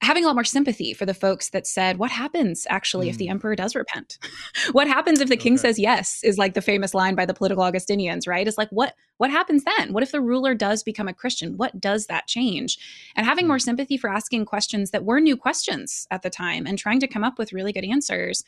having 0.00 0.24
a 0.24 0.26
lot 0.26 0.34
more 0.34 0.42
sympathy 0.42 0.92
for 0.92 1.06
the 1.06 1.14
folks 1.14 1.50
that 1.50 1.64
said, 1.64 1.96
what 1.96 2.10
happens 2.10 2.66
actually 2.68 3.08
if 3.08 3.18
the 3.18 3.26
Mm. 3.28 3.30
emperor 3.30 3.54
does 3.54 3.76
repent? 3.76 4.18
what 4.72 4.88
happens 4.88 5.20
if 5.20 5.28
the 5.28 5.36
king 5.36 5.52
Okay. 5.52 5.60
says 5.60 5.78
yes? 5.78 6.24
Is 6.24 6.38
like 6.38 6.54
the 6.54 6.60
famous 6.60 6.92
line 6.92 7.14
by 7.14 7.24
the 7.24 7.34
political 7.34 7.62
Augustinians, 7.62 8.26
right? 8.26 8.48
It's 8.48 8.58
like 8.58 8.70
what 8.70 8.94
what 9.18 9.30
happens 9.30 9.62
then? 9.62 9.92
What 9.92 10.02
if 10.02 10.10
the 10.10 10.20
ruler 10.20 10.54
does 10.56 10.82
become 10.82 11.06
a 11.06 11.14
Christian? 11.14 11.56
What 11.56 11.80
does 11.80 12.06
that 12.06 12.26
change? 12.26 12.78
And 13.14 13.26
having 13.26 13.44
Mm. 13.44 13.48
more 13.48 13.58
sympathy 13.60 13.96
for 13.96 14.10
asking 14.10 14.44
questions 14.46 14.90
that 14.90 15.04
were 15.04 15.20
new 15.20 15.36
questions 15.36 16.06
at 16.10 16.22
the 16.22 16.30
time 16.30 16.66
and 16.66 16.76
trying 16.78 16.98
to 17.00 17.06
come 17.06 17.22
up 17.22 17.38
with 17.38 17.52
really 17.52 17.72
good 17.72 17.84
answers. 17.84 18.42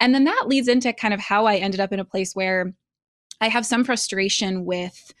And 0.00 0.14
then 0.14 0.24
that 0.24 0.44
leads 0.46 0.68
into 0.68 0.92
kind 0.92 1.14
of 1.14 1.20
how 1.20 1.46
I 1.46 1.56
ended 1.56 1.80
up 1.80 1.92
in 1.92 2.00
a 2.00 2.04
place 2.04 2.34
where 2.34 2.74
I 3.40 3.48
have 3.48 3.66
some 3.66 3.84
frustration 3.84 4.64
with 4.64 5.12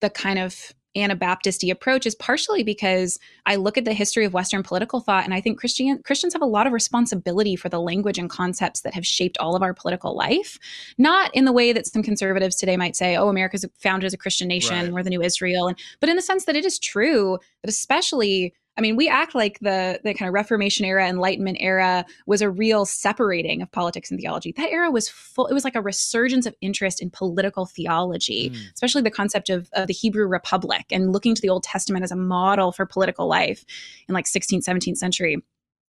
the 0.00 0.10
kind 0.10 0.38
of 0.38 0.72
Anabaptisty 0.94 1.70
approach 1.70 2.04
is 2.04 2.14
partially 2.14 2.62
because 2.62 3.18
I 3.46 3.56
look 3.56 3.78
at 3.78 3.86
the 3.86 3.94
history 3.94 4.26
of 4.26 4.34
Western 4.34 4.62
political 4.62 5.00
thought 5.00 5.24
and 5.24 5.32
I 5.32 5.40
think 5.40 5.58
Christian 5.58 6.02
Christians 6.02 6.34
have 6.34 6.42
a 6.42 6.46
lot 6.46 6.66
of 6.66 6.74
responsibility 6.74 7.56
for 7.56 7.70
the 7.70 7.80
language 7.80 8.18
and 8.18 8.28
concepts 8.28 8.82
that 8.82 8.92
have 8.92 9.06
shaped 9.06 9.38
all 9.38 9.56
of 9.56 9.62
our 9.62 9.72
political 9.72 10.14
life. 10.14 10.58
Not 10.98 11.34
in 11.34 11.46
the 11.46 11.52
way 11.52 11.72
that 11.72 11.86
some 11.86 12.02
conservatives 12.02 12.56
today 12.56 12.76
might 12.76 12.94
say, 12.94 13.16
oh, 13.16 13.28
America's 13.28 13.64
founded 13.78 14.06
as 14.06 14.12
a 14.12 14.18
Christian 14.18 14.48
nation, 14.48 14.76
Right. 14.76 14.92
we're 14.92 15.02
the 15.02 15.08
new 15.10 15.22
Israel. 15.22 15.68
And 15.68 15.78
but 15.98 16.10
in 16.10 16.16
the 16.16 16.22
sense 16.22 16.44
that 16.44 16.56
it 16.56 16.66
is 16.66 16.78
true 16.78 17.38
that 17.62 17.70
especially 17.70 18.52
I 18.76 18.80
mean, 18.80 18.96
we 18.96 19.06
act 19.08 19.34
like 19.34 19.58
the 19.60 20.00
the 20.02 20.14
kind 20.14 20.28
of 20.28 20.32
Reformation 20.34 20.86
era, 20.86 21.06
Enlightenment 21.06 21.58
era 21.60 22.06
was 22.26 22.40
a 22.40 22.48
real 22.50 22.86
separating 22.86 23.60
of 23.60 23.70
politics 23.70 24.10
and 24.10 24.18
theology. 24.18 24.52
That 24.56 24.70
era 24.70 24.90
was 24.90 25.08
full. 25.10 25.46
It 25.46 25.52
was 25.52 25.64
like 25.64 25.74
a 25.74 25.82
resurgence 25.82 26.46
of 26.46 26.54
interest 26.62 27.02
in 27.02 27.10
political 27.10 27.66
theology, 27.66 28.50
Mm. 28.50 28.72
especially 28.74 29.02
the 29.02 29.10
concept 29.10 29.50
of, 29.50 29.68
of 29.74 29.88
the 29.88 29.92
Hebrew 29.92 30.26
Republic 30.26 30.86
and 30.90 31.12
looking 31.12 31.34
to 31.34 31.42
the 31.42 31.50
Old 31.50 31.64
Testament 31.64 32.02
as 32.02 32.12
a 32.12 32.16
model 32.16 32.72
for 32.72 32.86
political 32.86 33.26
life 33.26 33.64
in 34.08 34.14
like 34.14 34.24
16th, 34.24 34.64
17th 34.64 34.96
century. 34.96 35.36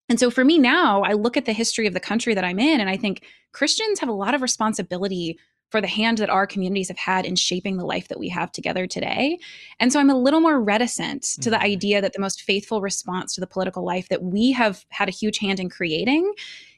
And 0.10 0.19
so 0.19 0.30
for 0.30 0.43
me 0.43 0.60
now, 0.60 1.02
I 1.04 1.13
look 1.13 1.38
at 1.38 1.46
the 1.46 1.54
history 1.54 1.88
of 1.88 1.93
the 1.93 2.00
country 2.02 2.34
that 2.34 2.43
I'm 2.43 2.60
in, 2.60 2.82
and 2.82 2.89
I 2.89 2.98
think 2.98 3.24
Christians 3.54 4.00
have 4.00 4.10
a 4.10 4.13
lot 4.13 4.34
of 4.36 4.41
responsibility 4.41 5.39
for 5.73 5.81
the 5.81 5.88
hand 5.88 6.19
that 6.19 6.29
our 6.29 6.45
communities 6.45 6.88
have 6.89 6.99
had 6.99 7.25
in 7.25 7.36
shaping 7.36 7.77
the 7.77 7.83
life 7.83 8.07
that 8.07 8.19
we 8.19 8.29
have 8.29 8.51
together 8.51 8.86
today. 8.86 9.39
And 9.79 9.91
so 9.91 9.99
I'm 9.99 10.12
a 10.12 10.15
little 10.15 10.39
more 10.39 10.62
reticent 10.62 11.23
to 11.41 11.49
the 11.49 11.57
Mhm. 11.57 11.63
idea 11.63 11.99
that 11.99 12.13
the 12.13 12.19
most 12.19 12.43
faithful 12.43 12.79
response 12.79 13.33
to 13.33 13.41
the 13.41 13.47
political 13.47 13.83
life 13.83 14.07
that 14.09 14.21
we 14.21 14.51
have 14.51 14.86
had 14.89 15.09
a 15.09 15.12
huge 15.12 15.39
hand 15.39 15.59
in 15.59 15.69
creating 15.69 16.31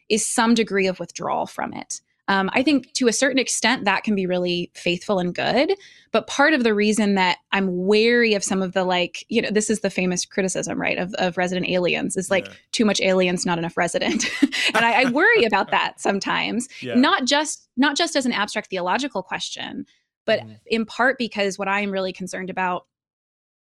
is 0.07 0.25
some 0.25 0.53
degree 0.53 0.87
of 0.87 0.97
withdrawal 1.01 1.45
from 1.45 1.73
it. 1.73 1.99
Um, 2.27 2.49
I 2.53 2.63
think 2.63 2.91
to 2.93 3.07
a 3.07 3.13
certain 3.13 3.37
extent 3.37 3.85
that 3.85 4.03
can 4.03 4.15
be 4.15 4.25
really 4.25 4.71
faithful 4.73 5.19
and 5.19 5.33
good. 5.33 5.73
But 6.11 6.25
part 6.27 6.53
of 6.53 6.63
the 6.63 6.73
reason 6.73 7.15
that 7.15 7.37
I'm 7.51 7.85
wary 7.85 8.33
of 8.33 8.43
some 8.43 8.61
of 8.63 8.71
the 8.73 8.83
like, 8.83 9.23
you 9.29 9.41
know, 9.41 9.51
this 9.51 9.69
is 9.69 9.81
the 9.81 9.89
famous 9.89 10.25
criticism, 10.25 10.81
right, 10.81 10.97
of, 10.97 11.13
of 11.15 11.37
resident 11.37 11.69
aliens 11.69 12.17
is 12.17 12.31
like 12.31 12.47
Yeah. 12.47 12.53
too 12.71 12.85
much 12.85 12.99
aliens, 13.01 13.45
not 13.45 13.59
enough 13.59 13.77
resident. 13.77 14.25
and 14.73 14.83
I, 14.85 15.03
I 15.03 15.11
worry 15.11 15.43
about 15.43 15.69
that 15.71 15.99
sometimes 15.99 16.67
Yeah. 16.81 16.95
not 16.95 17.25
just 17.25 17.67
not 17.77 17.95
just 17.97 18.15
as 18.15 18.25
an 18.25 18.31
abstract 18.31 18.69
theological 18.69 19.21
question 19.21 19.85
but 20.25 20.39
Mhm. 20.39 20.59
in 20.65 20.85
part 20.85 21.17
because 21.17 21.59
what 21.59 21.67
i 21.67 21.81
am 21.81 21.91
really 21.91 22.13
concerned 22.13 22.49
about 22.49 22.87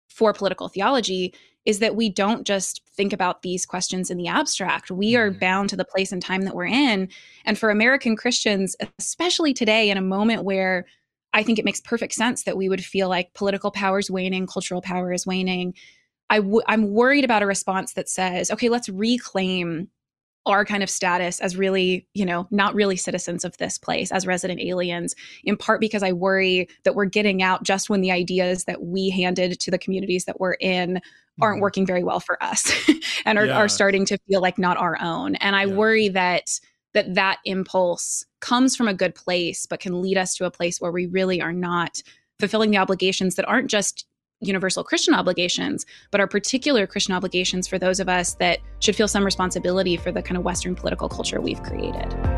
for 0.07 0.33
political 0.33 0.67
theology 0.69 1.33
is 1.65 1.79
that 1.79 1.95
we 1.95 2.09
don't 2.09 2.45
just 2.45 2.81
think 2.95 3.13
about 3.13 3.41
these 3.41 3.65
questions 3.65 4.09
in 4.09 4.17
the 4.17 4.27
abstract. 4.27 4.91
We 4.91 5.15
are 5.15 5.29
mm-hmm. 5.29 5.39
bound 5.39 5.69
to 5.69 5.75
the 5.75 5.85
place 5.85 6.11
and 6.11 6.21
time 6.21 6.41
that 6.41 6.55
we're 6.55 6.65
in. 6.65 7.09
And 7.45 7.57
for 7.57 7.69
American 7.69 8.15
Christians, 8.15 8.75
especially 8.99 9.53
today, 9.53 9.89
in 9.89 9.97
a 9.97 10.01
moment 10.01 10.43
where 10.43 10.85
I 11.33 11.41
think 11.41 11.57
it 11.57 11.65
makes 11.65 11.81
perfect 11.81 12.13
sense 12.13 12.43
that 12.43 12.57
we 12.57 12.69
would 12.69 12.83
feel 12.83 13.09
like 13.09 13.33
political 13.33 13.71
power 13.71 13.99
is 13.99 14.11
waning, 14.11 14.45
cultural 14.45 14.81
power 14.81 15.11
is 15.11 15.25
waning. 15.25 15.73
i 16.29 16.37
w- 16.37 16.61
I'm 16.67 16.91
worried 16.91 17.23
about 17.23 17.41
a 17.41 17.47
response 17.47 17.93
that 17.93 18.09
says, 18.09 18.51
okay, 18.51 18.69
let's 18.69 18.89
reclaim 18.89 19.89
our 20.45 20.65
kind 20.65 20.83
of 20.83 20.89
status 20.89 21.39
as 21.39 21.55
really, 21.55 22.05
you 22.13 22.25
know, 22.25 22.47
not 22.51 22.75
really 22.75 22.97
citizens 22.97 23.45
of 23.45 23.57
this 23.57 23.77
place, 23.77 24.11
as 24.11 24.27
resident 24.27 24.59
aliens, 24.59 25.15
in 25.43 25.55
part 25.55 25.79
because 25.79 26.03
I 26.03 26.11
worry 26.11 26.67
that 26.83 26.95
we're 26.95 27.05
getting 27.05 27.41
out 27.41 27.63
just 27.63 27.89
when 27.89 28.01
the 28.01 28.11
ideas 28.11 28.65
that 28.65 28.83
we 28.83 29.09
handed 29.09 29.59
to 29.59 29.71
the 29.71 29.77
communities 29.77 30.25
that 30.25 30.39
we're 30.39 30.53
in 30.53 30.99
aren't 31.41 31.55
mm-hmm. 31.55 31.61
working 31.61 31.85
very 31.85 32.03
well 32.03 32.19
for 32.19 32.41
us 32.43 32.71
and 33.25 33.37
are, 33.37 33.45
yeah. 33.45 33.57
are 33.57 33.67
starting 33.67 34.05
to 34.05 34.17
feel 34.27 34.41
like 34.41 34.57
not 34.57 34.77
our 34.77 34.97
own. 35.01 35.35
And 35.35 35.55
I 35.55 35.65
yeah. 35.65 35.75
worry 35.75 36.09
that 36.09 36.59
that 36.93 37.15
that 37.15 37.39
impulse 37.45 38.23
comes 38.39 38.75
from 38.75 38.87
a 38.87 38.93
good 38.93 39.15
place, 39.15 39.65
but 39.65 39.79
can 39.79 40.01
lead 40.01 40.17
us 40.17 40.35
to 40.35 40.45
a 40.45 40.51
place 40.51 40.79
where 40.79 40.91
we 40.91 41.07
really 41.07 41.41
are 41.41 41.53
not 41.53 42.03
fulfilling 42.39 42.71
the 42.71 42.77
obligations 42.77 43.35
that 43.35 43.47
aren't 43.47 43.69
just 43.69 44.05
universal 44.43 44.83
Christian 44.83 45.13
obligations, 45.13 45.85
but 46.11 46.21
are 46.21 46.27
particular 46.27 46.85
Christian 46.87 47.13
obligations 47.13 47.67
for 47.67 47.79
those 47.79 47.99
of 47.99 48.09
us 48.09 48.35
that 48.35 48.59
should 48.79 48.95
feel 48.95 49.07
some 49.07 49.23
responsibility 49.23 49.97
for 49.97 50.11
the 50.11 50.21
kind 50.21 50.37
of 50.37 50.43
Western 50.43 50.75
political 50.75 51.09
culture 51.09 51.41
we've 51.41 51.61
created. 51.63 52.32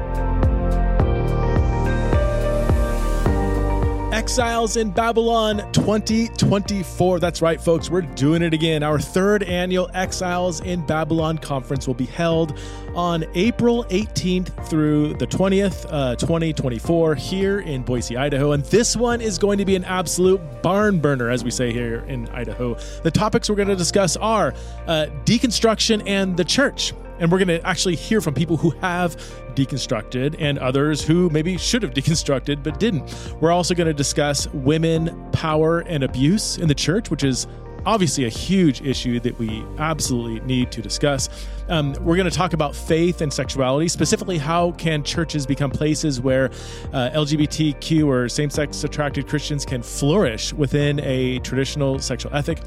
Exiles 4.25 4.75
in 4.75 4.89
Babylon 4.89 5.57
2024. 5.71 7.19
That's 7.19 7.43
right, 7.43 7.61
folks. 7.61 7.91
We're 7.91 8.01
doing 8.01 8.41
it 8.41 8.55
again. 8.55 8.81
Our 8.81 8.97
third 8.99 9.43
annual 9.43 9.87
Exiles 9.93 10.61
in 10.61 10.83
Babylon 10.83 11.37
conference 11.37 11.85
will 11.85 11.93
be 11.93 12.07
held 12.07 12.57
on 12.95 13.23
April 13.35 13.83
18th 13.91 14.67
through 14.67 15.13
the 15.13 15.27
20th, 15.27 15.85
uh, 15.91 16.15
2024, 16.15 17.13
here 17.13 17.59
in 17.59 17.83
Boise, 17.83 18.17
Idaho. 18.17 18.53
And 18.53 18.65
this 18.65 18.95
one 18.95 19.21
is 19.21 19.37
going 19.37 19.59
to 19.59 19.65
be 19.65 19.75
an 19.75 19.85
absolute 19.85 20.41
barn 20.63 20.97
burner, 20.97 21.29
as 21.29 21.43
we 21.43 21.51
say 21.51 21.71
here 21.71 22.03
in 22.07 22.27
Idaho. 22.29 22.73
The 23.03 23.11
topics 23.11 23.47
we're 23.47 23.57
going 23.57 23.67
to 23.67 23.75
discuss 23.75 24.17
are 24.17 24.55
uh, 24.87 25.05
deconstruction 25.25 26.01
and 26.07 26.35
the 26.35 26.43
church. 26.43 26.93
And 27.19 27.31
we're 27.31 27.39
going 27.39 27.59
to 27.59 27.65
actually 27.65 27.95
hear 27.95 28.21
from 28.21 28.33
people 28.33 28.57
who 28.57 28.71
have 28.81 29.15
deconstructed 29.55 30.35
and 30.39 30.59
others 30.59 31.01
who 31.01 31.29
maybe 31.29 31.57
should 31.57 31.83
have 31.83 31.93
deconstructed 31.95 32.63
but 32.63 32.79
didn't. 32.79 33.13
We're 33.39 33.51
also 33.51 33.73
going 33.73 33.87
to 33.87 33.93
discuss 33.93 34.47
women, 34.53 35.31
power, 35.31 35.79
and 35.79 36.03
abuse 36.03 36.57
in 36.57 36.67
the 36.67 36.75
church, 36.75 37.09
which 37.09 37.23
is 37.23 37.47
obviously 37.85 38.25
a 38.25 38.29
huge 38.29 38.81
issue 38.81 39.19
that 39.19 39.37
we 39.37 39.63
absolutely 39.77 40.39
need 40.45 40.71
to 40.71 40.81
discuss. 40.81 41.29
Um, 41.69 41.93
we're 42.01 42.15
going 42.15 42.29
to 42.29 42.35
talk 42.35 42.53
about 42.53 42.75
faith 42.75 43.21
and 43.21 43.31
sexuality, 43.31 43.87
specifically 43.87 44.37
how 44.37 44.71
can 44.73 45.03
churches 45.03 45.45
become 45.45 45.71
places 45.71 46.19
where 46.19 46.45
uh, 46.93 47.11
LGBTQ 47.11 48.05
or 48.07 48.27
same-sex 48.27 48.83
attracted 48.83 49.27
Christians 49.27 49.65
can 49.65 49.81
flourish 49.81 50.53
within 50.53 50.99
a 51.01 51.39
traditional 51.39 51.99
sexual 51.99 52.35
ethic. 52.35 52.61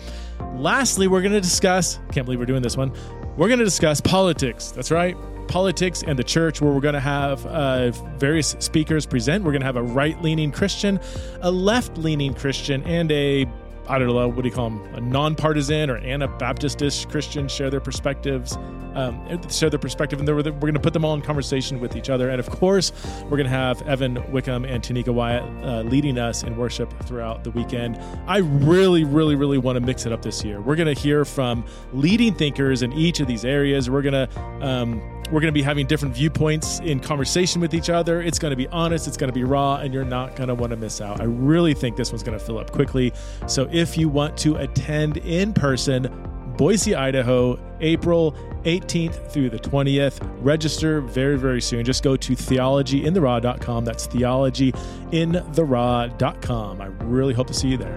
Lastly, 0.54 1.08
we're 1.08 1.22
going 1.22 1.32
to 1.32 1.40
discuss, 1.40 1.98
can't 2.12 2.24
believe 2.24 2.38
we're 2.38 2.46
doing 2.46 2.62
this 2.62 2.76
one, 2.76 2.92
we're 3.38 3.48
going 3.48 3.60
to 3.60 3.64
discuss 3.64 4.00
politics. 4.00 4.72
That's 4.72 4.90
right 4.90 5.16
politics 5.48 6.04
and 6.06 6.18
the 6.18 6.24
church, 6.24 6.60
where 6.60 6.70
we're 6.70 6.80
going 6.80 6.94
to 6.94 7.00
have 7.00 7.44
uh, 7.46 7.90
various 8.18 8.54
speakers 8.58 9.06
present. 9.06 9.42
We're 9.44 9.52
going 9.52 9.62
to 9.62 9.66
have 9.66 9.76
a 9.76 9.82
right 9.82 10.20
leaning 10.22 10.52
Christian, 10.52 11.00
a 11.40 11.50
left 11.50 11.96
leaning 11.96 12.34
Christian, 12.34 12.84
and 12.84 13.10
a 13.10 13.46
I 13.88 13.98
don't 13.98 14.08
know, 14.08 14.28
what 14.28 14.42
do 14.42 14.48
you 14.48 14.54
call 14.54 14.70
them? 14.70 14.94
A 14.94 15.00
nonpartisan 15.00 15.88
or 15.88 15.98
Anabaptistish 16.00 17.08
Christian 17.10 17.48
share 17.48 17.70
their 17.70 17.80
perspectives, 17.80 18.56
um, 18.94 19.40
share 19.50 19.70
their 19.70 19.78
perspective, 19.78 20.18
and 20.20 20.28
we're 20.28 20.42
going 20.42 20.74
to 20.74 20.80
put 20.80 20.92
them 20.92 21.04
all 21.04 21.14
in 21.14 21.22
conversation 21.22 21.80
with 21.80 21.96
each 21.96 22.10
other. 22.10 22.28
And 22.28 22.38
of 22.38 22.50
course, 22.50 22.92
we're 23.24 23.38
going 23.38 23.44
to 23.44 23.50
have 23.50 23.80
Evan 23.82 24.30
Wickham 24.30 24.64
and 24.64 24.82
Tanika 24.82 25.12
Wyatt 25.12 25.42
uh, 25.64 25.82
leading 25.82 26.18
us 26.18 26.42
in 26.42 26.56
worship 26.56 26.92
throughout 27.04 27.44
the 27.44 27.50
weekend. 27.52 27.98
I 28.26 28.38
really, 28.38 29.04
really, 29.04 29.36
really 29.36 29.58
want 29.58 29.76
to 29.76 29.80
mix 29.80 30.04
it 30.04 30.12
up 30.12 30.22
this 30.22 30.44
year. 30.44 30.60
We're 30.60 30.76
going 30.76 30.94
to 30.94 31.00
hear 31.00 31.24
from 31.24 31.64
leading 31.92 32.34
thinkers 32.34 32.82
in 32.82 32.92
each 32.92 33.20
of 33.20 33.26
these 33.26 33.44
areas. 33.44 33.88
We're 33.88 34.02
going 34.02 34.28
to 34.28 34.40
um, 34.60 35.00
we're 35.30 35.40
going 35.40 35.52
to 35.52 35.58
be 35.58 35.62
having 35.62 35.86
different 35.86 36.14
viewpoints 36.14 36.80
in 36.80 37.00
conversation 37.00 37.60
with 37.60 37.74
each 37.74 37.90
other. 37.90 38.22
It's 38.22 38.38
going 38.38 38.50
to 38.50 38.56
be 38.56 38.66
honest, 38.68 39.06
it's 39.06 39.18
going 39.18 39.28
to 39.28 39.34
be 39.34 39.44
raw, 39.44 39.76
and 39.76 39.92
you're 39.92 40.04
not 40.04 40.36
going 40.36 40.48
to 40.48 40.54
want 40.54 40.70
to 40.70 40.76
miss 40.76 41.02
out. 41.02 41.20
I 41.20 41.24
really 41.24 41.74
think 41.74 41.96
this 41.96 42.10
one's 42.10 42.22
going 42.22 42.38
to 42.38 42.42
fill 42.42 42.58
up 42.58 42.70
quickly. 42.72 43.12
So 43.46 43.68
if 43.78 43.96
you 43.96 44.08
want 44.08 44.36
to 44.38 44.56
attend 44.56 45.18
in 45.18 45.54
person, 45.54 46.08
Boise, 46.56 46.94
Idaho, 46.94 47.58
April 47.80 48.32
18th 48.64 49.30
through 49.30 49.50
the 49.50 49.58
20th. 49.58 50.18
Register 50.42 51.00
very, 51.00 51.38
very 51.38 51.62
soon. 51.62 51.84
Just 51.84 52.02
go 52.02 52.16
to 52.16 52.32
theologyintheraw.com. 52.32 53.84
That's 53.84 54.08
theologyintheraw.com. 54.08 56.80
I 56.80 56.86
really 56.86 57.34
hope 57.34 57.46
to 57.46 57.54
see 57.54 57.68
you 57.68 57.76
there. 57.76 57.96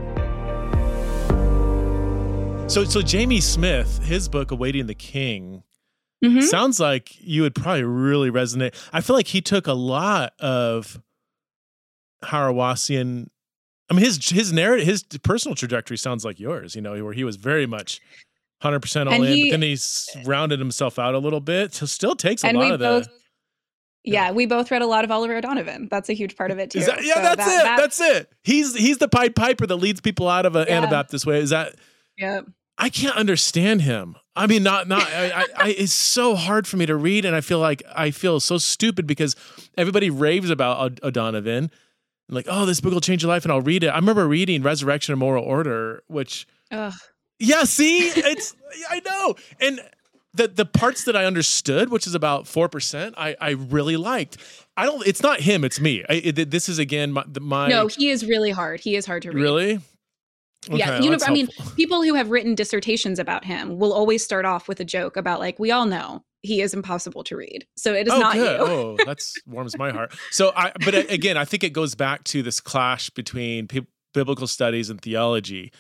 So, 2.70 2.84
so 2.86 3.02
Jamie 3.02 3.42
Smith, 3.42 4.04
his 4.04 4.30
book 4.30 4.52
"Awaiting 4.52 4.86
the 4.86 4.96
King," 4.96 5.64
Mm-hmm. 6.24 6.42
Sounds 6.42 6.80
like 6.80 7.20
you 7.20 7.42
would 7.42 7.56
probably 7.56 7.84
really 7.84 8.30
resonate. 8.30 8.76
I 8.94 9.02
feel 9.02 9.16
like 9.16 9.28
he 9.28 9.42
took 9.42 9.66
a 9.66 9.74
lot 9.74 10.34
of 10.40 11.02
Hauerwasian. 12.24 13.30
I 13.92 13.94
mean, 13.94 14.06
his 14.06 14.30
his 14.30 14.54
narrative, 14.54 14.86
his 14.86 15.04
personal 15.22 15.54
trajectory 15.54 15.98
sounds 15.98 16.24
like 16.24 16.40
yours. 16.40 16.76
You 16.76 16.82
know, 16.82 17.04
where 17.04 17.12
he 17.12 17.26
was 17.26 17.36
very 17.36 17.66
much 17.66 18.00
hundred 18.62 18.80
percent 18.80 19.10
all 19.10 19.16
and 19.16 19.26
in, 19.26 19.34
he, 19.34 19.50
but 19.50 19.56
then 19.56 19.62
he's 19.64 20.10
rounded 20.24 20.60
himself 20.60 20.98
out 20.98 21.14
a 21.14 21.18
little 21.18 21.42
bit. 21.42 21.74
So 21.74 21.86
still 21.86 22.16
takes 22.16 22.42
a 22.46 22.54
lot 22.54 22.72
of 22.72 22.80
both, 22.80 23.04
the. 23.04 23.12
Yeah, 24.06 24.28
yeah, 24.28 24.32
we 24.32 24.46
both 24.46 24.72
read 24.72 24.82
a 24.82 24.88
lot 24.88 25.04
of 25.04 25.12
Oliver 25.12 25.36
O'Donovan. 25.36 25.90
That's 25.92 26.08
a 26.08 26.14
huge 26.14 26.38
part 26.38 26.52
of 26.52 26.58
it 26.58 26.72
too. 26.72 26.80
That, 26.80 27.04
yeah, 27.04 27.16
so 27.16 27.22
that's 27.22 27.46
that, 27.46 27.60
it. 27.60 27.64
That, 27.66 27.78
that's 27.78 28.00
it. 28.00 28.32
He's 28.46 28.74
he's 28.78 28.98
the 28.98 29.10
Pied 29.10 29.36
Piper 29.36 29.68
that 29.68 29.76
leads 29.76 30.00
people 30.00 30.30
out 30.30 30.46
of 30.46 30.56
an 30.56 30.68
yeah. 30.70 30.78
Anabaptist 30.78 31.26
way. 31.26 31.40
Is 31.40 31.50
that? 31.50 31.76
Yeah. 32.18 32.42
I 32.78 32.88
can't 32.88 33.18
understand 33.18 33.82
him. 33.82 34.16
I 34.38 34.48
mean, 34.48 34.64
not 34.64 34.88
not. 34.88 35.04
I, 35.04 35.32
I, 35.32 35.46
I, 35.58 35.70
it's 35.78 35.92
so 35.92 36.36
hard 36.36 36.66
for 36.66 36.78
me 36.78 36.86
to 36.86 36.96
read, 36.96 37.26
and 37.26 37.36
I 37.36 37.42
feel 37.42 37.60
like 37.60 37.84
I 37.94 38.12
feel 38.12 38.40
so 38.40 38.58
stupid 38.58 39.06
because 39.06 39.36
everybody 39.78 40.10
raves 40.10 40.50
about 40.50 41.04
O'Donovan, 41.04 41.70
like, 42.32 42.48
oh, 42.50 42.66
this 42.66 42.82
book 42.82 42.94
will 42.94 43.02
change 43.02 43.24
your 43.24 43.30
life, 43.30 43.44
and 43.44 43.52
I'll 43.52 43.62
read 43.62 43.84
it. 43.84 43.88
I 43.88 43.96
remember 43.96 44.28
reading 44.28 44.64
Resurrection 44.64 45.14
of 45.14 45.20
Moral 45.20 45.44
Order, 45.44 46.04
which, 46.08 46.48
Ugh. 46.72 46.94
yeah, 47.40 47.64
see, 47.64 48.08
it's 48.08 48.56
I 48.90 49.02
know, 49.06 49.36
and 49.60 49.82
the 50.34 50.48
the 50.48 50.66
parts 50.66 51.04
that 51.04 51.16
I 51.16 51.26
understood, 51.26 51.90
which 51.90 52.08
is 52.08 52.16
about 52.16 52.48
four 52.48 52.70
percent, 52.70 53.16
I 53.18 53.36
I 53.40 53.50
really 53.52 53.98
liked. 53.98 54.38
I 54.78 54.86
don't. 54.86 55.06
It's 55.06 55.22
not 55.22 55.42
him. 55.42 55.64
It's 55.64 55.80
me. 55.80 56.04
I, 56.10 56.14
it, 56.14 56.52
this 56.52 56.70
is 56.70 56.80
again 56.80 57.12
my, 57.12 57.26
my. 57.40 57.68
No, 57.68 57.88
he 57.88 58.10
is 58.10 58.26
really 58.26 58.52
hard. 58.52 58.80
He 58.80 58.96
is 58.96 59.06
hard 59.06 59.24
to 59.24 59.32
read. 59.32 59.42
Really. 59.42 59.80
Okay, 60.70 60.78
yeah, 60.78 61.00
you 61.00 61.10
know, 61.10 61.18
I 61.26 61.32
mean, 61.32 61.48
people 61.76 62.04
who 62.04 62.14
have 62.14 62.30
written 62.30 62.54
dissertations 62.54 63.18
about 63.18 63.44
him 63.44 63.80
will 63.80 63.92
always 63.92 64.24
start 64.24 64.46
off 64.46 64.68
with 64.68 64.80
a 64.80 64.86
joke 64.86 65.18
about 65.18 65.40
like, 65.40 65.58
we 65.58 65.72
all 65.72 65.88
know 65.88 66.24
he 66.44 66.62
is 66.62 66.74
impossible 66.74 67.24
to 67.26 67.38
read. 67.38 67.68
So 67.76 67.94
it 67.94 68.08
is 68.08 68.14
oh, 68.14 68.20
not 68.20 68.34
good. 68.34 68.60
you. 68.60 68.66
oh, 68.66 68.98
that's 69.06 69.36
warms 69.46 69.78
my 69.78 69.92
heart. 69.92 70.14
So 70.32 70.52
I, 70.56 70.72
but 70.84 70.96
again, 71.12 71.38
I 71.38 71.46
think 71.46 71.64
it 71.64 71.72
goes 71.72 71.96
back 71.96 72.24
to 72.26 72.42
this 72.42 72.60
clash 72.60 73.10
between 73.12 73.68
p- 73.68 73.88
biblical 74.14 74.48
studies 74.48 74.90
and 74.90 75.02
theology, 75.02 75.72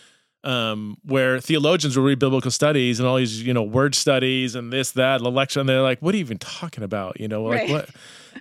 um, 0.43 0.97
where 1.03 1.39
theologians 1.39 1.97
will 1.97 2.03
read 2.03 2.19
biblical 2.19 2.51
studies 2.51 2.99
and 2.99 3.07
all 3.07 3.17
these, 3.17 3.41
you 3.41 3.53
know, 3.53 3.63
word 3.63 3.95
studies 3.95 4.55
and 4.55 4.71
this, 4.71 4.91
that, 4.91 5.21
election. 5.21 5.65
They're 5.65 5.81
like, 5.81 6.01
what 6.01 6.13
are 6.13 6.17
you 6.17 6.23
even 6.23 6.37
talking 6.37 6.83
about? 6.83 7.19
You 7.19 7.27
know, 7.27 7.43
like 7.43 7.61
right. 7.61 7.69
what? 7.69 7.89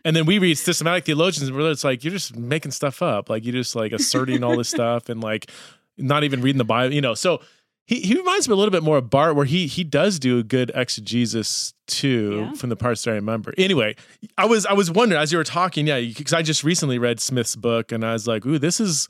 And 0.05 0.15
then 0.15 0.27
we 0.27 0.39
read 0.39 0.57
systematic 0.57 1.05
theologians, 1.05 1.49
and 1.49 1.61
it's 1.63 1.85
like 1.85 2.05
you're 2.05 2.13
just 2.13 2.37
making 2.37 2.71
stuff 2.73 3.03
up, 3.03 3.29
like 3.29 3.45
you're 3.45 3.53
just 3.53 3.75
like 3.75 3.93
asserting 3.93 4.45
all 4.45 4.57
this 4.57 4.69
stuff 4.69 5.09
and 5.09 5.23
like 5.23 5.51
not 5.99 6.25
even 6.25 6.41
reading 6.43 6.59
the 6.59 6.65
Bible, 6.65 6.95
you 6.95 7.01
know. 7.01 7.15
So 7.15 7.41
he, 7.87 8.01
he 8.01 8.14
reminds 8.14 8.49
me 8.49 8.53
a 8.53 8.57
little 8.57 8.71
bit 8.71 8.83
more 8.83 8.99
of 8.99 9.11
Barth, 9.11 9.35
where 9.35 9.47
he 9.47 9.66
he 9.66 9.83
does 9.83 10.19
do 10.19 10.38
a 10.38 10.43
good 10.43 10.71
exegesis 10.75 11.75
too 11.87 12.47
yeah. 12.47 12.53
from 12.53 12.71
the 12.71 12.77
parts 12.77 13.03
that 13.03 13.11
I 13.11 13.14
remember. 13.14 13.53
Anyway, 13.59 13.97
I 14.38 14.47
was 14.47 14.64
I 14.66 14.75
was 14.75 14.90
wondering 14.90 15.21
as 15.21 15.33
you 15.33 15.38
were 15.38 15.45
talking, 15.45 15.87
yeah, 15.87 16.01
because 16.01 16.33
I 16.33 16.43
just 16.43 16.62
recently 16.62 16.99
read 16.99 17.21
Smith's 17.21 17.57
book, 17.57 17.91
and 17.91 18.05
I 18.05 18.12
was 18.12 18.26
like, 18.26 18.47
ooh, 18.47 18.59
this 18.59 18.81
is 18.81 19.09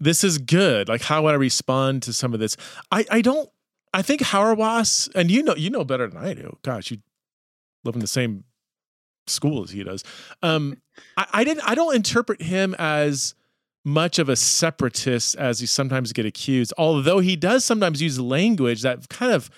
this 0.00 0.24
is 0.24 0.38
good. 0.38 0.88
Like, 0.88 1.02
how 1.02 1.22
would 1.22 1.34
I 1.34 1.36
respond 1.36 2.02
to 2.02 2.12
some 2.12 2.34
of 2.34 2.40
this? 2.40 2.56
I 2.90 3.04
I 3.10 3.20
don't. 3.22 3.48
I 3.94 4.02
think 4.02 4.22
Hauerwas, 4.22 5.08
and 5.14 5.30
you 5.30 5.42
know 5.42 5.54
you 5.54 5.70
know 5.70 5.84
better 5.84 6.08
than 6.08 6.16
I 6.16 6.34
do. 6.34 6.56
Gosh, 6.62 6.90
you 6.90 6.98
live 7.84 7.94
in 7.94 8.00
the 8.00 8.06
same 8.06 8.44
school 9.28 9.62
as 9.62 9.70
he 9.70 9.84
does. 9.84 10.02
Um, 10.42 10.76
I, 11.16 11.26
I 11.32 11.44
didn't. 11.44 11.68
I 11.68 11.74
don't 11.74 11.94
interpret 11.94 12.42
him 12.42 12.74
as 12.78 13.34
much 13.84 14.18
of 14.18 14.28
a 14.28 14.36
separatist 14.36 15.34
as 15.36 15.60
he 15.60 15.66
sometimes 15.66 16.12
get 16.12 16.26
accused, 16.26 16.72
although 16.78 17.18
he 17.18 17.36
does 17.36 17.64
sometimes 17.64 18.00
use 18.00 18.20
language 18.20 18.82
that 18.82 19.08
kind 19.08 19.32
of 19.32 19.50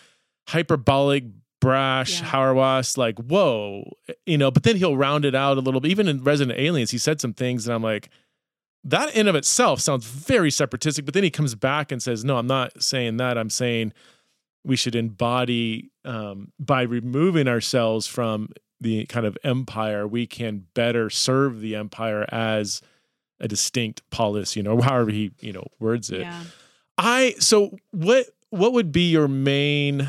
hyperbolic, 0.48 1.24
brash, 1.60 2.20
yeah. 2.20 2.28
Hauerwas, 2.28 2.98
like, 2.98 3.18
whoa, 3.18 3.84
you 4.26 4.36
know, 4.38 4.50
but 4.50 4.62
then 4.62 4.76
he'll 4.76 4.96
round 4.96 5.24
it 5.24 5.34
out 5.34 5.56
a 5.56 5.60
little 5.60 5.80
bit. 5.80 5.90
Even 5.90 6.08
in 6.08 6.22
Resident 6.22 6.58
Aliens, 6.58 6.90
he 6.90 6.98
said 6.98 7.20
some 7.20 7.32
things 7.32 7.66
and 7.66 7.74
I'm 7.74 7.82
like, 7.82 8.10
that 8.84 9.14
in 9.16 9.28
of 9.28 9.34
itself 9.34 9.80
sounds 9.80 10.06
very 10.06 10.50
separatistic. 10.50 11.04
But 11.04 11.14
then 11.14 11.24
he 11.24 11.30
comes 11.30 11.54
back 11.54 11.90
and 11.90 12.02
says, 12.02 12.24
"No, 12.24 12.36
I'm 12.36 12.46
not 12.46 12.82
saying 12.82 13.16
that. 13.16 13.38
I'm 13.38 13.50
saying 13.50 13.92
we 14.62 14.76
should 14.76 14.94
embody 14.94 15.90
um, 16.04 16.52
by 16.58 16.82
removing 16.82 17.48
ourselves 17.48 18.06
from 18.06 18.50
the 18.80 19.06
kind 19.06 19.24
of 19.24 19.38
empire. 19.42 20.06
We 20.06 20.26
can 20.26 20.66
better 20.74 21.08
serve 21.08 21.60
the 21.60 21.76
empire 21.76 22.26
as 22.30 22.82
a 23.44 23.48
distinct 23.48 24.02
polis. 24.10 24.56
You 24.56 24.62
know, 24.62 24.80
however 24.82 25.10
he 25.10 25.30
you 25.40 25.52
know 25.52 25.66
words 25.78 26.10
it. 26.10 26.22
Yeah. 26.22 26.42
I 26.98 27.34
so 27.38 27.76
what 27.92 28.26
what 28.50 28.72
would 28.72 28.90
be 28.90 29.10
your 29.10 29.28
main 29.28 30.08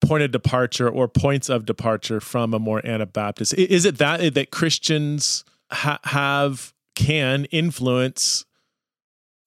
point 0.00 0.22
of 0.22 0.30
departure 0.30 0.88
or 0.88 1.08
points 1.08 1.48
of 1.48 1.66
departure 1.66 2.20
from 2.20 2.54
a 2.54 2.58
more 2.58 2.84
Anabaptist? 2.86 3.54
Is 3.54 3.84
it 3.84 3.98
that 3.98 4.34
that 4.34 4.50
Christians 4.50 5.44
ha- 5.70 6.00
have 6.04 6.72
can 6.94 7.46
influence 7.46 8.44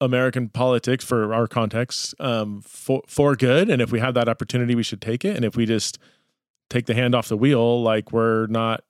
American 0.00 0.48
politics 0.48 1.04
for 1.04 1.32
our 1.32 1.46
context 1.46 2.14
um, 2.18 2.60
for 2.62 3.02
for 3.06 3.36
good, 3.36 3.70
and 3.70 3.80
if 3.80 3.92
we 3.92 4.00
have 4.00 4.14
that 4.14 4.28
opportunity, 4.28 4.74
we 4.74 4.82
should 4.82 5.00
take 5.00 5.24
it. 5.24 5.36
And 5.36 5.44
if 5.44 5.56
we 5.56 5.66
just 5.66 5.98
take 6.70 6.86
the 6.86 6.94
hand 6.94 7.14
off 7.14 7.28
the 7.28 7.36
wheel, 7.36 7.82
like 7.82 8.12
we're 8.12 8.46
not 8.46 8.84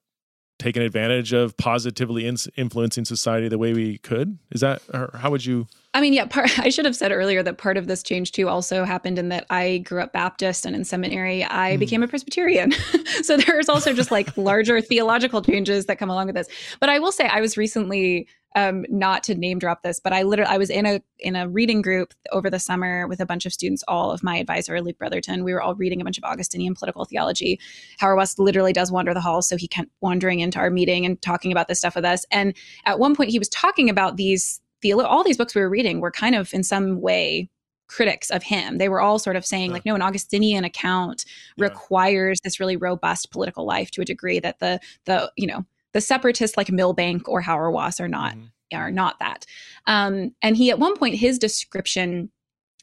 taking 0.59 0.83
advantage 0.83 1.33
of 1.33 1.57
positively 1.57 2.27
in- 2.27 2.37
influencing 2.57 3.05
society 3.05 3.49
the 3.49 3.59
way 3.59 3.73
we 3.73 3.99
could, 3.99 4.39
is 4.53 4.61
that 4.61 4.83
or 4.93 5.11
how 5.19 5.31
would 5.31 5.45
you? 5.45 5.67
I 5.93 6.01
mean, 6.01 6.13
yeah, 6.13 6.27
part, 6.27 6.59
I 6.59 6.71
should 6.71 6.85
have 6.85 6.97
said 6.97 7.13
earlier 7.13 7.43
that 7.43 7.59
part 7.59 7.77
of 7.77 7.87
this 7.87 8.03
change 8.03 8.33
too 8.33 8.49
also 8.49 8.85
happened 8.85 9.19
in 9.19 9.29
that 9.29 9.47
I 9.51 9.79
grew 9.79 10.01
up 10.03 10.13
Baptist 10.13 10.65
and 10.67 10.75
in 10.75 10.85
seminary 10.85 11.45
I 11.45 11.75
Hmm. 11.75 11.81
became 11.81 12.03
a 12.03 12.09
Presbyterian. 12.09 12.73
so 13.23 13.37
there's 13.37 13.69
also 13.69 13.93
just 13.93 14.11
like 14.11 14.37
larger 14.37 14.81
theological 14.81 15.43
changes 15.43 15.87
that 15.87 15.99
come 15.99 16.11
along 16.11 16.27
with 16.27 16.35
this. 16.37 16.49
But 16.81 16.89
I 16.89 16.99
will 16.99 17.13
say 17.13 17.27
I 17.27 17.41
was 17.41 17.57
recently 17.57 18.29
um 18.55 18.85
not 18.89 19.23
to 19.25 19.35
name 19.35 19.59
drop 19.59 19.83
this, 19.83 19.99
but 20.01 20.13
I 20.13 20.23
literally 20.23 20.51
I 20.53 20.59
was 20.59 20.71
in 20.71 20.87
a 20.87 21.01
in 21.19 21.37
a 21.37 21.49
reading 21.49 21.83
group 21.83 22.15
over 22.33 22.49
the 22.51 22.59
summer 22.59 23.07
with 23.09 23.21
a 23.21 23.27
bunch 23.27 23.47
of 23.47 23.53
students, 23.53 23.83
all 23.89 24.11
of 24.11 24.23
my 24.23 24.37
advisor, 24.37 24.81
Luke 24.81 24.99
Bretherton. 24.99 25.43
We 25.45 25.53
were 25.53 25.63
all 25.63 25.75
reading 25.75 26.01
a 26.01 26.05
bunch 26.05 26.19
of 26.19 26.25
Augustinian 26.25 26.75
political 26.75 27.05
theology. 27.05 27.59
Hauerwas 28.01 28.39
literally 28.39 28.73
does 28.73 28.93
wander 28.93 29.15
the 29.15 29.21
halls, 29.21 29.49
so 29.49 29.57
he 29.57 29.69
kept 29.69 29.89
wandering 30.01 30.41
into 30.41 30.59
our 30.59 30.71
meeting 30.71 31.05
and 31.07 31.21
talking 31.23 31.53
about 31.53 31.69
this 31.69 31.79
stuff 31.79 31.97
with 31.97 32.05
us. 32.05 32.25
And 32.31 32.55
at 32.87 32.99
one 32.99 33.15
point 33.17 33.31
he 33.31 33.39
was 33.39 33.49
talking 33.49 33.91
about 33.91 34.17
these 34.17 34.61
the 34.83 34.93
all 34.93 35.25
these 35.25 35.39
books 35.39 35.55
we 35.55 35.61
were 35.63 35.71
reading 35.71 36.01
were 36.01 36.11
kind 36.11 36.35
of 36.35 36.53
in 36.53 36.63
some 36.63 37.01
way 37.01 37.49
critics 37.87 38.31
of 38.31 38.43
him. 38.43 38.79
They 38.79 38.89
were 38.89 39.01
all 39.01 39.19
sort 39.19 39.37
of 39.37 39.45
saying 39.45 39.71
Yeah. 39.71 39.75
like 39.75 39.85
no 39.87 39.95
an 39.95 40.03
Augustinian 40.03 40.65
account 40.65 41.25
Yeah. 41.57 41.65
requires 41.67 42.39
this 42.43 42.59
really 42.61 42.77
robust 42.77 43.31
political 43.31 43.67
life 43.67 43.91
to 43.93 44.01
a 44.03 44.05
degree 44.05 44.41
that 44.41 44.59
the 44.59 44.81
the 45.05 45.31
you 45.37 45.47
know 45.47 45.65
the 45.95 46.01
separatists 46.03 46.57
like 46.59 46.71
Milbank 46.71 47.29
or 47.29 47.41
Hauerwas 47.43 47.99
are 48.01 48.09
not 48.09 48.35
Mhm. 48.35 48.51
are 48.75 48.91
not 48.91 49.19
that. 49.21 49.47
Um, 49.87 50.35
and 50.43 50.57
he 50.57 50.71
at 50.71 50.79
one 50.79 50.97
point 50.97 51.15
his 51.15 51.39
description 51.39 52.31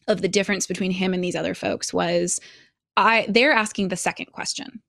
of 0.08 0.22
the 0.22 0.28
difference 0.28 0.66
between 0.66 0.92
him 0.92 1.14
and 1.14 1.24
these 1.24 1.36
other 1.36 1.54
folks 1.54 1.94
was 1.94 2.40
I 2.98 3.26
they're 3.30 3.52
asking 3.54 3.90
the 3.90 3.96
second 3.98 4.28
question. 4.28 4.82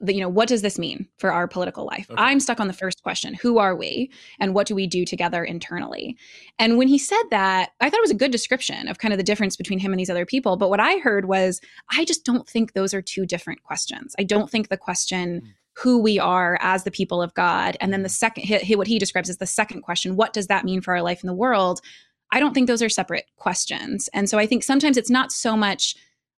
The, 0.00 0.12
you 0.12 0.20
know, 0.20 0.28
what 0.28 0.48
does 0.48 0.60
this 0.60 0.78
mean 0.78 1.08
for 1.18 1.32
our 1.32 1.48
political 1.48 1.86
life? 1.86 2.06
Okay. 2.10 2.22
I'm 2.22 2.38
stuck 2.38 2.60
on 2.60 2.66
the 2.66 2.74
first 2.74 3.02
question. 3.02 3.32
Who 3.32 3.56
are 3.56 3.74
we? 3.74 4.10
And 4.38 4.54
what 4.54 4.66
do 4.66 4.74
we 4.74 4.86
do 4.86 5.06
together 5.06 5.42
internally? 5.42 6.18
And 6.58 6.76
when 6.76 6.86
he 6.86 6.98
said 6.98 7.22
that, 7.30 7.70
I 7.80 7.88
thought 7.88 7.96
it 8.00 8.02
was 8.02 8.10
a 8.10 8.14
good 8.14 8.30
description 8.30 8.88
of 8.88 8.98
kind 8.98 9.14
of 9.14 9.18
the 9.18 9.24
difference 9.24 9.56
between 9.56 9.78
him 9.78 9.94
and 9.94 9.98
these 9.98 10.10
other 10.10 10.26
people. 10.26 10.58
But 10.58 10.68
what 10.68 10.80
I 10.80 10.98
heard 10.98 11.24
was, 11.24 11.62
I 11.90 12.04
just 12.04 12.26
don't 12.26 12.46
think 12.46 12.74
those 12.74 12.92
are 12.92 13.00
two 13.00 13.24
different 13.24 13.62
questions. 13.62 14.14
I 14.18 14.24
don't 14.24 14.50
think 14.50 14.68
the 14.68 14.76
question, 14.76 15.40
Mm. 15.40 15.48
Who 15.82 15.98
we 16.00 16.18
are 16.18 16.58
as 16.62 16.84
the 16.84 16.90
people 16.90 17.20
of 17.22 17.34
God, 17.34 17.76
and 17.80 17.92
then 17.92 18.02
the 18.02 18.08
second, 18.08 18.48
what 18.76 18.86
he 18.86 18.98
describes 18.98 19.28
as 19.28 19.38
the 19.38 19.46
second 19.46 19.82
question, 19.82 20.16
what 20.16 20.32
does 20.32 20.46
that 20.46 20.64
mean 20.64 20.80
for 20.80 20.94
our 20.94 21.02
life 21.02 21.22
in 21.22 21.26
the 21.26 21.34
world? 21.34 21.80
I 22.32 22.40
don't 22.40 22.54
think 22.54 22.66
those 22.66 22.82
are 22.82 22.88
separate 22.88 23.26
questions. 23.36 24.08
And 24.12 24.28
so 24.28 24.38
I 24.38 24.46
think 24.46 24.62
sometimes 24.62 24.96
it's 24.96 25.10
not 25.10 25.30
so 25.32 25.56
much 25.56 25.94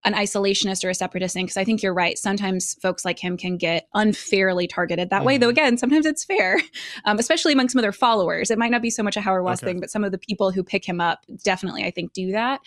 an 0.06 0.14
isolationist 0.14 0.84
or 0.86 0.90
a 0.90 0.94
separatist 0.96 1.34
thing, 1.34 1.46
because 1.46 1.58
I 1.58 1.64
think 1.64 1.82
you're 1.82 1.94
right. 1.94 2.18
Sometimes 2.18 2.76
folks 2.82 3.04
like 3.04 3.20
him 3.20 3.36
can 3.38 3.58
get 3.58 3.88
unfairly 3.94 4.68
targeted 4.68 5.10
that 5.10 5.26
way, 5.26 5.38
though, 5.38 5.48
Mhm. 5.48 5.52
again, 5.52 5.78
sometimes 5.78 6.06
it's 6.06 6.24
fair, 6.24 6.60
um, 7.06 7.20
especially 7.20 7.54
among 7.54 7.70
some 7.70 7.80
of 7.80 7.84
their 7.84 7.92
followers. 7.92 8.50
It 8.52 8.58
might 8.60 8.72
not 8.72 8.82
be 8.82 8.90
so 8.90 9.02
much 9.04 9.18
a 9.18 9.22
Hauerwas 9.22 9.56
Okay. 9.58 9.66
thing, 9.68 9.80
but 9.80 9.90
some 9.90 10.04
of 10.04 10.12
the 10.12 10.18
people 10.18 10.52
who 10.52 10.64
pick 10.64 10.86
him 10.88 11.02
up 11.02 11.26
definitely, 11.44 11.84
I 11.84 11.92
think, 11.92 12.14
do 12.14 12.32
that. 12.32 12.62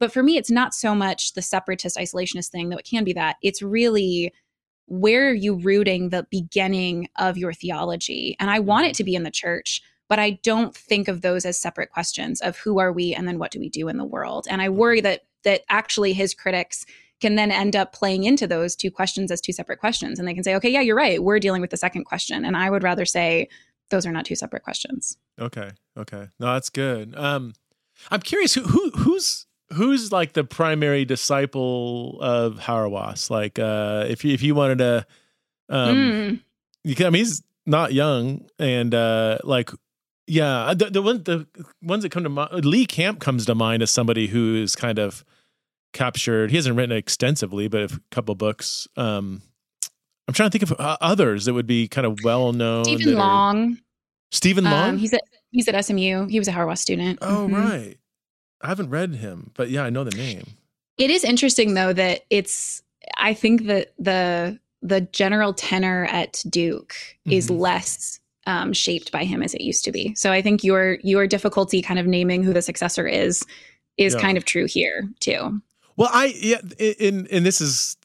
But 0.00 0.12
for 0.12 0.22
me, 0.22 0.36
it's 0.36 0.50
not 0.50 0.74
so 0.74 0.94
much 0.94 1.34
the 1.34 1.42
separatist 1.42 1.96
isolationist 1.96 2.48
thing, 2.50 2.68
though 2.68 2.76
it 2.78 2.88
can 2.88 3.04
be 3.04 3.12
that. 3.12 3.36
It's 3.42 3.62
really 3.62 4.32
where 4.86 5.28
are 5.28 5.34
you 5.34 5.54
rooting 5.54 6.08
the 6.08 6.26
beginning 6.30 7.08
of 7.16 7.38
your 7.38 7.52
theology? 7.52 8.36
And 8.38 8.50
I 8.50 8.58
want 8.58 8.86
it 8.86 8.94
to 8.96 9.04
be 9.04 9.14
in 9.14 9.22
the 9.22 9.30
church, 9.30 9.82
but 10.08 10.18
I 10.18 10.32
don't 10.42 10.74
think 10.76 11.08
of 11.08 11.22
those 11.22 11.44
as 11.44 11.58
separate 11.58 11.90
questions 11.90 12.40
of 12.40 12.56
who 12.58 12.78
are 12.78 12.92
we 12.92 13.14
and 13.14 13.26
then 13.26 13.38
what 13.38 13.50
do 13.50 13.60
we 13.60 13.68
do 13.68 13.88
in 13.88 13.96
the 13.96 14.04
world. 14.04 14.46
And 14.50 14.60
I 14.60 14.68
worry 14.68 15.00
that 15.00 15.22
that 15.44 15.62
actually 15.68 16.12
his 16.12 16.34
critics 16.34 16.84
can 17.20 17.34
then 17.36 17.50
end 17.50 17.74
up 17.74 17.92
playing 17.92 18.24
into 18.24 18.46
those 18.46 18.76
two 18.76 18.90
questions 18.90 19.30
as 19.30 19.40
two 19.40 19.52
separate 19.52 19.80
questions 19.80 20.18
and 20.18 20.28
they 20.28 20.34
can 20.34 20.44
say, 20.44 20.54
"Okay, 20.56 20.70
yeah, 20.70 20.80
you're 20.80 20.96
right. 20.96 21.22
We're 21.22 21.38
dealing 21.38 21.60
with 21.60 21.70
the 21.70 21.76
second 21.76 22.04
question." 22.04 22.44
And 22.44 22.56
I 22.56 22.70
would 22.70 22.82
rather 22.82 23.04
say 23.04 23.48
those 23.90 24.06
are 24.06 24.12
not 24.12 24.24
two 24.24 24.36
separate 24.36 24.62
questions. 24.62 25.16
Okay. 25.38 25.70
Okay. 25.96 26.28
No, 26.40 26.52
that's 26.52 26.70
good. 26.70 27.14
Um, 27.16 27.54
I'm 28.10 28.20
curious 28.20 28.54
who 28.54 28.62
who 28.62 28.90
who's 28.90 29.46
who's 29.74 30.12
like 30.12 30.32
the 30.34 30.44
primary 30.44 31.04
disciple 31.04 32.18
of 32.20 32.56
Hauerwas? 32.58 33.30
Like, 33.30 33.58
uh, 33.58 34.06
if 34.08 34.24
you 34.24 34.32
if 34.34 34.42
you 34.42 34.54
wanted 34.54 34.78
to, 34.78 35.06
um, 35.68 35.96
Mm. 35.96 36.40
you 36.84 36.94
can, 36.94 37.06
I 37.06 37.10
mean, 37.10 37.20
he's 37.20 37.42
not 37.66 37.92
young, 37.92 38.46
and 38.58 38.94
uh, 38.94 39.38
like, 39.44 39.70
yeah, 40.26 40.74
the 40.76 40.86
the, 40.90 41.02
one, 41.02 41.22
the 41.24 41.46
ones 41.82 42.02
that 42.02 42.10
come 42.12 42.22
to 42.24 42.28
mind, 42.28 42.64
Lee 42.64 42.86
Camp 42.86 43.20
comes 43.20 43.46
to 43.46 43.54
mind 43.54 43.82
as 43.82 43.90
somebody 43.90 44.26
who 44.28 44.54
is 44.56 44.74
kind 44.76 44.98
of 44.98 45.24
captured. 45.92 46.50
He 46.50 46.56
hasn't 46.56 46.76
written 46.76 46.96
extensively, 46.96 47.68
but 47.68 47.92
a 47.92 48.00
couple 48.10 48.34
books. 48.34 48.88
Um, 48.96 49.42
I'm 50.28 50.34
trying 50.34 50.50
to 50.50 50.58
think 50.58 50.70
of 50.70 50.78
uh, 50.80 50.96
others 51.00 51.44
that 51.46 51.54
would 51.54 51.66
be 51.66 51.88
kind 51.88 52.06
of 52.06 52.22
well 52.24 52.52
known. 52.52 52.84
Stephen 52.84 53.14
Long. 53.14 53.78
Stephen 54.30 54.64
Long. 54.64 54.90
Um, 54.90 54.98
he's 54.98 55.12
at 55.12 55.22
he's 55.50 55.68
at 55.68 55.84
SMU. 55.84 56.26
He 56.28 56.38
was 56.38 56.48
a 56.48 56.52
Hauerwas 56.52 56.78
student. 56.78 57.18
Oh 57.20 57.48
Mhm. 57.50 57.54
right. 57.54 57.96
I 58.62 58.68
haven't 58.68 58.90
read 58.90 59.14
him, 59.16 59.50
but 59.54 59.70
yeah, 59.70 59.82
I 59.84 59.90
know 59.90 60.04
the 60.04 60.16
name. 60.16 60.44
It 60.98 61.10
is 61.10 61.24
interesting 61.24 61.74
though 61.74 61.92
that 61.92 62.22
it's 62.30 62.82
I 63.16 63.34
think 63.34 63.66
that 63.66 63.92
the 63.98 64.58
the 64.82 65.02
general 65.02 65.52
tenor 65.54 66.06
at 66.06 66.42
Duke 66.48 66.94
is 67.26 67.48
Mhm. 67.48 67.58
less 67.60 68.18
um, 68.46 68.72
shaped 68.72 69.12
by 69.12 69.22
him 69.24 69.40
as 69.42 69.54
it 69.54 69.60
used 69.60 69.84
to 69.84 69.92
be. 69.92 70.14
So 70.16 70.32
I 70.32 70.42
think 70.42 70.64
your 70.64 70.98
your 71.02 71.26
difficulty 71.26 71.80
kind 71.82 71.98
of 72.00 72.06
naming 72.06 72.42
who 72.42 72.52
the 72.52 72.62
successor 72.62 73.06
is 73.06 73.44
is 73.96 74.14
Yeah. 74.14 74.20
kind 74.20 74.36
of 74.38 74.44
true 74.44 74.66
here 74.66 75.08
too. 75.20 75.60
Well, 75.96 76.10
I 76.12 76.26
yeah, 76.36 76.60
in 76.78 77.26
and 77.30 77.46
this 77.46 77.60
is 77.60 77.96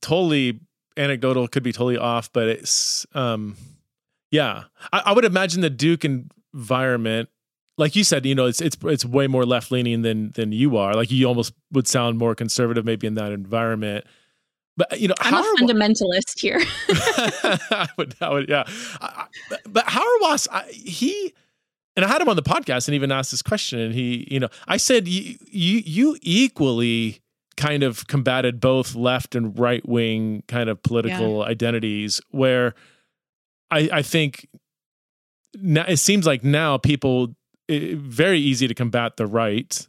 totally 0.00 0.60
anecdotal, 0.96 1.48
could 1.48 1.62
be 1.62 1.72
totally 1.72 1.98
off, 1.98 2.32
but 2.32 2.48
it's 2.48 3.06
um 3.14 3.56
yeah. 4.30 4.64
I, 4.92 5.02
I 5.06 5.12
would 5.12 5.24
imagine 5.26 5.60
the 5.60 5.70
Duke 5.70 6.04
environment, 6.04 7.28
like 7.78 7.96
you 7.96 8.04
said, 8.04 8.26
you 8.26 8.34
know, 8.34 8.46
it's 8.46 8.60
it's 8.60 8.76
it's 8.84 9.04
way 9.04 9.26
more 9.26 9.44
left 9.44 9.70
leaning 9.70 10.02
than 10.02 10.30
than 10.32 10.52
you 10.52 10.76
are. 10.76 10.94
Like 10.94 11.10
you 11.10 11.26
almost 11.26 11.54
would 11.72 11.88
sound 11.88 12.18
more 12.18 12.34
conservative 12.34 12.84
maybe 12.84 13.06
in 13.06 13.14
that 13.14 13.32
environment. 13.32 14.04
But 14.76 15.00
you 15.00 15.08
know, 15.08 15.14
I'm 15.20 15.34
a 15.34 15.54
fundamentalist 15.60 16.38
here. 16.38 16.60
I 16.88 17.88
would, 17.98 18.14
I 18.20 18.30
would, 18.30 18.48
yeah. 18.48 18.64
I, 19.00 19.26
but 19.68 19.84
Hauerwas, 19.84 20.48
I, 20.50 20.64
he, 20.70 21.34
and 21.94 22.06
I 22.06 22.08
had 22.08 22.22
him 22.22 22.28
on 22.30 22.36
the 22.36 22.42
podcast 22.42 22.88
and 22.88 22.94
even 22.94 23.12
asked 23.12 23.32
this 23.32 23.42
question, 23.42 23.78
and 23.80 23.94
he, 23.94 24.26
you 24.30 24.40
know, 24.40 24.48
I 24.66 24.78
said 24.78 25.06
you, 25.06 25.36
you, 25.46 25.82
you 25.84 26.18
equally 26.22 27.20
kind 27.58 27.82
of 27.82 28.06
combated 28.06 28.60
both 28.60 28.94
left 28.94 29.34
and 29.34 29.58
right 29.58 29.86
wing 29.86 30.42
kind 30.48 30.70
of 30.70 30.82
political 30.82 31.42
identities, 31.44 32.22
where 32.30 32.74
I, 33.70 33.90
I 33.92 34.02
think 34.02 34.48
now 35.54 35.84
it 35.86 35.98
seems 35.98 36.26
like 36.26 36.42
now 36.42 36.78
people 36.78 37.34
it, 37.68 37.98
very 37.98 38.38
easy 38.38 38.68
to 38.68 38.74
combat 38.74 39.16
the 39.16 39.26
right 39.26 39.86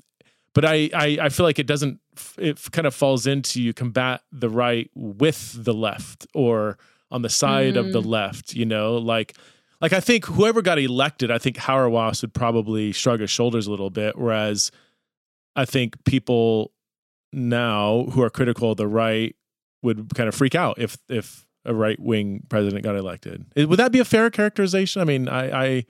but 0.53 0.65
I, 0.65 0.89
I 0.93 1.17
i 1.21 1.29
feel 1.29 1.45
like 1.45 1.59
it 1.59 1.67
doesn't 1.67 1.99
it 2.37 2.71
kind 2.71 2.85
of 2.85 2.93
falls 2.93 3.25
into 3.25 3.61
you 3.61 3.73
combat 3.73 4.21
the 4.31 4.49
right 4.49 4.89
with 4.95 5.63
the 5.63 5.73
left 5.73 6.27
or 6.33 6.77
on 7.11 7.21
the 7.21 7.29
side 7.29 7.77
of 7.77 7.91
the 7.91 8.01
mm. 8.01 8.07
left 8.07 8.53
you 8.53 8.65
know 8.65 8.97
like 8.97 9.35
like 9.81 9.93
i 9.93 9.99
think 9.99 10.25
whoever 10.25 10.61
got 10.61 10.79
elected 10.79 11.31
i 11.31 11.37
think 11.37 11.57
Hauerwas 11.57 12.21
would 12.21 12.33
probably 12.33 12.91
shrug 12.91 13.19
his 13.19 13.29
shoulders 13.29 13.67
a 13.67 13.71
little 13.71 13.89
bit 13.89 14.17
whereas 14.17 14.71
i 15.55 15.65
think 15.65 16.03
people 16.05 16.71
now 17.31 18.05
who 18.11 18.21
are 18.21 18.29
critical 18.29 18.71
of 18.71 18.77
the 18.77 18.87
right 18.87 19.35
would 19.81 20.13
kind 20.15 20.29
of 20.29 20.35
freak 20.35 20.55
out 20.55 20.79
if 20.79 20.97
if 21.09 21.45
a 21.65 21.73
right 21.73 21.99
wing 21.99 22.43
president 22.49 22.83
got 22.83 22.95
elected. 22.95 23.45
Would 23.55 23.79
that 23.79 23.91
be 23.91 23.99
a 23.99 24.05
fair 24.05 24.29
characterization? 24.29 25.01
I 25.01 25.05
mean, 25.05 25.27
I 25.27 25.63
I, 25.63 25.85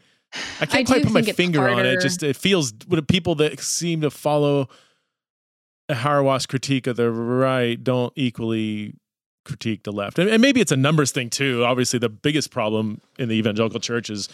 I 0.59 0.65
can't 0.65 0.89
I 0.89 0.93
quite 0.93 1.03
put 1.03 1.11
my 1.11 1.21
finger 1.21 1.67
on 1.69 1.85
it. 1.85 2.01
Just 2.01 2.23
it 2.23 2.35
feels 2.35 2.73
would 2.87 3.07
people 3.07 3.35
that 3.35 3.59
seem 3.59 4.01
to 4.01 4.09
follow 4.09 4.67
a 5.89 5.95
Hauerwas 5.95 6.47
critique 6.47 6.87
of 6.87 6.95
the 6.95 7.11
right 7.11 7.81
don't 7.81 8.13
equally 8.15 8.95
critique 9.45 9.83
the 9.83 9.91
left. 9.91 10.19
And, 10.19 10.29
and 10.29 10.41
maybe 10.41 10.61
it's 10.61 10.71
a 10.71 10.77
numbers 10.77 11.11
thing 11.11 11.29
too. 11.29 11.63
Obviously, 11.65 11.99
the 11.99 12.09
biggest 12.09 12.51
problem 12.51 13.01
in 13.19 13.29
the 13.29 13.35
evangelical 13.35 13.79
church 13.79 14.09
is 14.09 14.29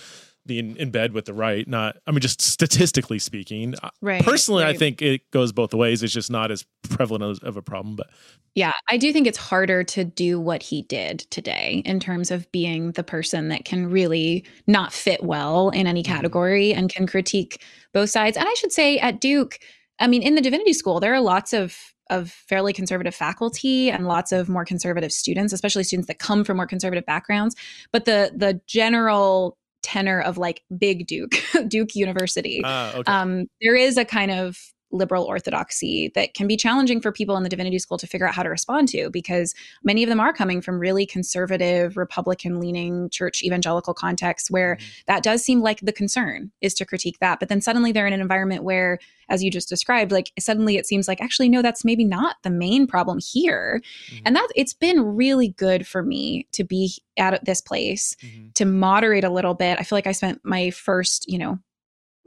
in, 0.57 0.75
in 0.77 0.89
bed 0.89 1.13
with 1.13 1.25
the 1.25 1.33
right. 1.33 1.67
Not, 1.67 1.97
I 2.07 2.11
mean, 2.11 2.21
just 2.21 2.41
statistically 2.41 3.19
speaking. 3.19 3.75
Right. 4.01 4.23
Personally, 4.23 4.63
right. 4.63 4.73
I 4.75 4.77
think 4.77 5.01
it 5.01 5.29
goes 5.31 5.51
both 5.51 5.73
ways. 5.73 6.01
It's 6.01 6.13
just 6.13 6.31
not 6.31 6.49
as 6.49 6.65
prevalent 6.89 7.43
of 7.43 7.57
a 7.57 7.61
problem. 7.61 7.95
But 7.95 8.07
yeah, 8.55 8.73
I 8.89 8.97
do 8.97 9.13
think 9.13 9.27
it's 9.27 9.37
harder 9.37 9.83
to 9.83 10.03
do 10.03 10.39
what 10.39 10.63
he 10.63 10.81
did 10.83 11.19
today 11.29 11.83
in 11.85 11.99
terms 11.99 12.31
of 12.31 12.51
being 12.51 12.93
the 12.93 13.03
person 13.03 13.49
that 13.49 13.65
can 13.65 13.89
really 13.89 14.45
not 14.65 14.93
fit 14.93 15.23
well 15.23 15.69
in 15.69 15.85
any 15.85 16.01
mm-hmm. 16.01 16.13
category 16.13 16.73
and 16.73 16.89
can 16.89 17.05
critique 17.05 17.61
both 17.93 18.09
sides. 18.09 18.37
And 18.37 18.47
I 18.47 18.53
should 18.55 18.71
say 18.71 18.97
at 18.97 19.21
Duke, 19.21 19.59
I 19.99 20.07
mean, 20.07 20.23
in 20.23 20.35
the 20.35 20.41
divinity 20.41 20.73
school, 20.73 20.99
there 20.99 21.13
are 21.13 21.21
lots 21.21 21.53
of 21.53 21.77
of 22.09 22.31
fairly 22.31 22.73
conservative 22.73 23.13
faculty 23.13 23.91
and 23.91 24.07
lots 24.07 24.31
of 24.31 24.49
more 24.49 24.65
conservative 24.65 25.11
students, 25.11 25.53
especially 25.53 25.83
students 25.83 26.07
that 26.07 26.17
come 26.17 26.43
from 26.43 26.57
more 26.57 26.65
conservative 26.65 27.05
backgrounds. 27.05 27.55
But 27.91 28.05
the 28.05 28.31
the 28.35 28.59
general 28.65 29.58
tenor 29.81 30.21
of 30.21 30.37
like 30.37 30.63
big 30.77 31.07
Duke, 31.07 31.35
Duke 31.67 31.95
University, 31.95 32.61
uh, 32.63 32.91
okay. 32.95 33.11
um, 33.11 33.47
there 33.61 33.75
is 33.75 33.97
a 33.97 34.05
kind 34.05 34.31
of 34.31 34.57
liberal 34.91 35.23
orthodoxy 35.25 36.11
that 36.15 36.33
can 36.33 36.47
be 36.47 36.57
challenging 36.57 36.99
for 36.99 37.11
people 37.11 37.37
in 37.37 37.43
the 37.43 37.49
divinity 37.49 37.77
school 37.79 37.97
to 37.97 38.07
figure 38.07 38.27
out 38.27 38.33
how 38.33 38.43
to 38.43 38.49
respond 38.49 38.87
to 38.87 39.09
because 39.11 39.53
many 39.83 40.03
of 40.03 40.09
them 40.09 40.19
are 40.19 40.33
coming 40.33 40.61
from 40.61 40.79
really 40.79 41.05
conservative 41.05 41.95
republican 41.97 42.59
leaning 42.59 43.09
church 43.09 43.43
evangelical 43.43 43.93
contexts 43.93 44.49
where 44.49 44.75
mm-hmm. 44.75 45.01
that 45.07 45.23
does 45.23 45.43
seem 45.43 45.61
like 45.61 45.79
the 45.81 45.93
concern 45.93 46.51
is 46.61 46.73
to 46.73 46.85
critique 46.85 47.19
that 47.19 47.39
but 47.39 47.49
then 47.49 47.61
suddenly 47.61 47.91
they're 47.91 48.07
in 48.07 48.13
an 48.13 48.21
environment 48.21 48.63
where 48.63 48.99
as 49.29 49.43
you 49.43 49.51
just 49.51 49.69
described 49.69 50.11
like 50.11 50.31
suddenly 50.39 50.75
it 50.75 50.87
seems 50.87 51.07
like 51.07 51.21
actually 51.21 51.49
no 51.49 51.61
that's 51.61 51.85
maybe 51.85 52.03
not 52.03 52.37
the 52.43 52.49
main 52.49 52.87
problem 52.87 53.19
here 53.19 53.81
mm-hmm. 54.07 54.23
and 54.25 54.35
that 54.35 54.47
it's 54.55 54.73
been 54.73 55.15
really 55.15 55.49
good 55.49 55.85
for 55.85 56.01
me 56.01 56.47
to 56.51 56.63
be 56.63 56.91
at 57.17 57.43
this 57.45 57.61
place 57.61 58.15
mm-hmm. 58.23 58.47
to 58.55 58.65
moderate 58.65 59.23
a 59.23 59.29
little 59.29 59.53
bit 59.53 59.77
i 59.79 59.83
feel 59.83 59.97
like 59.97 60.07
i 60.07 60.11
spent 60.11 60.39
my 60.43 60.71
first 60.71 61.29
you 61.31 61.37
know 61.37 61.59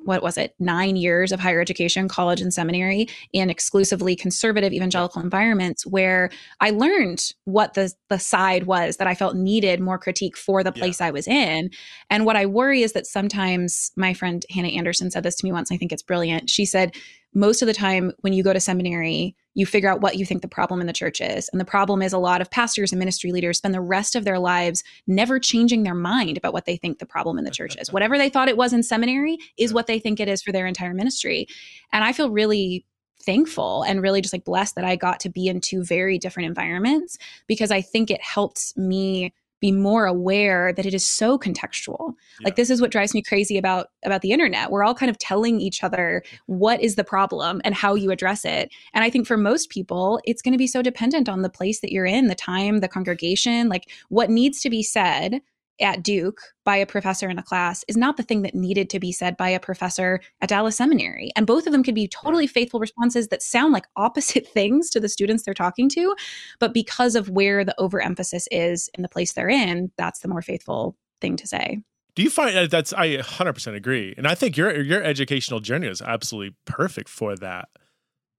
what 0.05 0.22
was 0.22 0.36
it, 0.36 0.55
nine 0.59 0.96
years 0.96 1.32
of 1.32 1.40
higher 1.40 1.61
education, 1.61 2.09
college 2.09 2.40
and 2.40 2.53
seminary 2.53 3.09
in 3.32 3.50
exclusively 3.50 4.16
conservative 4.16 4.72
evangelical 4.72 5.22
environments 5.22 5.86
where 5.86 6.30
I 6.61 6.70
learned 6.70 7.32
what 7.44 7.74
the, 7.74 7.92
the 8.09 8.18
side 8.18 8.64
was 8.64 8.96
that 8.96 9.07
I 9.07 9.14
felt 9.14 9.36
needed 9.36 9.80
more 9.80 9.98
critique 9.98 10.36
for 10.36 10.62
the 10.62 10.72
place 10.72 11.00
yeah. 11.00 11.07
I 11.07 11.11
was 11.11 11.26
in. 11.26 11.70
And 12.11 12.26
what 12.26 12.36
I 12.36 12.46
worry 12.46 12.82
is 12.82 12.92
that 12.92 13.07
sometimes 13.07 13.92
my 13.96 14.14
friend 14.14 14.44
Hannah 14.50 14.68
Anderson 14.68 15.11
said 15.11 15.22
this 15.22 15.36
to 15.36 15.44
me 15.44 15.53
once, 15.53 15.70
I 15.72 15.76
think 15.76 15.92
it's 15.92 16.03
brilliant. 16.03 16.50
She 16.50 16.64
said, 16.64 16.94
most 17.34 17.62
of 17.62 17.66
the 17.66 17.74
time 17.74 18.12
when 18.20 18.32
you 18.32 18.42
go 18.42 18.53
to 18.53 18.61
seminary, 18.61 19.34
you 19.55 19.66
figure 19.66 19.90
out 19.90 20.00
what 20.00 20.16
you 20.16 20.24
think 20.24 20.42
the 20.42 20.48
problem 20.48 20.80
in 20.80 20.86
the 20.86 20.92
church 20.92 21.20
is. 21.20 21.48
And 21.53 21.61
the 21.61 21.64
problem 21.64 22.03
is 22.03 22.12
a 22.12 22.18
lot 22.18 22.40
of 22.40 22.50
pastors 22.50 22.92
and 22.92 22.98
ministry 22.98 23.32
leaders 23.32 23.59
spend 23.59 23.74
the 23.74 23.80
rest 23.80 24.16
of 24.16 24.24
their 24.24 24.38
lives 24.38 24.82
never 25.07 25.38
changing 25.38 25.82
their 25.82 25.94
mind 25.94 26.36
about 26.36 26.53
what 26.53 26.64
they 26.64 26.76
think 26.76 26.98
the 26.98 27.07
problem 27.07 27.38
in 27.38 27.44
the 27.44 27.50
church 27.50 27.76
is. 27.78 27.92
Whatever 27.92 28.16
they 28.16 28.28
thought 28.28 28.48
it 28.48 28.57
was 28.57 28.72
in 28.72 28.82
seminary 28.82 29.38
is 29.59 29.74
what 29.74 29.86
they 29.86 29.98
think 29.98 30.20
it 30.20 30.28
is 30.28 30.42
for 30.42 30.53
their 30.53 30.66
entire 30.66 30.94
ministry. 30.94 31.46
And 31.92 32.05
I 32.05 32.12
feel 32.12 32.30
really 32.30 32.86
thankful 33.22 33.82
and 33.82 34.03
really 34.03 34.20
just 34.20 34.34
like 34.34 34.44
blessed 34.44 34.74
that 34.74 34.84
I 34.84 34.96
got 34.96 35.20
to 35.20 35.28
be 35.28 35.46
in 35.46 35.61
two 35.61 35.84
very 35.84 36.18
different 36.18 36.48
environments 36.48 37.18
because 37.46 37.70
I 37.70 37.80
think 37.80 38.11
it 38.11 38.20
helped 38.20 38.76
me 38.76 39.32
be 39.62 39.72
more 39.72 40.04
aware 40.04 40.72
that 40.74 40.84
it 40.84 40.92
is 40.92 41.06
so 41.06 41.38
contextual. 41.38 42.14
Yeah. 42.40 42.46
Like 42.46 42.56
this 42.56 42.68
is 42.68 42.82
what 42.82 42.90
drives 42.90 43.14
me 43.14 43.22
crazy 43.22 43.56
about 43.56 43.86
about 44.04 44.20
the 44.20 44.32
internet. 44.32 44.70
We're 44.70 44.82
all 44.84 44.94
kind 44.94 45.08
of 45.08 45.18
telling 45.18 45.60
each 45.60 45.82
other 45.82 46.22
what 46.46 46.82
is 46.82 46.96
the 46.96 47.04
problem 47.04 47.62
and 47.64 47.74
how 47.74 47.94
you 47.94 48.10
address 48.10 48.44
it. 48.44 48.70
And 48.92 49.04
I 49.04 49.08
think 49.08 49.26
for 49.26 49.36
most 49.38 49.70
people, 49.70 50.20
it's 50.24 50.42
going 50.42 50.52
to 50.52 50.58
be 50.58 50.66
so 50.66 50.82
dependent 50.82 51.28
on 51.28 51.42
the 51.42 51.48
place 51.48 51.80
that 51.80 51.92
you're 51.92 52.04
in, 52.04 52.26
the 52.26 52.34
time, 52.34 52.80
the 52.80 52.88
congregation, 52.88 53.68
like 53.68 53.88
what 54.08 54.28
needs 54.28 54.60
to 54.62 54.70
be 54.70 54.82
said 54.82 55.40
at 55.80 56.02
Duke 56.02 56.40
by 56.64 56.76
a 56.76 56.86
professor 56.86 57.28
in 57.28 57.38
a 57.38 57.42
class 57.42 57.84
is 57.88 57.96
not 57.96 58.16
the 58.16 58.22
thing 58.22 58.42
that 58.42 58.54
needed 58.54 58.88
to 58.90 59.00
be 59.00 59.12
said 59.12 59.36
by 59.36 59.48
a 59.48 59.60
professor 59.60 60.20
at 60.40 60.48
Dallas 60.48 60.76
Seminary. 60.76 61.30
And 61.36 61.46
both 61.46 61.66
of 61.66 61.72
them 61.72 61.82
could 61.82 61.94
be 61.94 62.08
totally 62.08 62.46
faithful 62.46 62.80
responses 62.80 63.28
that 63.28 63.42
sound 63.42 63.72
like 63.72 63.86
opposite 63.96 64.46
things 64.54 64.90
to 64.90 65.00
the 65.00 65.08
students 65.08 65.44
they're 65.44 65.54
talking 65.54 65.88
to. 65.90 66.14
But 66.60 66.74
because 66.74 67.16
of 67.16 67.30
where 67.30 67.64
the 67.64 67.74
overemphasis 67.78 68.46
is 68.50 68.88
in 68.94 69.02
the 69.02 69.08
place 69.08 69.32
they're 69.32 69.48
in, 69.48 69.90
that's 69.96 70.20
the 70.20 70.28
more 70.28 70.42
faithful 70.42 70.96
thing 71.20 71.36
to 71.36 71.46
say. 71.46 71.82
Do 72.14 72.22
you 72.22 72.30
find 72.30 72.70
that's 72.70 72.92
I 72.92 73.16
100% 73.16 73.74
agree. 73.74 74.14
And 74.18 74.26
I 74.26 74.34
think 74.34 74.56
your 74.56 74.82
your 74.82 75.02
educational 75.02 75.60
journey 75.60 75.86
is 75.86 76.02
absolutely 76.02 76.54
perfect 76.66 77.08
for 77.08 77.34
that. 77.36 77.68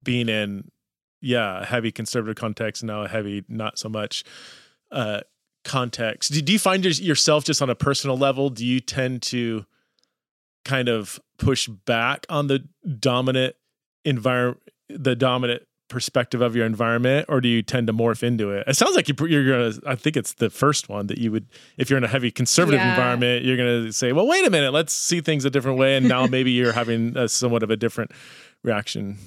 Being 0.03 0.29
in 0.29 0.69
yeah, 1.21 1.65
heavy 1.65 1.91
conservative 1.91 2.36
context 2.36 2.84
now 2.84 3.03
a 3.03 3.07
heavy 3.07 3.43
not 3.47 3.79
so 3.79 3.89
much 3.89 4.23
uh 4.91 5.21
context. 5.64 6.32
Do, 6.32 6.41
do 6.41 6.53
you 6.53 6.59
find 6.59 6.84
yourself 6.84 7.43
just 7.43 7.61
on 7.61 7.70
a 7.70 7.76
personal 7.76 8.18
level 8.18 8.49
do 8.49 8.66
you 8.66 8.80
tend 8.80 9.22
to 9.24 9.66
kind 10.66 10.88
of 10.88 11.20
push 11.38 11.68
back 11.68 12.26
on 12.30 12.47
the 12.47 12.68
dominant 12.99 13.55
environment 14.05 14.59
the 14.89 15.16
dominant 15.16 15.64
perspective 15.89 16.41
of 16.41 16.55
your 16.55 16.66
environment 16.66 17.26
or 17.30 17.39
do 17.39 17.47
you 17.47 17.61
tend 17.61 17.88
to 17.88 17.93
morph 17.93 18.24
into 18.24 18.49
it? 18.51 18.68
It 18.68 18.76
sounds 18.76 18.95
like 18.95 19.07
you, 19.07 19.16
are 19.16 19.43
gonna 19.43 19.74
i 19.86 19.95
think 19.95 20.18
it's 20.18 20.34
the 20.34 20.49
first 20.49 20.89
one 20.89 21.07
that 21.07 21.18
you 21.18 21.32
would 21.32 21.47
if 21.78 21.89
you're 21.89 21.97
in 21.97 22.03
a 22.03 22.07
heavy 22.07 22.32
conservative 22.32 22.80
yeah. 22.80 22.91
environment 22.91 23.45
you're 23.45 23.57
gonna 23.57 23.91
say 23.91 24.11
well 24.11 24.28
wait 24.28 24.45
a 24.45 24.49
minute 24.49 24.74
let's 24.74 24.93
see 24.93 25.22
things 25.22 25.45
a 25.45 25.49
different 25.49 25.78
way 25.78 25.95
and 25.95 26.07
now 26.07 26.26
maybe 26.26 26.51
you're 26.51 26.74
having 26.74 27.16
a 27.18 27.28
somewhat 27.28 27.64
of 27.64 27.70
a 27.70 27.78
different 27.78 28.11
reaction 28.64 29.18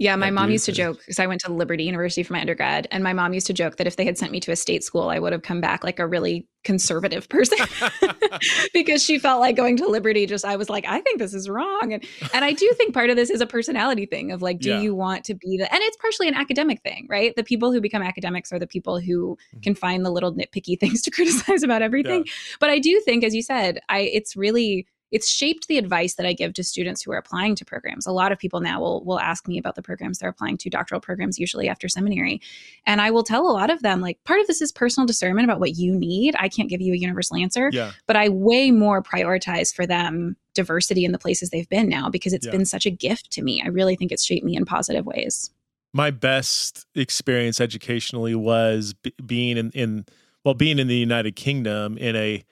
yeah, 0.00 0.16
my 0.16 0.30
mom 0.30 0.50
used 0.50 0.64
to 0.64 0.72
joke 0.72 0.98
because 0.98 1.18
I 1.18 1.26
went 1.26 1.42
to 1.42 1.52
Liberty 1.52 1.84
University 1.84 2.22
for 2.22 2.32
my 2.32 2.40
undergrad, 2.40 2.88
and 2.90 3.04
my 3.04 3.12
mom 3.12 3.34
used 3.34 3.46
to 3.48 3.52
joke 3.52 3.76
that 3.76 3.86
if 3.86 3.96
they 3.96 4.06
had 4.06 4.16
sent 4.16 4.32
me 4.32 4.40
to 4.40 4.50
a 4.50 4.56
state 4.56 4.82
school, 4.82 5.10
I 5.10 5.18
would 5.18 5.34
have 5.34 5.42
come 5.42 5.60
back 5.60 5.84
like 5.84 5.98
a 5.98 6.06
really 6.06 6.48
conservative 6.64 7.28
person 7.28 7.58
because 8.72 9.04
she 9.04 9.18
felt 9.18 9.40
like 9.40 9.56
going 9.56 9.76
to 9.76 9.86
Liberty. 9.86 10.24
Just 10.24 10.46
I 10.46 10.56
was 10.56 10.70
like, 10.70 10.86
I 10.88 11.02
think 11.02 11.18
this 11.18 11.34
is 11.34 11.50
wrong, 11.50 11.92
and 11.92 12.02
and 12.32 12.46
I 12.46 12.52
do 12.52 12.72
think 12.78 12.94
part 12.94 13.10
of 13.10 13.16
this 13.16 13.28
is 13.28 13.42
a 13.42 13.46
personality 13.46 14.06
thing 14.06 14.32
of 14.32 14.40
like, 14.40 14.60
do 14.60 14.70
yeah. 14.70 14.80
you 14.80 14.94
want 14.94 15.22
to 15.24 15.34
be 15.34 15.58
the? 15.58 15.70
And 15.70 15.82
it's 15.82 15.98
partially 15.98 16.28
an 16.28 16.34
academic 16.34 16.80
thing, 16.80 17.06
right? 17.10 17.36
The 17.36 17.44
people 17.44 17.70
who 17.70 17.82
become 17.82 18.00
academics 18.00 18.54
are 18.54 18.58
the 18.58 18.66
people 18.66 19.00
who 19.00 19.36
mm-hmm. 19.36 19.60
can 19.60 19.74
find 19.74 20.02
the 20.02 20.10
little 20.10 20.32
nitpicky 20.32 20.76
things 20.80 21.02
to 21.02 21.10
criticize 21.10 21.62
about 21.62 21.82
everything. 21.82 22.24
Yeah. 22.24 22.32
But 22.58 22.70
I 22.70 22.78
do 22.78 23.02
think, 23.04 23.22
as 23.22 23.34
you 23.34 23.42
said, 23.42 23.80
I 23.90 23.98
it's 23.98 24.34
really 24.34 24.86
it's 25.10 25.28
shaped 25.28 25.66
the 25.68 25.78
advice 25.78 26.14
that 26.14 26.26
I 26.26 26.32
give 26.32 26.54
to 26.54 26.64
students 26.64 27.02
who 27.02 27.12
are 27.12 27.16
applying 27.16 27.54
to 27.56 27.64
programs. 27.64 28.06
A 28.06 28.12
lot 28.12 28.32
of 28.32 28.38
people 28.38 28.60
now 28.60 28.80
will 28.80 29.04
will 29.04 29.20
ask 29.20 29.48
me 29.48 29.58
about 29.58 29.74
the 29.74 29.82
programs 29.82 30.18
they're 30.18 30.30
applying 30.30 30.56
to, 30.58 30.70
doctoral 30.70 31.00
programs 31.00 31.38
usually 31.38 31.68
after 31.68 31.88
seminary. 31.88 32.40
And 32.86 33.00
I 33.00 33.10
will 33.10 33.24
tell 33.24 33.46
a 33.46 33.52
lot 33.52 33.70
of 33.70 33.82
them 33.82 34.00
like 34.00 34.22
part 34.24 34.40
of 34.40 34.46
this 34.46 34.60
is 34.60 34.72
personal 34.72 35.06
discernment 35.06 35.44
about 35.44 35.60
what 35.60 35.76
you 35.76 35.94
need. 35.94 36.34
I 36.38 36.48
can't 36.48 36.68
give 36.68 36.80
you 36.80 36.92
a 36.92 36.96
universal 36.96 37.36
answer, 37.36 37.70
yeah. 37.72 37.92
but 38.06 38.16
I 38.16 38.28
way 38.28 38.70
more 38.70 39.02
prioritize 39.02 39.74
for 39.74 39.86
them 39.86 40.36
diversity 40.54 41.04
in 41.04 41.12
the 41.12 41.18
places 41.18 41.50
they've 41.50 41.68
been 41.68 41.88
now 41.88 42.08
because 42.08 42.32
it's 42.32 42.46
yeah. 42.46 42.52
been 42.52 42.64
such 42.64 42.86
a 42.86 42.90
gift 42.90 43.30
to 43.32 43.42
me. 43.42 43.62
I 43.64 43.68
really 43.68 43.96
think 43.96 44.12
it's 44.12 44.24
shaped 44.24 44.44
me 44.44 44.56
in 44.56 44.64
positive 44.64 45.06
ways. 45.06 45.50
My 45.92 46.10
best 46.10 46.86
experience 46.94 47.60
educationally 47.60 48.34
was 48.34 48.94
b- 48.94 49.14
being 49.24 49.56
in, 49.56 49.70
in 49.72 50.06
well 50.44 50.54
being 50.54 50.78
in 50.78 50.86
the 50.86 50.96
United 50.96 51.36
Kingdom 51.36 51.98
in 51.98 52.14
a 52.14 52.44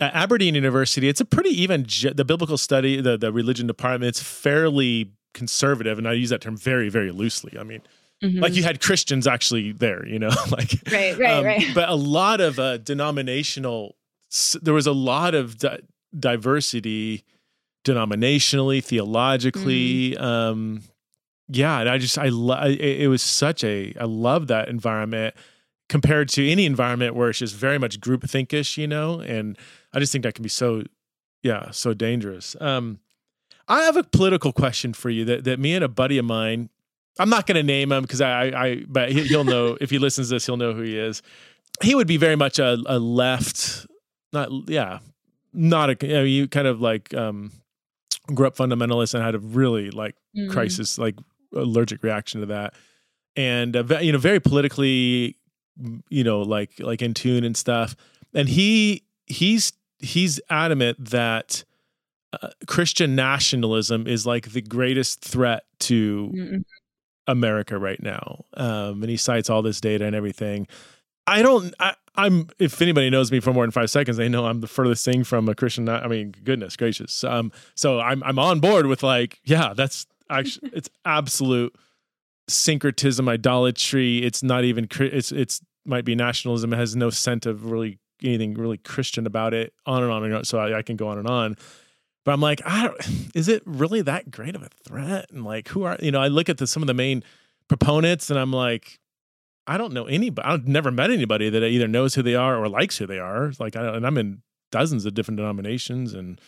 at 0.00 0.14
Aberdeen 0.14 0.54
University, 0.54 1.08
it's 1.08 1.20
a 1.20 1.24
pretty 1.24 1.50
even 1.50 1.86
the 2.14 2.24
biblical 2.24 2.58
study, 2.58 3.00
the 3.00 3.16
the 3.16 3.32
religion 3.32 3.66
department. 3.66 4.08
It's 4.08 4.22
fairly 4.22 5.12
conservative, 5.32 5.98
and 5.98 6.08
I 6.08 6.12
use 6.12 6.30
that 6.30 6.40
term 6.40 6.56
very 6.56 6.88
very 6.88 7.12
loosely. 7.12 7.56
I 7.58 7.62
mean, 7.62 7.82
mm-hmm. 8.22 8.40
like 8.40 8.54
you 8.54 8.62
had 8.62 8.80
Christians 8.80 9.26
actually 9.26 9.72
there, 9.72 10.06
you 10.06 10.18
know, 10.18 10.30
like 10.50 10.72
right, 10.90 11.16
right, 11.18 11.30
um, 11.30 11.44
right. 11.44 11.66
But 11.74 11.88
a 11.88 11.94
lot 11.94 12.40
of 12.40 12.58
uh, 12.58 12.78
denominational. 12.78 13.96
There 14.60 14.74
was 14.74 14.88
a 14.88 14.92
lot 14.92 15.36
of 15.36 15.58
di- 15.58 15.78
diversity, 16.18 17.22
denominationally, 17.84 18.82
theologically. 18.82 20.12
Mm. 20.12 20.20
Um, 20.20 20.82
yeah, 21.48 21.80
and 21.80 21.88
I 21.88 21.98
just 21.98 22.18
I 22.18 22.30
love 22.30 22.66
it, 22.66 22.80
it 22.80 23.08
was 23.08 23.22
such 23.22 23.62
a 23.62 23.94
I 24.00 24.04
love 24.04 24.48
that 24.48 24.68
environment 24.68 25.36
compared 25.88 26.28
to 26.30 26.48
any 26.48 26.64
environment 26.64 27.14
where 27.14 27.28
it's 27.28 27.38
just 27.38 27.54
very 27.54 27.78
much 27.78 28.00
group 28.00 28.22
thinkish, 28.22 28.76
you 28.76 28.86
know, 28.86 29.20
and 29.20 29.58
I 29.94 30.00
just 30.00 30.12
think 30.12 30.24
that 30.24 30.34
can 30.34 30.42
be 30.42 30.48
so, 30.48 30.82
yeah, 31.42 31.70
so 31.70 31.94
dangerous. 31.94 32.56
Um, 32.60 32.98
I 33.68 33.82
have 33.82 33.96
a 33.96 34.02
political 34.02 34.52
question 34.52 34.92
for 34.92 35.10
you 35.10 35.24
that 35.26 35.44
that 35.44 35.58
me 35.58 35.74
and 35.74 35.84
a 35.84 35.88
buddy 35.88 36.18
of 36.18 36.24
mine, 36.24 36.68
I'm 37.18 37.30
not 37.30 37.46
going 37.46 37.56
to 37.56 37.62
name 37.62 37.92
him 37.92 38.02
because 38.02 38.20
I, 38.20 38.46
I, 38.48 38.84
but 38.86 39.12
he, 39.12 39.34
will 39.34 39.44
know 39.44 39.78
if 39.80 39.90
he 39.90 39.98
listens 39.98 40.28
to 40.28 40.34
this, 40.34 40.46
he'll 40.46 40.56
know 40.56 40.72
who 40.72 40.82
he 40.82 40.98
is. 40.98 41.22
He 41.82 41.94
would 41.94 42.06
be 42.06 42.16
very 42.16 42.36
much 42.36 42.58
a, 42.58 42.76
a 42.86 42.98
left, 42.98 43.86
not 44.32 44.50
yeah, 44.68 44.98
not 45.52 45.90
a. 45.90 46.06
You, 46.06 46.12
know, 46.12 46.22
you 46.22 46.48
kind 46.48 46.66
of 46.66 46.80
like 46.80 47.14
um, 47.14 47.52
grew 48.26 48.46
up 48.46 48.56
fundamentalist 48.56 49.14
and 49.14 49.22
had 49.22 49.34
a 49.34 49.38
really 49.38 49.90
like 49.90 50.14
mm. 50.36 50.50
crisis, 50.50 50.98
like 50.98 51.16
allergic 51.54 52.02
reaction 52.02 52.40
to 52.40 52.46
that, 52.46 52.74
and 53.34 53.76
uh, 53.76 53.98
you 54.00 54.12
know, 54.12 54.18
very 54.18 54.40
politically, 54.40 55.36
you 56.10 56.22
know, 56.22 56.42
like 56.42 56.72
like 56.78 57.02
in 57.02 57.14
tune 57.14 57.44
and 57.44 57.56
stuff. 57.56 57.96
And 58.34 58.48
he 58.48 59.04
he's 59.26 59.72
he's 60.04 60.40
adamant 60.50 61.04
that 61.10 61.64
uh, 62.32 62.48
Christian 62.66 63.14
nationalism 63.14 64.06
is 64.06 64.26
like 64.26 64.50
the 64.52 64.62
greatest 64.62 65.20
threat 65.20 65.64
to 65.80 66.32
mm 66.34 66.64
America 67.26 67.78
right 67.78 68.02
now. 68.02 68.44
Um, 68.54 69.02
and 69.02 69.08
he 69.08 69.16
cites 69.16 69.48
all 69.48 69.62
this 69.62 69.80
data 69.80 70.04
and 70.04 70.14
everything. 70.14 70.66
I 71.26 71.42
don't. 71.42 71.74
I, 71.80 71.94
am 72.16 72.48
If 72.58 72.82
anybody 72.82 73.08
knows 73.10 73.32
me 73.32 73.40
for 73.40 73.52
more 73.52 73.64
than 73.64 73.70
five 73.70 73.90
seconds, 73.90 74.16
they 74.16 74.28
know 74.28 74.44
I'm 74.46 74.60
the 74.60 74.66
furthest 74.66 75.04
thing 75.04 75.24
from 75.24 75.48
a 75.48 75.54
Christian. 75.54 75.88
I 75.88 76.06
mean, 76.06 76.34
goodness 76.44 76.76
gracious. 76.76 77.24
Um. 77.24 77.50
So 77.74 78.00
I'm 78.00 78.22
I'm 78.24 78.38
on 78.38 78.60
board 78.60 78.86
with 78.86 79.02
like, 79.02 79.40
yeah, 79.44 79.72
that's 79.74 80.06
actually 80.28 80.70
it's 80.74 80.90
absolute 81.04 81.74
syncretism, 82.48 83.28
idolatry. 83.28 84.18
It's 84.18 84.42
not 84.42 84.64
even. 84.64 84.86
It's 85.00 85.32
it's 85.32 85.62
might 85.86 86.04
be 86.04 86.14
nationalism. 86.14 86.72
It 86.72 86.76
has 86.76 86.94
no 86.94 87.10
scent 87.10 87.46
of 87.46 87.70
really 87.70 87.98
anything 88.24 88.54
really 88.54 88.78
Christian 88.78 89.26
about 89.26 89.54
it. 89.54 89.72
On 89.86 90.02
and 90.02 90.12
on 90.12 90.24
and 90.24 90.34
on. 90.34 90.44
So 90.44 90.58
I, 90.58 90.78
I 90.78 90.82
can 90.82 90.96
go 90.96 91.08
on 91.08 91.18
and 91.18 91.28
on. 91.28 91.56
But 92.24 92.32
I'm 92.32 92.40
like, 92.40 92.62
I 92.64 92.84
don't, 92.84 92.96
is 93.34 93.48
it 93.48 93.62
really 93.64 94.02
that 94.02 94.30
great 94.30 94.54
of 94.54 94.62
a 94.62 94.68
threat? 94.86 95.26
And 95.30 95.44
like, 95.44 95.68
who 95.68 95.84
are 95.84 95.96
you 96.00 96.10
know? 96.10 96.20
I 96.20 96.28
look 96.28 96.48
at 96.48 96.58
the, 96.58 96.66
some 96.66 96.82
of 96.82 96.86
the 96.86 96.94
main 96.94 97.22
proponents, 97.68 98.30
and 98.30 98.38
I'm 98.38 98.52
like, 98.52 98.98
I 99.66 99.78
don't 99.78 99.92
know 99.92 100.06
anybody. 100.06 100.46
I've 100.46 100.66
never 100.66 100.90
met 100.90 101.10
anybody 101.10 101.48
that 101.50 101.62
either 101.62 101.88
knows 101.88 102.14
who 102.14 102.22
they 102.22 102.34
are 102.34 102.56
or 102.62 102.68
likes 102.68 102.98
who 102.98 103.06
they 103.06 103.18
are. 103.18 103.52
Like, 103.58 103.76
I, 103.76 103.96
and 103.96 104.06
I'm 104.06 104.18
in 104.18 104.42
dozens 104.70 105.06
of 105.06 105.14
different 105.14 105.38
denominations, 105.38 106.14
and 106.14 106.40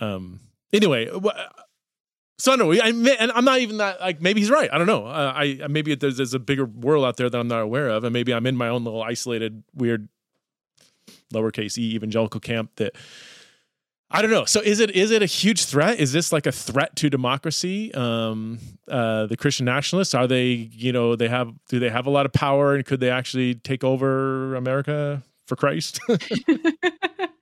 um, 0.00 0.40
anyway, 0.72 1.10
so 2.38 2.54
no, 2.54 2.72
I 2.72 2.88
and 2.88 3.32
I'm 3.32 3.44
not 3.44 3.58
even 3.60 3.78
that 3.78 4.00
like 4.00 4.20
maybe 4.20 4.40
he's 4.40 4.50
right. 4.50 4.70
I 4.72 4.78
don't 4.78 4.86
know. 4.86 5.06
Uh, 5.06 5.32
I 5.34 5.66
maybe 5.68 5.94
there's, 5.94 6.18
there's 6.18 6.34
a 6.34 6.38
bigger 6.38 6.64
world 6.64 7.04
out 7.04 7.16
there 7.16 7.28
that 7.28 7.38
I'm 7.38 7.48
not 7.48 7.62
aware 7.62 7.88
of, 7.88 8.04
and 8.04 8.12
maybe 8.12 8.32
I'm 8.32 8.46
in 8.46 8.56
my 8.56 8.68
own 8.68 8.84
little 8.84 9.02
isolated, 9.02 9.64
weird, 9.74 10.08
lowercase 11.32 11.78
e 11.78 11.94
evangelical 11.94 12.40
camp 12.40 12.70
that 12.76 12.94
I 14.10 14.22
don't 14.22 14.30
know. 14.30 14.46
So 14.46 14.60
is 14.60 14.80
it 14.80 14.90
is 14.92 15.10
it 15.10 15.22
a 15.22 15.26
huge 15.26 15.66
threat? 15.66 16.00
Is 16.00 16.12
this 16.12 16.32
like 16.32 16.46
a 16.46 16.52
threat 16.52 16.96
to 16.96 17.10
democracy? 17.10 17.92
Um, 17.92 18.58
uh, 18.88 19.26
the 19.26 19.36
Christian 19.36 19.66
nationalists 19.66 20.14
are 20.14 20.26
they? 20.26 20.70
You 20.72 20.92
know, 20.92 21.14
they 21.14 21.28
have 21.28 21.52
do 21.68 21.78
they 21.78 21.90
have 21.90 22.06
a 22.06 22.10
lot 22.10 22.24
of 22.24 22.32
power 22.32 22.74
and 22.74 22.86
could 22.86 23.00
they 23.00 23.10
actually 23.10 23.56
take 23.56 23.84
over 23.84 24.54
America 24.54 25.22
for 25.46 25.56
Christ? 25.56 26.00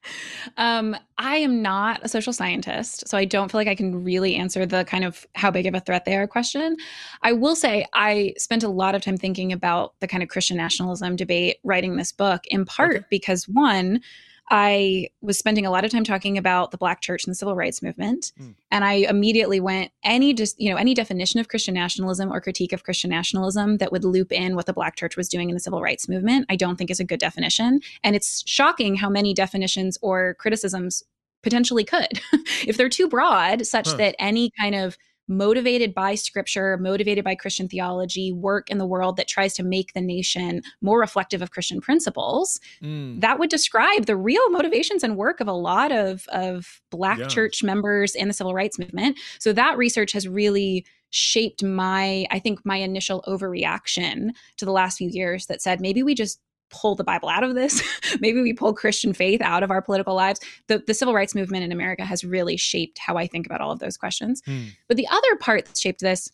um, 0.56 0.96
I 1.18 1.36
am 1.36 1.62
not 1.62 2.00
a 2.02 2.08
social 2.08 2.32
scientist, 2.32 3.08
so 3.08 3.16
I 3.16 3.24
don't 3.24 3.50
feel 3.50 3.58
like 3.58 3.68
I 3.68 3.74
can 3.74 4.04
really 4.04 4.34
answer 4.36 4.66
the 4.66 4.84
kind 4.84 5.04
of 5.04 5.26
how 5.34 5.50
big 5.50 5.66
of 5.66 5.74
a 5.74 5.80
threat 5.80 6.04
they 6.04 6.16
are 6.16 6.26
question. 6.26 6.76
I 7.22 7.32
will 7.32 7.56
say 7.56 7.86
I 7.92 8.34
spent 8.38 8.62
a 8.62 8.68
lot 8.68 8.94
of 8.94 9.02
time 9.02 9.16
thinking 9.16 9.52
about 9.52 9.94
the 10.00 10.08
kind 10.08 10.22
of 10.22 10.28
Christian 10.28 10.56
nationalism 10.56 11.16
debate 11.16 11.56
writing 11.64 11.96
this 11.96 12.12
book, 12.12 12.46
in 12.48 12.64
part 12.64 12.96
okay. 12.96 13.04
because 13.10 13.48
one 13.48 14.00
I 14.48 15.08
was 15.20 15.38
spending 15.38 15.66
a 15.66 15.70
lot 15.70 15.84
of 15.84 15.90
time 15.90 16.04
talking 16.04 16.38
about 16.38 16.70
the 16.70 16.78
Black 16.78 17.00
church 17.00 17.24
and 17.24 17.32
the 17.32 17.36
civil 17.36 17.56
rights 17.56 17.82
movement, 17.82 18.32
mm. 18.40 18.54
and 18.70 18.84
I 18.84 19.06
immediately 19.08 19.58
went 19.60 19.90
any 20.04 20.32
just 20.32 20.60
you 20.60 20.70
know 20.70 20.76
any 20.76 20.94
definition 20.94 21.40
of 21.40 21.48
Christian 21.48 21.74
nationalism 21.74 22.32
or 22.32 22.40
critique 22.40 22.72
of 22.72 22.84
Christian 22.84 23.10
nationalism 23.10 23.78
that 23.78 23.90
would 23.90 24.04
loop 24.04 24.30
in 24.30 24.54
what 24.54 24.66
the 24.66 24.72
Black 24.72 24.96
church 24.96 25.16
was 25.16 25.28
doing 25.28 25.48
in 25.50 25.54
the 25.54 25.60
civil 25.60 25.82
rights 25.82 26.08
movement. 26.08 26.46
I 26.48 26.56
don't 26.56 26.76
think 26.76 26.90
is 26.90 27.00
a 27.00 27.04
good 27.04 27.20
definition, 27.20 27.80
and 28.04 28.14
it's 28.14 28.42
shocking 28.46 28.96
how 28.96 29.10
many 29.10 29.34
definitions 29.34 29.98
or 30.02 30.34
criticisms 30.34 31.02
potentially 31.42 31.84
could, 31.84 32.20
if 32.66 32.76
they're 32.76 32.88
too 32.88 33.08
broad, 33.08 33.66
such 33.66 33.88
huh. 33.88 33.96
that 33.96 34.16
any 34.18 34.50
kind 34.58 34.74
of 34.74 34.96
motivated 35.28 35.94
by 35.94 36.14
scripture, 36.14 36.76
motivated 36.78 37.24
by 37.24 37.34
Christian 37.34 37.68
theology, 37.68 38.32
work 38.32 38.70
in 38.70 38.78
the 38.78 38.86
world 38.86 39.16
that 39.16 39.28
tries 39.28 39.54
to 39.54 39.62
make 39.62 39.92
the 39.92 40.00
nation 40.00 40.62
more 40.80 41.00
reflective 41.00 41.42
of 41.42 41.50
Christian 41.50 41.80
principles, 41.80 42.60
mm. 42.82 43.20
that 43.20 43.38
would 43.38 43.50
describe 43.50 44.06
the 44.06 44.16
real 44.16 44.50
motivations 44.50 45.02
and 45.02 45.16
work 45.16 45.40
of 45.40 45.48
a 45.48 45.52
lot 45.52 45.92
of, 45.92 46.26
of 46.28 46.80
Black 46.90 47.18
yeah. 47.18 47.26
church 47.26 47.62
members 47.62 48.14
in 48.14 48.28
the 48.28 48.34
civil 48.34 48.54
rights 48.54 48.78
movement. 48.78 49.18
So 49.38 49.52
that 49.52 49.76
research 49.76 50.12
has 50.12 50.28
really 50.28 50.84
shaped 51.10 51.62
my, 51.62 52.26
I 52.30 52.38
think, 52.38 52.64
my 52.64 52.76
initial 52.76 53.22
overreaction 53.26 54.30
to 54.58 54.64
the 54.64 54.72
last 54.72 54.98
few 54.98 55.08
years 55.08 55.46
that 55.46 55.62
said 55.62 55.80
maybe 55.80 56.02
we 56.02 56.14
just 56.14 56.40
pull 56.70 56.94
the 56.94 57.04
Bible 57.04 57.28
out 57.28 57.44
of 57.44 57.54
this. 57.54 57.82
Maybe 58.20 58.40
we 58.40 58.52
pull 58.52 58.72
Christian 58.74 59.12
faith 59.12 59.40
out 59.40 59.62
of 59.62 59.70
our 59.70 59.82
political 59.82 60.14
lives. 60.14 60.40
The, 60.68 60.82
the 60.86 60.94
civil 60.94 61.14
rights 61.14 61.34
movement 61.34 61.64
in 61.64 61.72
America 61.72 62.04
has 62.04 62.24
really 62.24 62.56
shaped 62.56 62.98
how 62.98 63.16
I 63.16 63.26
think 63.26 63.46
about 63.46 63.60
all 63.60 63.70
of 63.70 63.78
those 63.78 63.96
questions. 63.96 64.42
Hmm. 64.44 64.64
But 64.88 64.96
the 64.96 65.08
other 65.08 65.36
part 65.36 65.66
that 65.66 65.78
shaped 65.78 66.00
this 66.00 66.30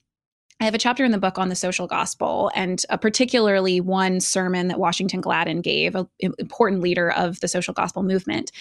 I 0.62 0.64
have 0.64 0.74
a 0.76 0.78
chapter 0.78 1.04
in 1.04 1.10
the 1.10 1.18
book 1.18 1.38
on 1.38 1.48
the 1.48 1.56
social 1.56 1.88
gospel, 1.88 2.48
and 2.54 2.84
a 2.88 2.96
particularly 2.96 3.80
one 3.80 4.20
sermon 4.20 4.68
that 4.68 4.78
Washington 4.78 5.20
Gladden 5.20 5.60
gave, 5.60 5.96
an 5.96 6.06
important 6.20 6.82
leader 6.82 7.10
of 7.10 7.40
the 7.40 7.48
social 7.48 7.74
gospel 7.74 8.04
movement. 8.04 8.52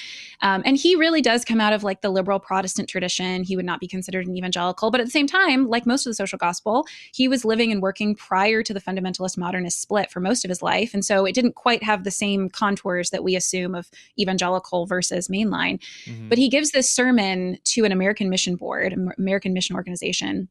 Um, 0.42 0.64
and 0.66 0.78
he 0.78 0.96
really 0.96 1.22
does 1.22 1.46
come 1.46 1.62
out 1.62 1.74
of 1.74 1.84
like 1.84 2.02
the 2.02 2.10
liberal 2.10 2.40
Protestant 2.40 2.90
tradition. 2.90 3.44
He 3.44 3.56
would 3.56 3.68
not 3.68 3.80
be 3.80 3.88
considered 3.88 4.26
an 4.26 4.36
evangelical, 4.36 4.90
but 4.90 5.00
at 5.00 5.06
the 5.06 5.12
same 5.12 5.28
time, 5.28 5.68
like 5.68 5.86
most 5.86 6.08
of 6.08 6.10
the 6.10 6.16
social 6.16 6.40
gospel, 6.40 6.88
he 7.14 7.28
was 7.28 7.46
living 7.46 7.72
and 7.72 7.84
working 7.84 8.16
prior 8.16 8.64
to 8.64 8.74
the 8.74 8.82
fundamentalist 8.82 9.38
modernist 9.38 9.80
split 9.80 10.10
for 10.10 10.22
most 10.22 10.44
of 10.44 10.50
his 10.50 10.64
life. 10.64 10.96
And 10.96 11.06
so 11.06 11.26
it 11.26 11.36
didn't 11.36 11.54
quite 11.54 11.84
have 11.84 12.04
the 12.04 12.10
same 12.10 12.50
contours 12.50 13.12
that 13.12 13.24
we 13.24 13.36
assume 13.36 13.76
of 13.76 13.92
evangelical 14.20 14.88
versus 14.88 15.28
mainline. 15.28 15.80
Mm-hmm. 16.06 16.30
But 16.30 16.40
he 16.40 16.50
gives 16.50 16.72
this 16.72 16.90
sermon 16.90 17.60
to 17.66 17.86
an 17.86 17.92
American 17.92 18.28
mission 18.28 18.56
board, 18.56 18.96
American 19.20 19.54
mission 19.54 19.76
organization 19.76 20.50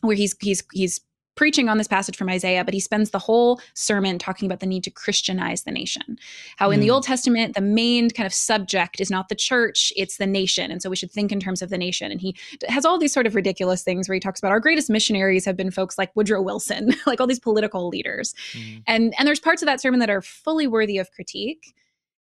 where 0.00 0.16
he's 0.16 0.36
he's 0.40 0.62
he's 0.72 1.00
preaching 1.38 1.68
on 1.68 1.78
this 1.78 1.86
passage 1.86 2.16
from 2.16 2.28
Isaiah, 2.28 2.64
but 2.64 2.74
he 2.74 2.80
spends 2.80 3.10
the 3.10 3.18
whole 3.20 3.60
sermon 3.74 4.18
talking 4.18 4.46
about 4.46 4.58
the 4.58 4.66
need 4.66 4.82
to 4.82 4.90
Christianize 4.90 5.62
the 5.62 5.70
nation. 5.70 6.18
How 6.56 6.72
in 6.72 6.80
mm. 6.80 6.82
the 6.82 6.90
Old 6.90 7.04
Testament, 7.04 7.54
the 7.54 7.60
main 7.60 8.10
kind 8.10 8.26
of 8.26 8.34
subject 8.34 9.00
is 9.00 9.08
not 9.08 9.28
the 9.28 9.36
church, 9.36 9.92
it's 9.94 10.16
the 10.16 10.26
nation. 10.26 10.72
And 10.72 10.82
so 10.82 10.90
we 10.90 10.96
should 10.96 11.12
think 11.12 11.30
in 11.30 11.38
terms 11.38 11.62
of 11.62 11.70
the 11.70 11.78
nation. 11.78 12.10
And 12.10 12.20
he 12.20 12.34
has 12.68 12.84
all 12.84 12.98
these 12.98 13.12
sort 13.12 13.24
of 13.24 13.36
ridiculous 13.36 13.84
things 13.84 14.08
where 14.08 14.14
he 14.14 14.20
talks 14.20 14.40
about 14.40 14.50
our 14.50 14.58
greatest 14.58 14.90
missionaries 14.90 15.44
have 15.44 15.56
been 15.56 15.70
folks 15.70 15.96
like 15.96 16.10
Woodrow 16.16 16.42
Wilson, 16.42 16.92
like 17.06 17.20
all 17.20 17.28
these 17.28 17.38
political 17.38 17.88
leaders. 17.88 18.34
Mm. 18.54 18.82
And 18.88 19.14
and 19.16 19.28
there's 19.28 19.38
parts 19.38 19.62
of 19.62 19.66
that 19.66 19.80
sermon 19.80 20.00
that 20.00 20.10
are 20.10 20.22
fully 20.22 20.66
worthy 20.66 20.98
of 20.98 21.12
critique. 21.12 21.72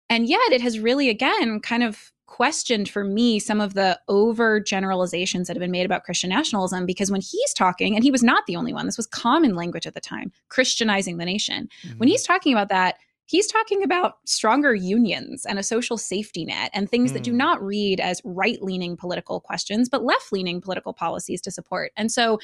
And 0.09 0.27
yet 0.27 0.51
it 0.51 0.61
has 0.61 0.79
really, 0.79 1.09
again, 1.09 1.59
kind 1.59 1.83
of 1.83 2.11
questioned 2.33 2.89
for 2.89 3.03
me 3.03 3.37
some 3.37 3.61
of 3.61 3.75
the 3.75 3.99
over 4.07 4.59
generalizations 4.59 5.47
that 5.47 5.55
have 5.55 5.61
been 5.61 5.69
made 5.69 5.85
about 5.85 6.03
Christian 6.03 6.31
nationalism 6.31 6.83
because 6.83 7.11
when 7.11 7.21
he's 7.21 7.53
talking, 7.53 7.93
and 7.93 8.03
he 8.03 8.09
was 8.09 8.23
not 8.23 8.43
the 8.47 8.55
only 8.55 8.73
one, 8.73 8.87
this 8.87 8.97
was 8.97 9.05
common 9.05 9.53
language 9.53 9.85
at 9.85 9.93
the 9.93 10.01
time, 10.01 10.31
Christianizing 10.49 11.17
the 11.17 11.25
nation. 11.25 11.69
Mm-hmm. 11.83 11.99
When 11.99 12.09
he's 12.09 12.23
talking 12.23 12.51
about 12.51 12.69
that, 12.69 12.95
he's 13.27 13.45
talking 13.45 13.83
about 13.83 14.15
stronger 14.25 14.73
unions 14.73 15.45
and 15.45 15.59
a 15.59 15.63
social 15.63 15.95
safety 15.95 16.43
net 16.43 16.71
and 16.73 16.89
things 16.89 17.11
mm. 17.11 17.13
that 17.13 17.23
do 17.23 17.33
mm. 17.33 17.35
not 17.35 17.61
read 17.61 17.99
as 17.99 18.19
right 18.25 18.59
leaning 18.63 18.97
political 18.97 19.39
questions, 19.39 19.87
but 19.87 20.03
left 20.03 20.31
leaning 20.31 20.59
political 20.59 20.91
policies 20.91 21.39
to 21.41 21.51
support. 21.51 21.91
And 21.95 22.11
so 22.11 22.39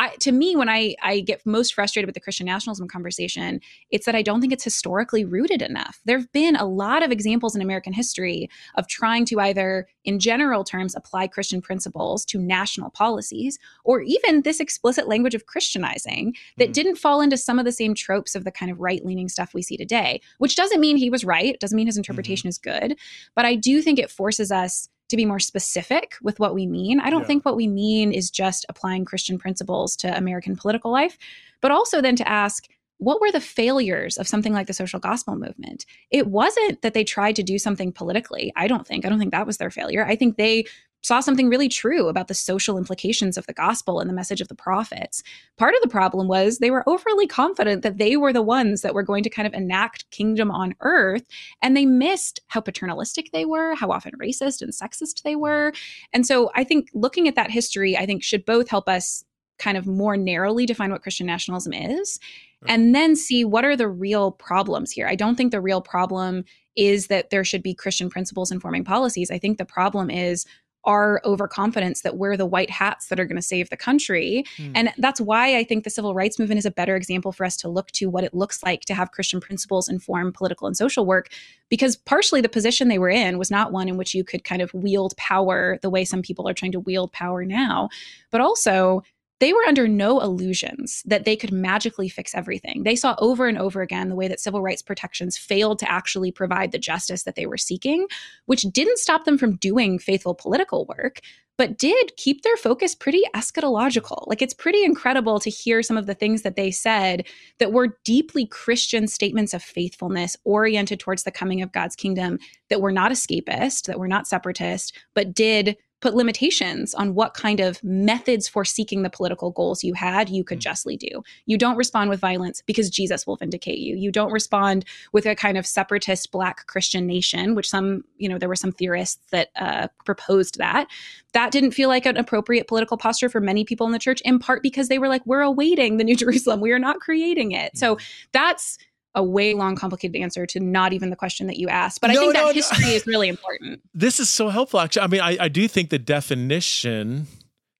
I, 0.00 0.16
to 0.20 0.32
me, 0.32 0.56
when 0.56 0.70
I, 0.70 0.94
I 1.02 1.20
get 1.20 1.44
most 1.44 1.74
frustrated 1.74 2.08
with 2.08 2.14
the 2.14 2.20
Christian 2.20 2.46
nationalism 2.46 2.88
conversation, 2.88 3.60
it's 3.90 4.06
that 4.06 4.14
I 4.14 4.22
don't 4.22 4.40
think 4.40 4.50
it's 4.50 4.64
historically 4.64 5.26
rooted 5.26 5.60
enough. 5.60 6.00
There 6.06 6.16
have 6.16 6.32
been 6.32 6.56
a 6.56 6.64
lot 6.64 7.02
of 7.02 7.12
examples 7.12 7.54
in 7.54 7.60
American 7.60 7.92
history 7.92 8.48
of 8.76 8.88
trying 8.88 9.26
to 9.26 9.38
either, 9.40 9.86
in 10.06 10.18
general 10.18 10.64
terms, 10.64 10.94
apply 10.96 11.26
Christian 11.26 11.60
principles 11.60 12.24
to 12.26 12.38
national 12.38 12.88
policies, 12.88 13.58
or 13.84 14.00
even 14.00 14.40
this 14.40 14.58
explicit 14.58 15.06
language 15.06 15.34
of 15.34 15.44
Christianizing 15.44 16.34
that 16.56 16.70
mm. 16.70 16.72
didn't 16.72 16.96
fall 16.96 17.20
into 17.20 17.36
some 17.36 17.58
of 17.58 17.66
the 17.66 17.72
same 17.72 17.94
tropes 17.94 18.34
of 18.34 18.44
the 18.44 18.50
kind 18.50 18.72
of 18.72 18.80
right 18.80 19.04
leaning 19.04 19.28
stuff 19.28 19.52
we 19.52 19.60
see 19.60 19.76
today, 19.76 20.22
which 20.38 20.56
doesn't 20.56 20.80
mean 20.80 20.96
he 20.96 21.10
was 21.10 21.26
right. 21.26 21.60
Doesn't 21.60 21.76
mean 21.76 21.86
his 21.86 21.96
mm-hmm. 21.96 22.00
interpretation 22.00 22.48
mm-hmm. 22.48 22.48
is 22.48 22.88
good. 22.88 22.96
But 23.36 23.44
I 23.44 23.54
do 23.54 23.82
think 23.82 23.98
it 23.98 24.10
forces 24.10 24.50
us 24.50 24.88
to 25.10 25.16
be 25.16 25.26
more 25.26 25.38
specific 25.38 26.14
with 26.22 26.40
what 26.40 26.54
we 26.54 26.66
mean. 26.66 27.00
I 27.00 27.10
don't 27.10 27.22
yeah. 27.22 27.26
think 27.26 27.44
what 27.44 27.56
we 27.56 27.68
mean 27.68 28.12
is 28.12 28.30
just 28.30 28.64
applying 28.68 29.04
Christian 29.04 29.38
principles 29.38 29.96
to 29.96 30.16
American 30.16 30.56
political 30.56 30.90
life, 30.90 31.18
but 31.60 31.70
also 31.70 32.00
then 32.00 32.16
to 32.16 32.28
ask, 32.28 32.66
what 32.98 33.20
were 33.20 33.32
the 33.32 33.40
failures 33.40 34.18
of 34.18 34.28
something 34.28 34.52
like 34.52 34.66
the 34.66 34.74
social 34.74 35.00
gospel 35.00 35.34
movement? 35.34 35.86
It 36.10 36.26
wasn't 36.26 36.82
that 36.82 36.92
they 36.92 37.02
tried 37.02 37.34
to 37.36 37.42
do 37.42 37.58
something 37.58 37.92
politically. 37.92 38.52
I 38.56 38.66
don't 38.66 38.86
think. 38.86 39.04
I 39.04 39.08
don't 39.08 39.18
think 39.18 39.32
that 39.32 39.46
was 39.46 39.56
their 39.56 39.70
failure. 39.70 40.04
I 40.04 40.16
think 40.16 40.36
they 40.36 40.66
saw 41.02 41.20
something 41.20 41.48
really 41.48 41.68
true 41.68 42.08
about 42.08 42.28
the 42.28 42.34
social 42.34 42.76
implications 42.76 43.38
of 43.38 43.46
the 43.46 43.52
gospel 43.52 44.00
and 44.00 44.08
the 44.08 44.14
message 44.14 44.40
of 44.40 44.48
the 44.48 44.54
prophets. 44.54 45.22
Part 45.56 45.74
of 45.74 45.80
the 45.82 45.88
problem 45.88 46.28
was 46.28 46.58
they 46.58 46.70
were 46.70 46.88
overly 46.88 47.26
confident 47.26 47.82
that 47.82 47.98
they 47.98 48.16
were 48.16 48.32
the 48.32 48.42
ones 48.42 48.82
that 48.82 48.94
were 48.94 49.02
going 49.02 49.22
to 49.22 49.30
kind 49.30 49.46
of 49.46 49.54
enact 49.54 50.10
kingdom 50.10 50.50
on 50.50 50.74
earth, 50.80 51.24
and 51.62 51.76
they 51.76 51.86
missed 51.86 52.40
how 52.48 52.60
paternalistic 52.60 53.30
they 53.32 53.44
were, 53.44 53.74
how 53.74 53.90
often 53.90 54.12
racist 54.20 54.62
and 54.62 54.72
sexist 54.72 55.22
they 55.22 55.36
were. 55.36 55.72
And 56.12 56.26
so 56.26 56.50
I 56.54 56.64
think 56.64 56.88
looking 56.94 57.28
at 57.28 57.34
that 57.36 57.50
history, 57.50 57.96
I 57.96 58.06
think 58.06 58.22
should 58.22 58.44
both 58.44 58.68
help 58.68 58.88
us 58.88 59.24
kind 59.58 59.76
of 59.76 59.86
more 59.86 60.16
narrowly 60.16 60.64
define 60.64 60.90
what 60.90 61.02
Christian 61.02 61.26
nationalism 61.26 61.74
is 61.74 62.18
and 62.66 62.94
then 62.94 63.14
see 63.14 63.44
what 63.44 63.64
are 63.64 63.76
the 63.76 63.88
real 63.88 64.32
problems 64.32 64.90
here. 64.90 65.06
I 65.06 65.14
don't 65.14 65.36
think 65.36 65.50
the 65.50 65.60
real 65.60 65.80
problem 65.80 66.44
is 66.76 67.06
that 67.08 67.30
there 67.30 67.44
should 67.44 67.62
be 67.62 67.74
Christian 67.74 68.10
principles 68.10 68.50
informing 68.50 68.84
policies. 68.84 69.30
I 69.30 69.38
think 69.38 69.58
the 69.58 69.64
problem 69.64 70.10
is 70.10 70.46
our 70.84 71.20
overconfidence 71.24 72.02
that 72.02 72.16
we're 72.16 72.36
the 72.36 72.46
white 72.46 72.70
hats 72.70 73.08
that 73.08 73.20
are 73.20 73.24
going 73.24 73.36
to 73.36 73.42
save 73.42 73.70
the 73.70 73.76
country. 73.76 74.44
Mm. 74.56 74.72
And 74.74 74.92
that's 74.98 75.20
why 75.20 75.56
I 75.56 75.64
think 75.64 75.84
the 75.84 75.90
civil 75.90 76.14
rights 76.14 76.38
movement 76.38 76.58
is 76.58 76.66
a 76.66 76.70
better 76.70 76.96
example 76.96 77.32
for 77.32 77.44
us 77.44 77.56
to 77.58 77.68
look 77.68 77.90
to 77.92 78.08
what 78.08 78.24
it 78.24 78.34
looks 78.34 78.62
like 78.62 78.82
to 78.82 78.94
have 78.94 79.12
Christian 79.12 79.40
principles 79.40 79.88
inform 79.88 80.32
political 80.32 80.66
and 80.66 80.76
social 80.76 81.04
work. 81.04 81.28
Because 81.68 81.96
partially 81.96 82.40
the 82.40 82.48
position 82.48 82.88
they 82.88 82.98
were 82.98 83.10
in 83.10 83.38
was 83.38 83.50
not 83.50 83.72
one 83.72 83.88
in 83.88 83.96
which 83.96 84.14
you 84.14 84.24
could 84.24 84.44
kind 84.44 84.62
of 84.62 84.72
wield 84.74 85.16
power 85.16 85.78
the 85.82 85.90
way 85.90 86.04
some 86.04 86.22
people 86.22 86.48
are 86.48 86.54
trying 86.54 86.72
to 86.72 86.80
wield 86.80 87.12
power 87.12 87.44
now, 87.44 87.88
but 88.30 88.40
also 88.40 89.02
they 89.40 89.52
were 89.52 89.64
under 89.66 89.88
no 89.88 90.20
illusions 90.20 91.02
that 91.06 91.24
they 91.24 91.34
could 91.34 91.50
magically 91.50 92.08
fix 92.08 92.34
everything. 92.34 92.82
They 92.84 92.94
saw 92.94 93.16
over 93.18 93.48
and 93.48 93.58
over 93.58 93.80
again 93.80 94.08
the 94.08 94.14
way 94.14 94.28
that 94.28 94.40
civil 94.40 94.62
rights 94.62 94.82
protections 94.82 95.36
failed 95.36 95.78
to 95.80 95.90
actually 95.90 96.30
provide 96.30 96.72
the 96.72 96.78
justice 96.78 97.24
that 97.24 97.34
they 97.34 97.46
were 97.46 97.56
seeking, 97.56 98.06
which 98.46 98.62
didn't 98.62 98.98
stop 98.98 99.24
them 99.24 99.38
from 99.38 99.56
doing 99.56 99.98
faithful 99.98 100.34
political 100.34 100.84
work, 100.86 101.20
but 101.56 101.78
did 101.78 102.16
keep 102.16 102.42
their 102.42 102.56
focus 102.56 102.94
pretty 102.94 103.22
eschatological. 103.34 104.26
Like 104.26 104.40
it's 104.40 104.54
pretty 104.54 104.84
incredible 104.84 105.40
to 105.40 105.50
hear 105.50 105.82
some 105.82 105.96
of 105.96 106.06
the 106.06 106.14
things 106.14 106.42
that 106.42 106.56
they 106.56 106.70
said 106.70 107.26
that 107.58 107.72
were 107.72 107.98
deeply 108.04 108.46
Christian 108.46 109.06
statements 109.06 109.52
of 109.52 109.62
faithfulness 109.62 110.36
oriented 110.44 111.00
towards 111.00 111.24
the 111.24 111.30
coming 111.30 111.60
of 111.60 111.72
God's 111.72 111.96
kingdom 111.96 112.38
that 112.68 112.80
were 112.80 112.92
not 112.92 113.10
escapist, 113.10 113.86
that 113.86 113.98
were 113.98 114.08
not 114.08 114.26
separatist, 114.26 114.96
but 115.14 115.34
did 115.34 115.76
put 116.00 116.14
limitations 116.14 116.94
on 116.94 117.14
what 117.14 117.34
kind 117.34 117.60
of 117.60 117.82
methods 117.84 118.48
for 118.48 118.64
seeking 118.64 119.02
the 119.02 119.10
political 119.10 119.50
goals 119.50 119.84
you 119.84 119.94
had 119.94 120.28
you 120.28 120.42
could 120.42 120.58
mm. 120.58 120.62
justly 120.62 120.96
do. 120.96 121.22
You 121.46 121.58
don't 121.58 121.76
respond 121.76 122.10
with 122.10 122.20
violence 122.20 122.62
because 122.66 122.90
Jesus 122.90 123.26
will 123.26 123.36
vindicate 123.36 123.78
you. 123.78 123.96
You 123.96 124.10
don't 124.10 124.32
respond 124.32 124.84
with 125.12 125.26
a 125.26 125.34
kind 125.34 125.56
of 125.56 125.66
separatist 125.66 126.32
black 126.32 126.66
Christian 126.66 127.06
nation, 127.06 127.54
which 127.54 127.68
some, 127.68 128.04
you 128.16 128.28
know, 128.28 128.38
there 128.38 128.48
were 128.48 128.56
some 128.56 128.72
theorists 128.72 129.20
that 129.30 129.50
uh, 129.56 129.88
proposed 130.04 130.58
that. 130.58 130.86
That 131.32 131.52
didn't 131.52 131.72
feel 131.72 131.88
like 131.88 132.06
an 132.06 132.16
appropriate 132.16 132.66
political 132.66 132.96
posture 132.96 133.28
for 133.28 133.40
many 133.40 133.64
people 133.64 133.86
in 133.86 133.92
the 133.92 133.98
church, 133.98 134.20
in 134.22 134.38
part 134.38 134.62
because 134.62 134.88
they 134.88 134.98
were 134.98 135.08
like, 135.08 135.24
we're 135.26 135.42
awaiting 135.42 135.96
the 135.96 136.04
New 136.04 136.16
Jerusalem. 136.24 136.60
We 136.60 136.72
are 136.72 136.78
not 136.78 137.00
creating 137.00 137.52
it. 137.52 137.76
So 137.76 137.96
mm. 137.96 138.02
that's 138.32 138.78
a 139.14 139.22
way 139.22 139.54
long, 139.54 139.76
complicated 139.76 140.16
answer 140.16 140.46
to 140.46 140.60
not 140.60 140.92
even 140.92 141.10
the 141.10 141.16
question 141.16 141.46
that 141.48 141.58
you 141.58 141.68
asked. 141.68 142.00
But 142.00 142.08
no, 142.08 142.12
I 142.12 142.16
think 142.16 142.32
that 142.34 142.44
no, 142.46 142.52
history 142.52 142.84
no. 142.84 142.90
is 142.90 143.06
really 143.06 143.28
important. 143.28 143.82
This 143.94 144.20
is 144.20 144.28
so 144.28 144.48
helpful, 144.48 144.80
actually. 144.80 145.02
I 145.02 145.06
mean, 145.08 145.20
I, 145.20 145.44
I 145.44 145.48
do 145.48 145.66
think 145.68 145.90
the 145.90 145.98
definition 145.98 147.26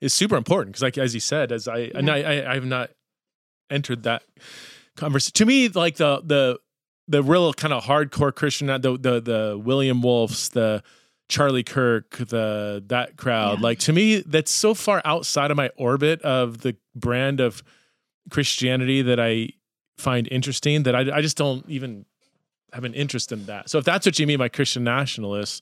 is 0.00 0.12
super 0.12 0.36
important 0.36 0.72
because, 0.72 0.82
like 0.82 0.98
as 0.98 1.14
you 1.14 1.20
said, 1.20 1.52
as 1.52 1.68
I 1.68 1.78
yeah. 1.78 1.90
and 1.94 2.10
I, 2.10 2.18
I, 2.18 2.50
I 2.50 2.54
have 2.54 2.66
not 2.66 2.90
entered 3.70 4.02
that 4.02 4.22
conversation. 4.96 5.32
To 5.34 5.46
me, 5.46 5.68
like 5.68 5.96
the 5.96 6.20
the 6.24 6.58
the 7.08 7.22
real 7.22 7.52
kind 7.52 7.72
of 7.72 7.84
hardcore 7.84 8.34
Christian, 8.34 8.66
the 8.66 8.78
the 8.78 9.20
the 9.20 9.60
William 9.62 10.02
Wolfs, 10.02 10.48
the 10.48 10.82
Charlie 11.28 11.62
Kirk, 11.62 12.16
the 12.16 12.82
that 12.88 13.16
crowd, 13.16 13.58
yeah. 13.58 13.64
like 13.64 13.78
to 13.80 13.92
me, 13.92 14.20
that's 14.20 14.50
so 14.50 14.74
far 14.74 15.00
outside 15.04 15.50
of 15.50 15.56
my 15.56 15.70
orbit 15.76 16.20
of 16.22 16.58
the 16.58 16.76
brand 16.94 17.40
of 17.40 17.62
Christianity 18.30 19.02
that 19.02 19.20
I 19.20 19.50
find 20.01 20.28
interesting 20.30 20.84
that 20.84 20.94
I, 20.94 21.18
I 21.18 21.20
just 21.20 21.36
don't 21.36 21.68
even 21.68 22.05
have 22.72 22.84
an 22.84 22.94
interest 22.94 23.32
in 23.32 23.46
that. 23.46 23.68
So 23.68 23.78
if 23.78 23.84
that's 23.84 24.07
what 24.07 24.18
you 24.18 24.26
mean 24.26 24.38
by 24.38 24.48
Christian 24.48 24.84
nationalists, 24.84 25.61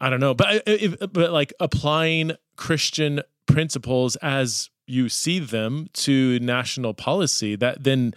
I 0.00 0.10
don't 0.10 0.20
know. 0.20 0.34
But 0.34 0.62
if, 0.66 0.98
but 0.98 1.32
like 1.32 1.52
applying 1.60 2.32
Christian 2.56 3.22
principles 3.46 4.16
as 4.16 4.70
you 4.86 5.08
see 5.08 5.38
them 5.38 5.88
to 5.94 6.38
national 6.40 6.94
policy, 6.94 7.56
that 7.56 7.84
then 7.84 8.14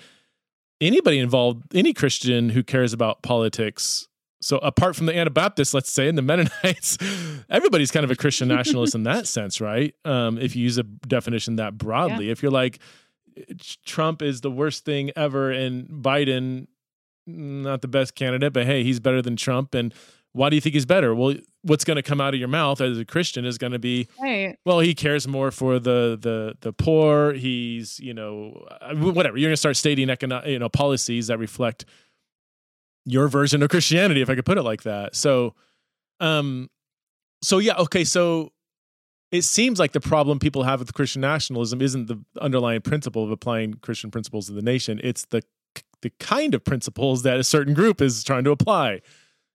anybody 0.81 1.19
involved, 1.19 1.75
any 1.75 1.93
Christian 1.93 2.49
who 2.49 2.63
cares 2.63 2.91
about 2.93 3.21
politics. 3.21 4.07
So 4.41 4.57
apart 4.57 4.95
from 4.95 5.05
the 5.05 5.15
Anabaptists, 5.15 5.73
let's 5.73 5.91
say, 5.91 6.07
and 6.07 6.17
the 6.17 6.21
Mennonites, 6.21 6.97
everybody's 7.49 7.91
kind 7.91 8.03
of 8.03 8.11
a 8.11 8.15
Christian 8.15 8.47
nationalist 8.47 8.93
in 8.93 9.03
that 9.03 9.27
sense, 9.27 9.61
right? 9.61 9.95
Um, 10.03 10.37
if 10.37 10.55
you 10.55 10.63
use 10.63 10.77
a 10.77 10.83
definition 10.83 11.55
that 11.57 11.77
broadly, 11.77 12.25
yeah. 12.27 12.31
if 12.31 12.43
you're 12.43 12.51
like, 12.51 12.79
Trump 13.85 14.21
is 14.21 14.41
the 14.41 14.51
worst 14.51 14.85
thing 14.85 15.11
ever 15.15 15.51
and 15.51 15.87
Biden 15.87 16.67
not 17.27 17.81
the 17.81 17.87
best 17.87 18.15
candidate, 18.15 18.53
but 18.53 18.65
hey, 18.65 18.83
he's 18.83 18.99
better 18.99 19.21
than 19.21 19.35
Trump. 19.35 19.73
And 19.73 19.93
why 20.33 20.49
do 20.49 20.55
you 20.55 20.61
think 20.61 20.73
he's 20.73 20.85
better? 20.85 21.15
Well, 21.15 21.35
what's 21.61 21.83
going 21.83 21.95
to 21.95 22.03
come 22.03 22.19
out 22.21 22.33
of 22.33 22.39
your 22.39 22.49
mouth 22.49 22.81
as 22.81 22.99
a 22.99 23.05
Christian 23.05 23.45
is 23.45 23.57
going 23.57 23.71
to 23.71 23.79
be, 23.79 24.07
right. 24.21 24.57
well, 24.65 24.79
he 24.79 24.93
cares 24.93 25.27
more 25.27 25.49
for 25.49 25.79
the 25.79 26.17
the 26.21 26.57
the 26.61 26.73
poor. 26.73 27.33
He's 27.33 27.99
you 27.99 28.13
know 28.13 28.65
uh, 28.81 28.95
whatever. 28.95 29.37
You're 29.37 29.47
going 29.47 29.53
to 29.53 29.57
start 29.57 29.77
stating 29.77 30.09
economic 30.09 30.47
you 30.47 30.59
know 30.59 30.69
policies 30.69 31.27
that 31.27 31.37
reflect 31.39 31.85
your 33.05 33.27
version 33.27 33.63
of 33.63 33.69
Christianity, 33.69 34.21
if 34.21 34.29
I 34.29 34.35
could 34.35 34.45
put 34.45 34.57
it 34.57 34.63
like 34.63 34.83
that. 34.83 35.15
So, 35.15 35.53
um, 36.19 36.69
so 37.41 37.59
yeah, 37.59 37.75
okay, 37.77 38.03
so 38.03 38.51
it 39.35 39.43
seems 39.43 39.79
like 39.79 39.91
the 39.91 39.99
problem 39.99 40.39
people 40.39 40.63
have 40.63 40.79
with 40.79 40.93
Christian 40.93 41.21
nationalism 41.21 41.81
isn't 41.81 42.07
the 42.07 42.23
underlying 42.39 42.81
principle 42.81 43.23
of 43.23 43.31
applying 43.31 43.75
Christian 43.75 44.11
principles 44.11 44.47
to 44.47 44.53
the 44.53 44.61
nation. 44.61 44.99
It's 45.03 45.25
the 45.25 45.41
the 46.01 46.11
kind 46.19 46.53
of 46.53 46.63
principles 46.63 47.23
that 47.23 47.37
a 47.37 47.43
certain 47.43 47.73
group 47.73 48.01
is 48.01 48.23
trying 48.23 48.43
to 48.45 48.51
apply. 48.51 49.01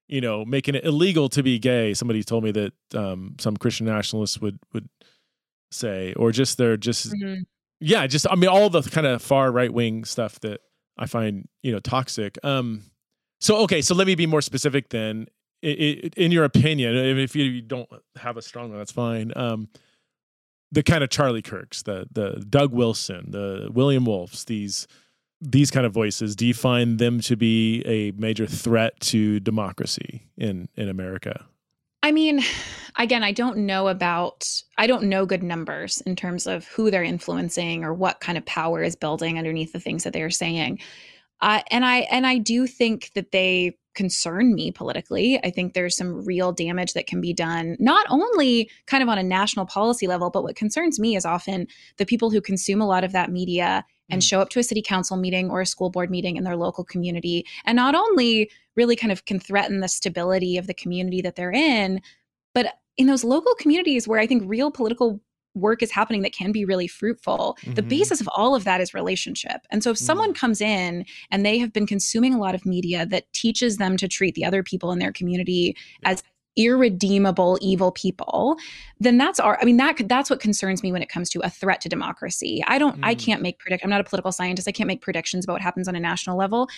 You 0.08 0.20
know, 0.20 0.44
making 0.44 0.74
it 0.74 0.84
illegal 0.84 1.28
to 1.30 1.42
be 1.42 1.58
gay. 1.58 1.94
Somebody 1.94 2.24
told 2.24 2.42
me 2.42 2.50
that 2.50 2.72
um, 2.94 3.36
some 3.38 3.56
Christian 3.56 3.86
nationalists 3.86 4.40
would 4.40 4.58
would 4.72 4.88
say, 5.70 6.12
or 6.14 6.32
just 6.32 6.58
they're 6.58 6.76
just 6.76 7.12
mm-hmm. 7.12 7.42
yeah, 7.78 8.06
just 8.06 8.26
I 8.28 8.34
mean 8.34 8.50
all 8.50 8.68
the 8.68 8.82
kind 8.82 9.06
of 9.06 9.22
far 9.22 9.52
right 9.52 9.72
wing 9.72 10.04
stuff 10.04 10.40
that 10.40 10.60
I 10.98 11.06
find 11.06 11.48
you 11.62 11.72
know 11.72 11.78
toxic. 11.78 12.38
Um, 12.44 12.82
so 13.40 13.58
okay, 13.58 13.80
so 13.82 13.94
let 13.94 14.06
me 14.06 14.16
be 14.16 14.26
more 14.26 14.42
specific 14.42 14.90
then 14.90 15.26
in 15.62 16.32
your 16.32 16.44
opinion, 16.44 16.94
if 17.18 17.36
you 17.36 17.60
don't 17.60 17.88
have 18.16 18.36
a 18.36 18.42
strong 18.42 18.70
one, 18.70 18.78
that's 18.78 18.92
fine. 18.92 19.32
Um, 19.36 19.68
the 20.72 20.82
kind 20.82 21.02
of 21.02 21.10
Charlie 21.10 21.42
Kirks, 21.42 21.82
the 21.82 22.06
the 22.10 22.44
Doug 22.48 22.72
Wilson, 22.72 23.30
the 23.30 23.70
William 23.72 24.04
Wolfs, 24.04 24.44
these 24.44 24.86
these 25.40 25.70
kind 25.70 25.86
of 25.86 25.92
voices, 25.92 26.36
do 26.36 26.46
you 26.46 26.54
find 26.54 26.98
them 26.98 27.20
to 27.20 27.36
be 27.36 27.82
a 27.86 28.10
major 28.12 28.46
threat 28.46 28.98
to 29.00 29.40
democracy 29.40 30.26
in 30.36 30.68
in 30.76 30.88
America? 30.88 31.46
I 32.02 32.12
mean, 32.12 32.40
again, 32.96 33.22
I 33.22 33.32
don't 33.32 33.58
know 33.58 33.88
about 33.88 34.48
I 34.78 34.86
don't 34.86 35.04
know 35.04 35.26
good 35.26 35.42
numbers 35.42 36.00
in 36.02 36.16
terms 36.16 36.46
of 36.46 36.66
who 36.68 36.90
they're 36.90 37.02
influencing 37.02 37.84
or 37.84 37.92
what 37.92 38.20
kind 38.20 38.38
of 38.38 38.46
power 38.46 38.82
is 38.82 38.96
building 38.96 39.38
underneath 39.38 39.72
the 39.72 39.80
things 39.80 40.04
that 40.04 40.12
they 40.12 40.22
are 40.22 40.30
saying. 40.30 40.80
Uh, 41.40 41.62
and 41.70 41.84
I 41.84 42.00
and 42.10 42.26
I 42.26 42.38
do 42.38 42.66
think 42.66 43.10
that 43.14 43.32
they 43.32 43.76
concern 43.94 44.54
me 44.54 44.70
politically. 44.70 45.40
I 45.44 45.50
think 45.50 45.74
there's 45.74 45.96
some 45.96 46.24
real 46.24 46.52
damage 46.52 46.92
that 46.92 47.06
can 47.06 47.20
be 47.20 47.32
done, 47.32 47.76
not 47.78 48.06
only 48.08 48.70
kind 48.86 49.02
of 49.02 49.08
on 49.08 49.18
a 49.18 49.22
national 49.22 49.66
policy 49.66 50.06
level, 50.06 50.30
but 50.30 50.42
what 50.42 50.56
concerns 50.56 51.00
me 51.00 51.16
is 51.16 51.24
often 51.24 51.66
the 51.96 52.06
people 52.06 52.30
who 52.30 52.40
consume 52.40 52.80
a 52.80 52.86
lot 52.86 53.04
of 53.04 53.12
that 53.12 53.30
media 53.30 53.84
and 54.08 54.22
mm. 54.22 54.28
show 54.28 54.40
up 54.40 54.50
to 54.50 54.60
a 54.60 54.62
city 54.62 54.82
council 54.82 55.16
meeting 55.16 55.50
or 55.50 55.60
a 55.60 55.66
school 55.66 55.90
board 55.90 56.10
meeting 56.10 56.36
in 56.36 56.44
their 56.44 56.56
local 56.56 56.84
community 56.84 57.44
and 57.64 57.76
not 57.76 57.94
only 57.94 58.50
really 58.76 58.96
kind 58.96 59.12
of 59.12 59.24
can 59.24 59.40
threaten 59.40 59.80
the 59.80 59.88
stability 59.88 60.56
of 60.56 60.66
the 60.66 60.74
community 60.74 61.20
that 61.20 61.36
they're 61.36 61.52
in, 61.52 62.00
but 62.54 62.74
in 62.96 63.06
those 63.06 63.24
local 63.24 63.54
communities 63.54 64.06
where 64.06 64.20
I 64.20 64.26
think 64.26 64.42
real 64.46 64.70
political 64.70 65.20
work 65.54 65.82
is 65.82 65.90
happening 65.90 66.22
that 66.22 66.32
can 66.32 66.52
be 66.52 66.64
really 66.64 66.86
fruitful. 66.86 67.56
Mm-hmm. 67.62 67.74
The 67.74 67.82
basis 67.82 68.20
of 68.20 68.28
all 68.34 68.54
of 68.54 68.64
that 68.64 68.80
is 68.80 68.94
relationship. 68.94 69.66
And 69.70 69.82
so 69.82 69.90
if 69.90 69.96
mm-hmm. 69.96 70.04
someone 70.04 70.34
comes 70.34 70.60
in 70.60 71.04
and 71.30 71.44
they 71.44 71.58
have 71.58 71.72
been 71.72 71.86
consuming 71.86 72.34
a 72.34 72.38
lot 72.38 72.54
of 72.54 72.64
media 72.64 73.06
that 73.06 73.32
teaches 73.32 73.76
them 73.76 73.96
to 73.96 74.08
treat 74.08 74.34
the 74.34 74.44
other 74.44 74.62
people 74.62 74.92
in 74.92 74.98
their 74.98 75.12
community 75.12 75.76
as 76.04 76.22
irredeemable 76.56 77.56
evil 77.60 77.92
people 77.92 78.56
then 78.98 79.16
that's 79.16 79.38
our 79.38 79.56
i 79.62 79.64
mean 79.64 79.76
that 79.76 79.96
that's 80.08 80.28
what 80.28 80.40
concerns 80.40 80.82
me 80.82 80.90
when 80.90 81.00
it 81.00 81.08
comes 81.08 81.30
to 81.30 81.38
a 81.40 81.48
threat 81.48 81.80
to 81.80 81.88
democracy 81.88 82.62
i 82.66 82.76
don't 82.76 82.96
mm. 82.96 83.04
i 83.04 83.14
can't 83.14 83.40
make 83.40 83.58
predict 83.60 83.84
i'm 83.84 83.90
not 83.90 84.00
a 84.00 84.04
political 84.04 84.32
scientist 84.32 84.66
i 84.66 84.72
can't 84.72 84.88
make 84.88 85.00
predictions 85.00 85.44
about 85.44 85.54
what 85.54 85.62
happens 85.62 85.86
on 85.86 85.94
a 85.94 86.00
national 86.00 86.36
level 86.36 86.68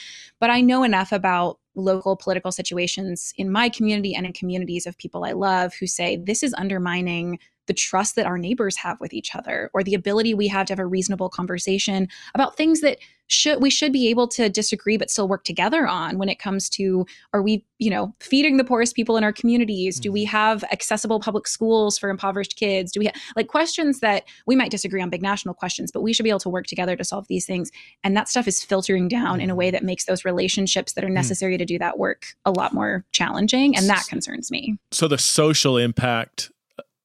but 0.41 0.51
i 0.51 0.61
know 0.61 0.83
enough 0.83 1.11
about 1.11 1.59
local 1.75 2.17
political 2.17 2.53
situations 2.53 3.33
in 3.39 3.51
my 3.51 3.71
community 3.71 4.15
and 4.15 4.27
in 4.27 4.33
communities 4.35 4.87
of 4.87 4.97
people 4.99 5.25
i 5.25 5.33
love 5.33 5.73
who 5.81 5.87
say 5.87 6.17
this 6.17 6.43
is 6.43 6.53
undermining 6.59 7.39
the 7.67 7.75
trust 7.75 8.17
that 8.17 8.27
our 8.27 8.39
neighbors 8.39 8.77
have 8.77 9.01
with 9.01 9.13
each 9.13 9.35
other 9.35 9.71
or 9.75 9.83
the 9.83 9.95
ability 9.95 10.35
we 10.35 10.49
have 10.49 10.67
to 10.67 10.73
have 10.73 10.79
a 10.79 10.87
reasonable 10.87 11.29
conversation 11.29 12.09
about 12.35 12.57
things 12.57 12.81
that 12.81 12.99
should 13.33 13.63
we 13.63 13.71
should 13.71 13.93
be 13.93 14.09
able 14.09 14.29
to 14.29 14.49
disagree 14.49 14.97
but 14.97 15.11
still 15.11 15.27
work 15.27 15.45
together 15.45 15.87
on 15.87 16.19
when 16.19 16.29
it 16.29 16.39
comes 16.39 16.69
to 16.69 17.07
are 17.33 17.43
we 17.43 17.65
you 17.79 17.89
know 17.89 18.15
feeding 18.21 18.59
the 18.59 18.65
poorest 18.65 18.95
people 18.95 19.17
in 19.17 19.25
our 19.25 19.33
communities 19.33 19.99
do 19.99 20.13
we 20.13 20.25
mm-hmm. 20.25 20.37
have 20.37 20.65
accessible 20.65 21.19
public 21.19 21.47
schools 21.47 21.97
for 21.97 22.11
impoverished 22.11 22.57
kids 22.57 22.93
do 22.93 23.01
we 23.01 23.07
have 23.07 23.15
like 23.35 23.49
questions 23.49 24.01
that 24.01 24.25
we 24.47 24.55
might 24.55 24.71
disagree 24.71 25.01
on 25.01 25.09
big 25.09 25.23
national 25.23 25.55
questions 25.55 25.91
but 25.91 26.03
we 26.03 26.13
should 26.13 26.25
be 26.25 26.31
able 26.31 26.39
to 26.39 26.51
work 26.51 26.67
together 26.67 26.95
to 26.95 27.05
solve 27.05 27.27
these 27.29 27.47
things 27.47 27.71
and 28.05 28.17
that 28.17 28.29
stuff 28.29 28.47
is 28.47 28.63
filtering 28.63 29.09
down 29.09 29.41
in 29.41 29.49
a 29.49 29.55
way 29.55 29.69
mm-hmm. 29.69 29.73
that 29.73 29.85
makes 29.85 30.05
those 30.05 30.25
relationships 30.25 30.93
that 30.93 31.05
are 31.05 31.09
mm. 31.09 31.15
necessary 31.15 31.57
to 31.57 31.65
do 31.65 31.79
that 31.79 31.99
work 31.99 32.27
a 32.45 32.51
lot 32.51 32.75
more 32.75 33.05
challenging 33.13 33.75
and 33.77 33.89
that 33.89 34.07
concerns 34.09 34.51
me 34.51 34.77
so 34.91 35.09
the 35.09 35.19
social 35.19 35.79
impact 35.79 36.51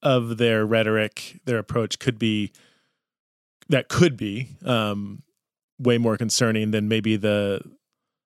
of 0.02 0.38
their 0.38 0.64
rhetoric, 0.64 1.40
their 1.44 1.58
approach 1.58 1.98
could 1.98 2.18
be 2.18 2.52
that 3.68 3.88
could 3.88 4.16
be 4.16 4.48
um, 4.64 5.22
way 5.78 5.98
more 5.98 6.16
concerning 6.16 6.70
than 6.70 6.88
maybe 6.88 7.16
the 7.16 7.60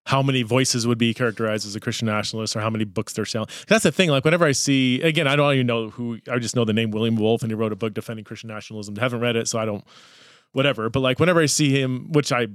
how 0.06 0.22
many 0.22 0.42
voices 0.42 0.86
would 0.86 0.98
be 0.98 1.14
characterized 1.14 1.66
as 1.66 1.76
a 1.76 1.80
Christian 1.80 2.06
nationalist 2.06 2.56
or 2.56 2.60
how 2.60 2.70
many 2.70 2.84
books 2.84 3.12
they're 3.12 3.24
selling. 3.24 3.48
That's 3.68 3.84
the 3.84 3.92
thing. 3.92 4.10
Like 4.10 4.24
whenever 4.24 4.44
I 4.44 4.52
see, 4.52 5.00
again, 5.00 5.28
I 5.28 5.36
don't 5.36 5.54
even 5.54 5.66
know 5.66 5.90
who. 5.90 6.18
I 6.30 6.38
just 6.38 6.56
know 6.56 6.64
the 6.64 6.72
name 6.72 6.90
William 6.90 7.16
Wolfe 7.16 7.42
and 7.42 7.50
he 7.50 7.54
wrote 7.54 7.72
a 7.72 7.76
book 7.76 7.94
defending 7.94 8.24
Christian 8.24 8.48
nationalism. 8.48 8.96
Haven't 8.96 9.20
read 9.20 9.36
it, 9.36 9.48
so 9.48 9.58
I 9.58 9.64
don't. 9.64 9.84
Whatever. 10.52 10.90
But 10.90 11.00
like 11.00 11.18
whenever 11.20 11.40
I 11.40 11.46
see 11.46 11.70
him, 11.70 12.10
which 12.12 12.32
I 12.32 12.48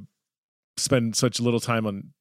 spend 0.76 1.16
such 1.16 1.40
little 1.40 1.60
time 1.60 1.88
on 1.88 2.12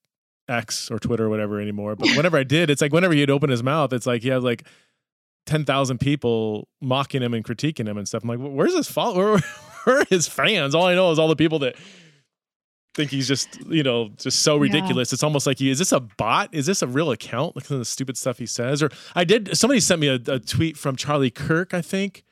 X 0.49 0.91
or 0.91 0.99
Twitter 0.99 1.27
or 1.27 1.29
whatever 1.29 1.61
anymore, 1.61 1.97
but 1.97 2.09
whenever 2.17 2.39
I 2.39 2.45
did, 2.45 2.71
it's 2.71 2.81
like 2.81 2.93
whenever 2.93 3.13
he'd 3.13 3.31
open 3.31 3.51
his 3.51 3.63
mouth, 3.63 3.93
it's 3.93 4.07
like 4.07 4.23
he 4.23 4.29
has 4.29 4.45
like 4.45 4.65
10,000 5.47 5.99
people 5.99 6.69
mocking 6.81 7.23
him 7.23 7.35
and 7.35 7.45
critiquing 7.45 7.89
him 7.89 7.97
and 7.97 8.07
stuff. 8.07 8.23
I'm 8.23 8.29
like, 8.29 8.39
where's 8.39 8.75
this 8.75 8.91
follow? 8.91 9.17
Where, 9.17 9.41
or 9.87 10.05
his 10.11 10.29
fans. 10.29 10.75
All 10.75 10.87
I 10.87 10.95
know 10.95 11.11
is 11.13 11.19
all 11.19 11.29
the 11.29 11.37
people 11.37 11.61
that 11.61 11.77
think 12.97 13.11
he's 13.11 13.29
just 13.29 13.61
you 13.67 13.83
know 13.83 14.11
just 14.17 14.41
so 14.41 14.57
ridiculous. 14.57 15.13
Yeah. 15.13 15.17
It's 15.17 15.23
almost 15.23 15.47
like 15.47 15.59
he 15.59 15.71
is 15.71 15.79
this 15.79 15.93
a 15.93 16.01
bot? 16.01 16.53
Is 16.53 16.67
this 16.67 16.83
a 16.83 16.87
real 16.87 17.11
account? 17.13 17.55
Look 17.55 17.65
at 17.65 17.79
the 17.79 17.85
stupid 17.85 18.17
stuff 18.17 18.39
he 18.39 18.47
says. 18.47 18.83
Or 18.83 18.91
I 19.15 19.25
did. 19.25 19.57
Somebody 19.57 19.81
sent 19.81 20.01
me 20.01 20.09
a, 20.09 20.19
a 20.27 20.41
tweet 20.41 20.77
from 20.77 20.97
Charlie 20.97 21.31
Kirk, 21.31 21.73
I 21.75 21.83
think, 21.83 22.25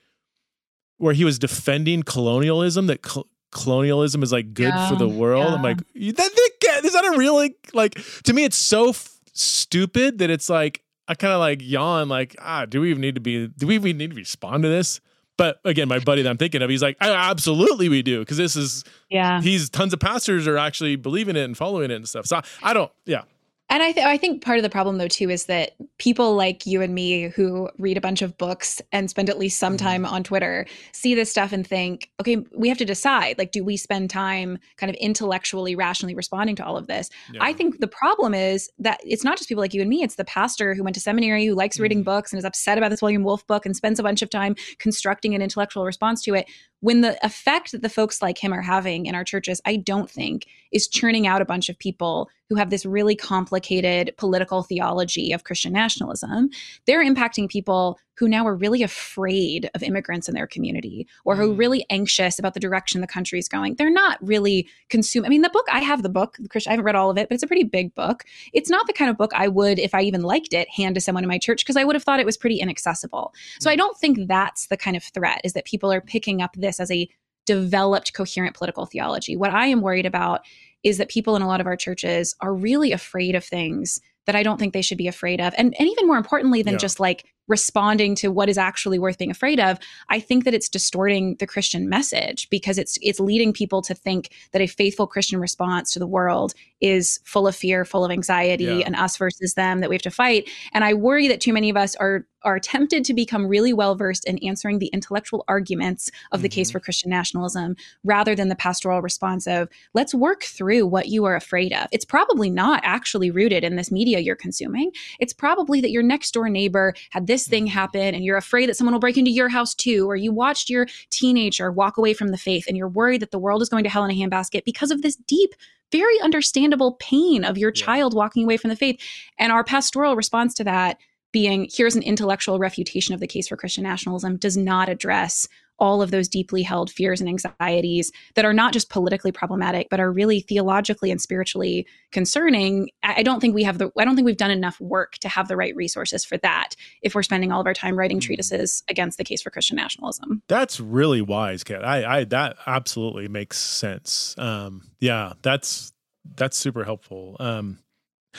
where 0.97 1.15
he 1.15 1.25
was 1.25 1.39
defending 1.39 2.03
colonialism. 2.03 2.87
That 2.89 3.07
cl- 3.07 3.29
colonialism 3.53 4.23
is 4.23 4.33
like 4.33 4.55
good 4.55 4.75
yeah, 4.75 4.89
for 4.89 4.97
the 4.97 5.09
world. 5.09 5.47
Yeah. 5.47 5.55
I'm 5.55 5.63
like, 5.63 5.79
that, 5.79 6.17
that, 6.61 6.85
is 6.85 6.93
that 6.93 7.05
a 7.05 7.17
real 7.17 7.35
like, 7.35 7.71
like 7.73 7.95
to 8.25 8.33
me? 8.33 8.45
It's 8.45 8.57
so 8.57 8.89
f- 8.91 9.21
stupid 9.33 10.19
that 10.19 10.31
it's 10.31 10.51
like 10.51 10.83
I 11.07 11.15
kind 11.15 11.33
of 11.33 11.41
like 11.41 11.61
yawn. 11.63 12.09
Like, 12.09 12.37
ah, 12.41 12.67
do 12.67 12.81
we 12.81 12.91
even 12.91 13.01
need 13.01 13.15
to 13.17 13.21
be? 13.21 13.49
Do 13.49 13.67
we 13.67 13.75
even 13.77 13.99
need 13.99 14.11
to 14.11 14.17
respond 14.17 14.63
to 14.63 14.69
this? 14.69 15.01
But 15.37 15.59
again, 15.65 15.89
my 15.89 15.99
buddy 15.99 16.23
that 16.23 16.31
I'm 16.31 16.37
thinking 16.37 16.63
of, 16.63 16.71
he's 16.71 16.83
like, 16.83 16.97
absolutely 17.01 17.89
we 17.89 18.03
do. 18.03 18.25
Cause 18.25 18.37
this 18.37 18.55
is, 18.55 18.85
yeah, 19.11 19.41
he's 19.41 19.69
tons 19.69 19.93
of 19.93 19.99
pastors 19.99 20.47
are 20.47 20.57
actually 20.57 20.95
believing 20.95 21.35
it 21.35 21.43
and 21.43 21.57
following 21.57 21.91
it 21.91 21.95
and 21.95 22.09
stuff. 22.09 22.27
So 22.27 22.37
I, 22.37 22.43
I 22.63 22.73
don't, 22.73 22.93
yeah. 23.05 23.23
And 23.71 23.83
I, 23.83 23.93
th- 23.93 24.07
I 24.07 24.19
think 24.19 24.45
part 24.45 24.59
of 24.59 24.63
the 24.63 24.71
problem, 24.71 24.99
though, 24.99 25.09
too, 25.09 25.31
is 25.31 25.47
that 25.47 25.73
people 25.99 26.35
like 26.35 26.67
you 26.67 26.83
and 26.83 26.95
me 26.95 27.29
who 27.29 27.71
read 27.79 27.97
a 27.97 28.01
bunch 28.01 28.21
of 28.21 28.37
books 28.37 28.83
and 28.93 29.09
spend 29.09 29.31
at 29.31 29.39
least 29.39 29.59
some 29.59 29.77
mm-hmm. 29.77 29.87
time 29.87 30.07
on 30.07 30.23
Twitter 30.23 30.67
see 30.93 31.15
this 31.15 31.31
stuff 31.31 31.51
and 31.51 31.67
think, 31.67 32.11
okay, 32.21 32.45
we 32.57 32.69
have 32.69 32.79
to 32.79 32.85
decide. 32.85 33.39
Like, 33.39 33.53
do 33.53 33.65
we 33.65 33.77
spend 33.77 34.11
time 34.11 34.59
kind 34.77 34.91
of 34.91 34.97
intellectually, 34.97 35.75
rationally 35.75 36.15
responding 36.15 36.57
to 36.57 36.65
all 36.65 36.77
of 36.77 36.89
this? 36.89 37.09
Yeah. 37.33 37.43
I 37.43 37.55
think 37.55 37.81
the 37.81 37.89
problem 37.89 38.35
is 38.35 38.71
that 38.79 39.01
it's 39.03 39.25
not 39.25 39.39
just 39.39 39.49
people 39.49 39.63
like 39.63 39.75
you 39.75 39.81
and 39.81 39.91
me, 39.91 40.03
it's 40.03 40.17
the 40.17 40.25
pastor 40.27 40.75
who 40.75 40.85
went 40.85 40.95
to 40.95 41.01
seminary, 41.01 41.47
who 41.47 41.55
likes 41.55 41.77
mm-hmm. 41.77 41.83
reading 41.85 42.03
books 42.03 42.33
and 42.33 42.39
is 42.39 42.45
upset 42.45 42.77
about 42.77 42.91
this 42.91 43.01
William 43.01 43.25
Wolfe 43.25 43.47
book 43.47 43.65
and 43.65 43.75
spends 43.75 43.99
a 43.99 44.03
bunch 44.03 44.21
of 44.21 44.29
time 44.29 44.55
constructing 44.79 45.35
an 45.35 45.41
intellectual 45.41 45.85
response 45.85 46.23
to 46.23 46.35
it 46.35 46.47
when 46.85 47.01
the 47.01 47.17
effect 47.25 47.73
that 47.73 47.81
the 47.81 47.89
folks 47.89 48.21
like 48.21 48.37
him 48.37 48.53
are 48.53 48.61
having 48.61 49.07
in 49.07 49.15
our 49.15 49.25
churches, 49.25 49.59
I 49.65 49.77
don't 49.77 50.11
think 50.11 50.47
is 50.71 50.87
churning 50.87 51.27
out 51.27 51.41
a 51.41 51.47
bunch 51.47 51.71
of 51.71 51.79
people 51.79 52.29
who 52.51 52.57
have 52.57 52.69
this 52.69 52.85
really 52.85 53.17
complicated 53.17 54.13
political 54.19 54.63
theology 54.63 55.33
of 55.33 55.45
Christian 55.45 55.73
nationalism. 55.73 56.51
They're 56.87 57.03
impacting 57.03 57.49
people 57.49 57.99
who 58.17 58.29
now 58.29 58.47
are 58.47 58.55
really 58.55 58.83
afraid 58.83 59.71
of 59.75 59.83
immigrants 59.83 60.29
in 60.29 60.35
their 60.35 60.47
community 60.47 61.07
or 61.25 61.37
who 61.37 61.51
are 61.51 61.55
mm. 61.55 61.59
really 61.59 61.87
anxious 61.91 62.39
about 62.39 62.55
the 62.55 62.61
direction 62.61 63.01
the 63.01 63.07
country 63.07 63.39
is 63.39 63.49
going. 63.49 63.75
They're 63.75 63.91
not 63.91 64.19
really 64.21 64.69
consuming. 64.89 65.27
I 65.27 65.31
mean, 65.31 65.43
the 65.43 65.51
book, 65.51 65.67
I 65.71 65.81
have 65.81 66.03
the 66.03 66.09
book, 66.09 66.39
Christian, 66.49 66.71
I 66.71 66.73
haven't 66.75 66.85
read 66.85 66.97
all 66.97 67.11
of 67.11 67.19
it, 67.19 67.29
but 67.29 67.35
it's 67.35 67.43
a 67.43 67.49
pretty 67.49 67.65
big 67.65 67.95
book. 67.95 68.25
It's 68.53 68.71
not 68.71 68.87
the 68.87 68.93
kind 68.93 69.11
of 69.11 69.17
book 69.17 69.33
I 69.35 69.49
would, 69.49 69.79
if 69.79 69.95
I 69.95 70.03
even 70.03 70.23
liked 70.23 70.53
it, 70.53 70.69
hand 70.69 70.95
to 70.95 71.01
someone 71.01 71.25
in 71.25 71.29
my 71.29 71.39
church 71.39 71.65
because 71.65 71.77
I 71.77 71.85
would 71.85 71.95
have 71.97 72.05
thought 72.05 72.21
it 72.21 72.27
was 72.27 72.37
pretty 72.37 72.61
inaccessible. 72.61 73.33
So 73.61 73.71
I 73.71 73.75
mm. 73.75 73.79
don't 73.79 73.99
think 73.99 74.29
that's 74.29 74.67
the 74.69 74.77
kind 74.77 74.97
of 74.97 75.03
threat 75.03 75.41
is 75.45 75.53
that 75.55 75.65
people 75.65 75.93
are 75.93 76.01
picking 76.01 76.43
up 76.43 76.55
this 76.55 76.81
as 76.81 76.91
a 76.91 77.09
developed, 77.47 78.15
coherent 78.15 78.57
political 78.57 78.87
theology. 78.87 79.37
What 79.37 79.53
I 79.53 79.67
am 79.67 79.83
worried 79.83 80.07
about 80.07 80.43
is 80.83 80.99
that 80.99 81.09
people 81.09 81.35
in 81.37 81.43
a 81.43 81.49
lot 81.49 81.61
of 81.61 81.67
our 81.67 81.77
churches 81.77 82.35
are 82.41 82.55
really 82.55 82.93
afraid 82.93 83.35
of 83.35 83.45
things 83.45 84.01
that 84.27 84.37
I 84.37 84.43
don't 84.43 84.59
think 84.59 84.73
they 84.73 84.83
should 84.83 84.99
be 84.99 85.09
afraid 85.09 85.41
of. 85.41 85.55
And, 85.57 85.75
and 85.79 85.89
even 85.89 86.07
more 86.07 86.17
importantly 86.17 86.63
than 86.63 86.75
yeah. 86.75 86.79
just 86.79 87.01
like 87.01 87.25
responding 87.47 88.15
to 88.17 88.29
what 88.29 88.49
is 88.49 88.59
actually 88.59 88.99
worth 88.99 89.19
being 89.19 89.31
afraid 89.31 89.61
of, 89.61 89.79
I 90.09 90.21
think 90.21 90.45
that 90.45 90.55
it's 90.55 90.69
distorting 90.69 91.37
the 91.39 91.47
Christian 91.47 91.89
message 91.89 92.49
because 92.51 92.79
it's 92.79 92.99
it's 93.03 93.21
leading 93.21 93.53
people 93.53 93.83
to 93.83 93.95
think 93.95 94.31
that 94.53 94.63
a 94.63 94.67
faithful 94.67 95.07
Christian 95.07 95.41
response 95.41 95.93
to 95.93 95.99
the 95.99 96.07
world 96.07 96.55
is 96.81 97.21
full 97.25 97.47
of 97.47 97.57
fear, 97.57 97.85
full 97.85 98.05
of 98.05 98.11
anxiety, 98.11 98.65
yeah. 98.65 98.83
and 98.85 98.97
us 98.97 99.17
versus 99.17 99.55
them 99.55 99.81
that 99.81 99.89
we 99.89 99.95
have 99.95 100.03
to 100.03 100.11
fight. 100.11 100.49
And 100.73 100.85
I 100.85 100.95
worry 100.95 101.29
that 101.29 101.41
too 101.41 101.53
many 101.53 101.71
of 101.71 101.77
us 101.77 101.97
are 101.97 102.27
are 102.45 102.61
tempted 102.61 103.05
to 103.05 103.15
become 103.15 103.47
really 103.47 103.73
well 103.73 103.95
versed 103.95 104.27
in 104.27 104.39
answering 104.39 104.79
the 104.79 104.89
intellectual 104.89 105.45
arguments 105.49 106.11
of 106.31 106.43
the 106.43 106.49
mm-hmm. 106.49 106.57
case 106.57 106.71
for 106.71 106.79
Christian 106.79 107.11
nationalism 107.11 107.75
rather 108.05 108.35
than 108.35 108.49
the 108.49 108.55
pastoral 108.55 109.01
response 109.01 109.47
of 109.47 109.69
let's 109.95 110.15
work 110.15 110.45
through 110.45 110.87
what 110.87 111.09
you 111.09 111.25
are 111.25 111.35
afraid 111.35 111.73
of. 111.73 111.89
It's 111.91 112.05
probably 112.05 112.51
not 112.51 112.81
actually 112.85 113.31
rooted 113.31 113.65
in 113.65 113.77
this 113.77 113.91
media 113.91 114.19
you're 114.19 114.37
consuming. 114.37 114.93
It's 115.19 115.33
probably 115.33 115.81
that 115.81 115.91
your 115.91 116.03
next 116.03 116.33
door 116.33 116.49
neighbor 116.49 116.95
had 117.11 117.27
this 117.27 117.34
thing 117.43 117.65
mm-hmm. 117.65 117.73
happen 117.73 118.15
and 118.15 118.25
you're 118.25 118.37
afraid 118.37 118.69
that 118.69 118.77
someone 118.77 118.93
will 118.93 119.01
break 119.01 119.19
into 119.19 119.31
your 119.31 119.49
house 119.49 119.75
too, 119.75 120.09
or 120.09 120.15
you 120.15 120.33
watched 120.33 120.71
your 120.71 120.87
teenager 121.11 121.73
walk 121.73 121.97
away 121.97 122.15
from 122.15 122.29
the 122.29 122.39
faith 122.39 122.67
and 122.69 122.77
you're 122.77 122.89
worried 122.89 123.23
that 123.23 123.33
the 123.33 123.39
world 123.39 123.63
is 123.63 123.69
going 123.69 123.85
to 123.85 123.91
hell 123.91 124.05
in 124.05 124.11
a 124.11 124.15
handbasket 124.15 124.65
because 124.65 124.91
of 124.91 125.03
this 125.03 125.17
deep 125.17 125.55
very 125.93 126.21
understandable 126.23 126.93
pain 126.95 127.45
of 127.45 127.59
your 127.59 127.73
yeah. 127.75 127.85
child 127.85 128.15
walking 128.15 128.45
away 128.45 128.57
from 128.57 128.71
the 128.71 128.77
faith. 128.77 129.01
And 129.39 129.53
our 129.53 129.63
pastoral 129.63 130.17
response 130.17 130.55
to 130.55 130.65
that 130.65 130.99
being 131.31 131.69
here's 131.73 131.97
an 131.97 132.03
intellectual 132.03 132.59
refutation 132.59 133.13
of 133.15 133.21
the 133.21 133.27
case 133.27 133.49
for 133.49 133.57
Christian 133.57 133.83
nationalism 133.83 134.37
does 134.37 134.57
not 134.57 134.89
address 134.89 135.49
all 135.79 136.03
of 136.03 136.11
those 136.11 136.29
deeply 136.29 136.63
held 136.63 136.91
fears 136.91 137.21
and 137.21 137.29
anxieties 137.29 138.13
that 138.35 138.45
are 138.45 138.53
not 138.53 138.73
just 138.73 138.91
politically 138.91 139.33
problematic 139.33 139.89
but 139.91 140.01
are 140.01 140.13
really 140.13 140.41
theologically 140.41 141.11
and 141.11 141.21
spiritually 141.21 141.87
concerning 142.13 142.89
i 143.03 143.23
don't 143.23 143.41
think 143.41 143.55
we 143.55 143.63
have 143.63 143.79
the 143.79 143.91
i 143.99 144.05
don't 144.05 144.15
think 144.15 144.27
we've 144.27 144.37
done 144.37 144.51
enough 144.51 144.81
work 144.81 145.15
to 145.19 145.29
have 145.29 145.49
the 145.49 145.57
right 145.57 145.75
resources 145.77 146.25
for 146.25 146.37
that 146.39 146.75
if 147.03 147.15
we're 147.15 147.23
spending 147.23 147.53
all 147.53 147.61
of 147.61 147.67
our 147.67 147.75
time 147.75 147.99
writing 147.99 148.19
mm. 148.19 148.23
treatises 148.23 148.83
against 148.89 149.19
the 149.19 149.25
case 149.25 149.43
for 149.43 149.51
christian 149.51 149.77
nationalism. 149.77 150.43
That's 150.49 150.81
really 150.81 151.23
wise 151.23 151.65
kat. 151.65 151.85
I 151.85 152.21
i 152.21 152.25
that 152.25 152.57
absolutely 152.67 153.29
makes 153.29 153.59
sense. 153.59 154.35
Um 154.39 154.83
yeah 155.01 155.35
that's 155.43 155.93
that's 156.37 156.57
super 156.57 156.85
helpful. 156.85 157.37
Um 157.41 157.79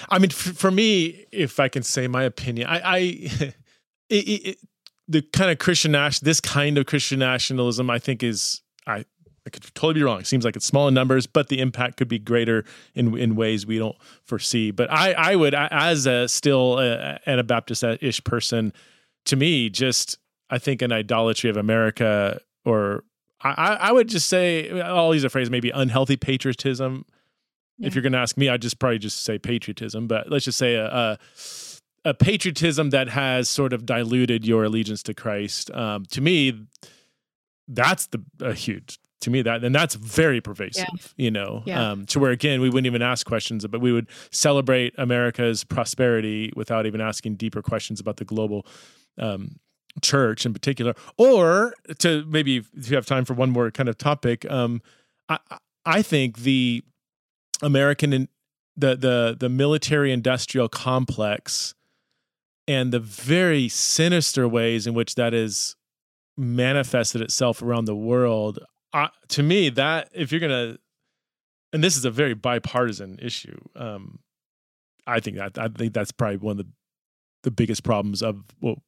I 0.09 0.19
mean, 0.19 0.29
for, 0.29 0.53
for 0.53 0.71
me, 0.71 1.25
if 1.31 1.57
I 1.57 1.69
can 1.69 1.81
say 1.81 2.09
my 2.09 2.23
opinion, 2.23 2.67
I, 2.67 2.81
I 2.83 2.97
it, 4.09 4.27
it, 4.27 4.57
the 5.07 5.21
kind 5.21 5.51
of 5.51 5.59
Christian 5.59 5.91
national, 5.91 6.25
this 6.25 6.39
kind 6.39 6.77
of 6.77 6.85
Christian 6.85 7.19
nationalism, 7.19 7.89
I 7.89 7.99
think 7.99 8.23
is 8.23 8.61
I. 8.87 9.05
I 9.47 9.51
could 9.51 9.61
totally 9.75 9.93
be 9.93 10.01
wrong. 10.01 10.19
It 10.21 10.25
seems 10.25 10.43
like 10.43 10.55
it's 10.55 10.65
small 10.65 10.87
in 10.87 10.95
numbers, 10.95 11.27
but 11.27 11.49
the 11.49 11.59
impact 11.59 11.97
could 11.97 12.07
be 12.07 12.17
greater 12.17 12.65
in 12.95 13.15
in 13.15 13.35
ways 13.35 13.67
we 13.67 13.77
don't 13.77 13.95
foresee. 14.23 14.71
But 14.71 14.91
I, 14.91 15.11
I 15.11 15.35
would, 15.35 15.53
as 15.53 16.07
a 16.07 16.27
still 16.27 16.79
a 16.79 17.19
Anabaptist-ish 17.27 18.23
person, 18.23 18.73
to 19.25 19.35
me, 19.35 19.69
just 19.69 20.17
I 20.49 20.57
think 20.57 20.81
an 20.81 20.91
idolatry 20.91 21.51
of 21.51 21.57
America, 21.57 22.41
or 22.65 23.03
I, 23.39 23.77
I 23.79 23.91
would 23.91 24.09
just 24.09 24.29
say, 24.29 24.81
I'll 24.81 25.13
use 25.13 25.23
a 25.23 25.29
phrase, 25.29 25.51
maybe 25.51 25.69
unhealthy 25.69 26.17
patriotism 26.17 27.05
yeah. 27.77 27.87
If 27.87 27.95
you're 27.95 28.01
going 28.01 28.13
to 28.13 28.19
ask 28.19 28.37
me, 28.37 28.49
I'd 28.49 28.61
just 28.61 28.79
probably 28.79 28.99
just 28.99 29.23
say 29.23 29.37
patriotism, 29.37 30.07
but 30.07 30.29
let's 30.29 30.45
just 30.45 30.57
say 30.57 30.75
a, 30.75 30.87
a, 30.87 31.19
a 32.05 32.13
patriotism 32.13 32.91
that 32.91 33.09
has 33.09 33.49
sort 33.49 33.73
of 33.73 33.85
diluted 33.85 34.45
your 34.45 34.63
allegiance 34.63 35.03
to 35.03 35.13
Christ. 35.13 35.71
Um, 35.71 36.05
to 36.11 36.21
me, 36.21 36.67
that's 37.67 38.07
the 38.07 38.23
a 38.41 38.53
huge 38.53 38.99
to 39.21 39.31
me 39.31 39.41
that 39.41 39.63
and 39.63 39.73
that's 39.73 39.95
very 39.95 40.39
pervasive 40.39 40.85
yeah. 40.93 41.07
you 41.17 41.31
know 41.31 41.63
yeah. 41.65 41.91
um, 41.91 42.05
to 42.05 42.19
where 42.19 42.31
again 42.31 42.61
we 42.61 42.69
wouldn't 42.69 42.85
even 42.85 43.01
ask 43.01 43.25
questions 43.25 43.65
but 43.65 43.81
we 43.81 43.91
would 43.91 44.07
celebrate 44.31 44.93
america's 44.99 45.63
prosperity 45.63 46.53
without 46.55 46.85
even 46.85 47.01
asking 47.01 47.35
deeper 47.35 47.63
questions 47.63 47.99
about 47.99 48.17
the 48.17 48.25
global 48.25 48.67
um, 49.17 49.55
church 50.01 50.45
in 50.45 50.53
particular 50.53 50.93
or 51.17 51.73
to 51.97 52.23
maybe 52.27 52.57
if 52.57 52.89
you 52.89 52.95
have 52.95 53.07
time 53.07 53.25
for 53.25 53.33
one 53.33 53.49
more 53.49 53.71
kind 53.71 53.89
of 53.89 53.97
topic 53.97 54.49
um, 54.51 54.79
I, 55.27 55.39
I 55.85 56.01
think 56.03 56.39
the 56.39 56.83
American 57.61 58.13
and 58.13 58.27
the 58.77 58.95
the 58.95 59.37
the 59.39 59.49
military 59.49 60.11
industrial 60.11 60.67
complex 60.67 61.73
and 62.67 62.91
the 62.91 62.99
very 62.99 63.69
sinister 63.69 64.47
ways 64.47 64.87
in 64.87 64.93
which 64.93 65.15
that 65.15 65.33
is 65.33 65.75
manifested 66.37 67.21
itself 67.21 67.61
around 67.61 67.85
the 67.85 67.95
world 67.95 68.59
uh, 68.93 69.07
to 69.27 69.43
me 69.43 69.69
that 69.69 70.09
if 70.13 70.31
you're 70.31 70.41
gonna 70.41 70.77
and 71.73 71.83
this 71.83 71.97
is 71.97 72.05
a 72.05 72.11
very 72.11 72.33
bipartisan 72.33 73.17
issue 73.21 73.57
um 73.75 74.19
i 75.07 75.19
think 75.19 75.37
that 75.37 75.57
i 75.57 75.67
think 75.67 75.93
that's 75.93 76.11
probably 76.11 76.37
one 76.37 76.59
of 76.59 76.65
the 76.65 76.71
the 77.43 77.51
biggest 77.51 77.83
problems 77.83 78.21
of 78.21 78.43
well 78.59 78.81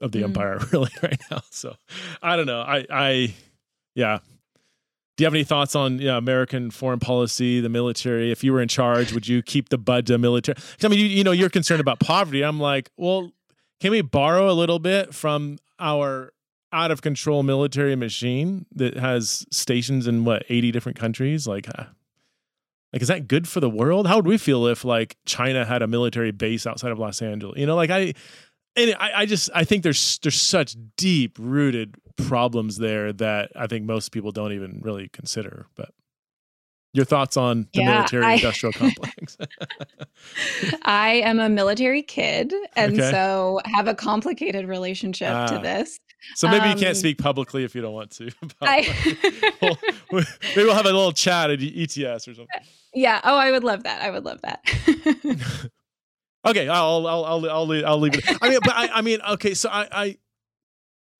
of 0.00 0.12
the 0.12 0.20
mm. 0.20 0.24
empire 0.24 0.58
really 0.72 0.90
right 1.02 1.20
now. 1.30 1.40
So 1.50 1.74
i 2.22 2.36
don't 2.36 2.46
know. 2.46 2.60
I 2.60 2.86
i 2.90 3.34
yeah 3.94 4.20
do 5.18 5.24
you 5.24 5.26
have 5.26 5.34
any 5.34 5.42
thoughts 5.42 5.74
on 5.74 5.98
you 5.98 6.06
know, 6.06 6.16
American 6.16 6.70
foreign 6.70 7.00
policy, 7.00 7.60
the 7.60 7.68
military? 7.68 8.30
If 8.30 8.44
you 8.44 8.52
were 8.52 8.62
in 8.62 8.68
charge, 8.68 9.12
would 9.12 9.26
you 9.26 9.42
keep 9.42 9.68
the 9.68 9.76
bud 9.76 10.08
military? 10.08 10.56
I 10.80 10.86
mean, 10.86 11.00
you, 11.00 11.06
you 11.06 11.24
know, 11.24 11.32
you're 11.32 11.50
concerned 11.50 11.80
about 11.80 11.98
poverty. 11.98 12.42
I'm 12.42 12.60
like, 12.60 12.88
well, 12.96 13.32
can 13.80 13.90
we 13.90 14.00
borrow 14.00 14.48
a 14.48 14.54
little 14.54 14.78
bit 14.78 15.12
from 15.12 15.58
our 15.80 16.32
out 16.72 16.92
of 16.92 17.02
control 17.02 17.42
military 17.42 17.96
machine 17.96 18.66
that 18.76 18.96
has 18.96 19.44
stations 19.50 20.06
in 20.06 20.24
what 20.24 20.44
80 20.48 20.70
different 20.70 20.96
countries? 20.96 21.48
Like, 21.48 21.68
uh, 21.76 21.86
like 22.92 23.02
is 23.02 23.08
that 23.08 23.26
good 23.26 23.48
for 23.48 23.58
the 23.58 23.68
world? 23.68 24.06
How 24.06 24.16
would 24.16 24.26
we 24.26 24.38
feel 24.38 24.68
if 24.68 24.84
like 24.84 25.16
China 25.26 25.64
had 25.64 25.82
a 25.82 25.88
military 25.88 26.30
base 26.30 26.64
outside 26.64 26.92
of 26.92 27.00
Los 27.00 27.20
Angeles? 27.20 27.58
You 27.58 27.66
know, 27.66 27.74
like 27.74 27.90
I, 27.90 28.14
and 28.76 28.94
I, 28.98 29.10
I 29.16 29.26
just 29.26 29.50
I 29.54 29.64
think 29.64 29.82
there's 29.82 30.18
there's 30.22 30.40
such 30.40 30.76
deep 30.96 31.36
rooted 31.38 31.96
problems 32.16 32.78
there 32.78 33.12
that 33.14 33.50
I 33.56 33.66
think 33.66 33.84
most 33.84 34.10
people 34.10 34.32
don't 34.32 34.52
even 34.52 34.80
really 34.82 35.08
consider. 35.08 35.66
But 35.76 35.90
your 36.92 37.04
thoughts 37.04 37.36
on 37.36 37.68
the 37.74 37.80
yeah, 37.80 37.94
military 37.94 38.24
I, 38.24 38.32
industrial 38.34 38.72
complex? 38.74 39.36
I 40.84 41.22
am 41.24 41.38
a 41.38 41.48
military 41.48 42.02
kid, 42.02 42.52
and 42.76 42.94
okay. 42.94 43.10
so 43.10 43.60
have 43.64 43.88
a 43.88 43.94
complicated 43.94 44.66
relationship 44.66 45.30
uh, 45.30 45.48
to 45.48 45.56
ah. 45.56 45.60
this. 45.60 45.98
So 46.34 46.48
maybe 46.48 46.66
you 46.66 46.72
Um, 46.72 46.78
can't 46.78 46.96
speak 46.96 47.18
publicly 47.18 47.62
if 47.62 47.74
you 47.74 47.80
don't 47.82 47.92
want 47.92 48.10
to. 48.12 48.30
I. 48.60 49.16
We'll- 50.10 50.24
maybe 50.56 50.64
we'll 50.64 50.74
have 50.74 50.86
a 50.86 50.92
little 50.92 51.12
chat 51.12 51.50
at 51.50 51.60
ETS 51.60 52.26
or 52.28 52.34
something. 52.34 52.46
yeah. 52.94 53.20
Oh, 53.22 53.36
I 53.36 53.50
would 53.50 53.64
love 53.64 53.82
that. 53.82 54.00
I 54.00 54.10
would 54.10 54.24
love 54.24 54.40
that. 54.42 55.70
Okay, 56.50 56.68
I'll 56.68 57.06
I'll 57.06 57.24
I'll 57.24 57.50
I'll 57.50 57.66
leave, 57.66 57.84
I'll 57.84 57.98
leave 57.98 58.14
it. 58.14 58.24
I 58.42 58.48
mean, 58.48 58.58
but 58.62 58.74
I, 58.74 58.88
I 58.88 59.02
mean, 59.02 59.20
okay, 59.32 59.54
so 59.54 59.68
I 59.68 59.88
I 59.90 60.16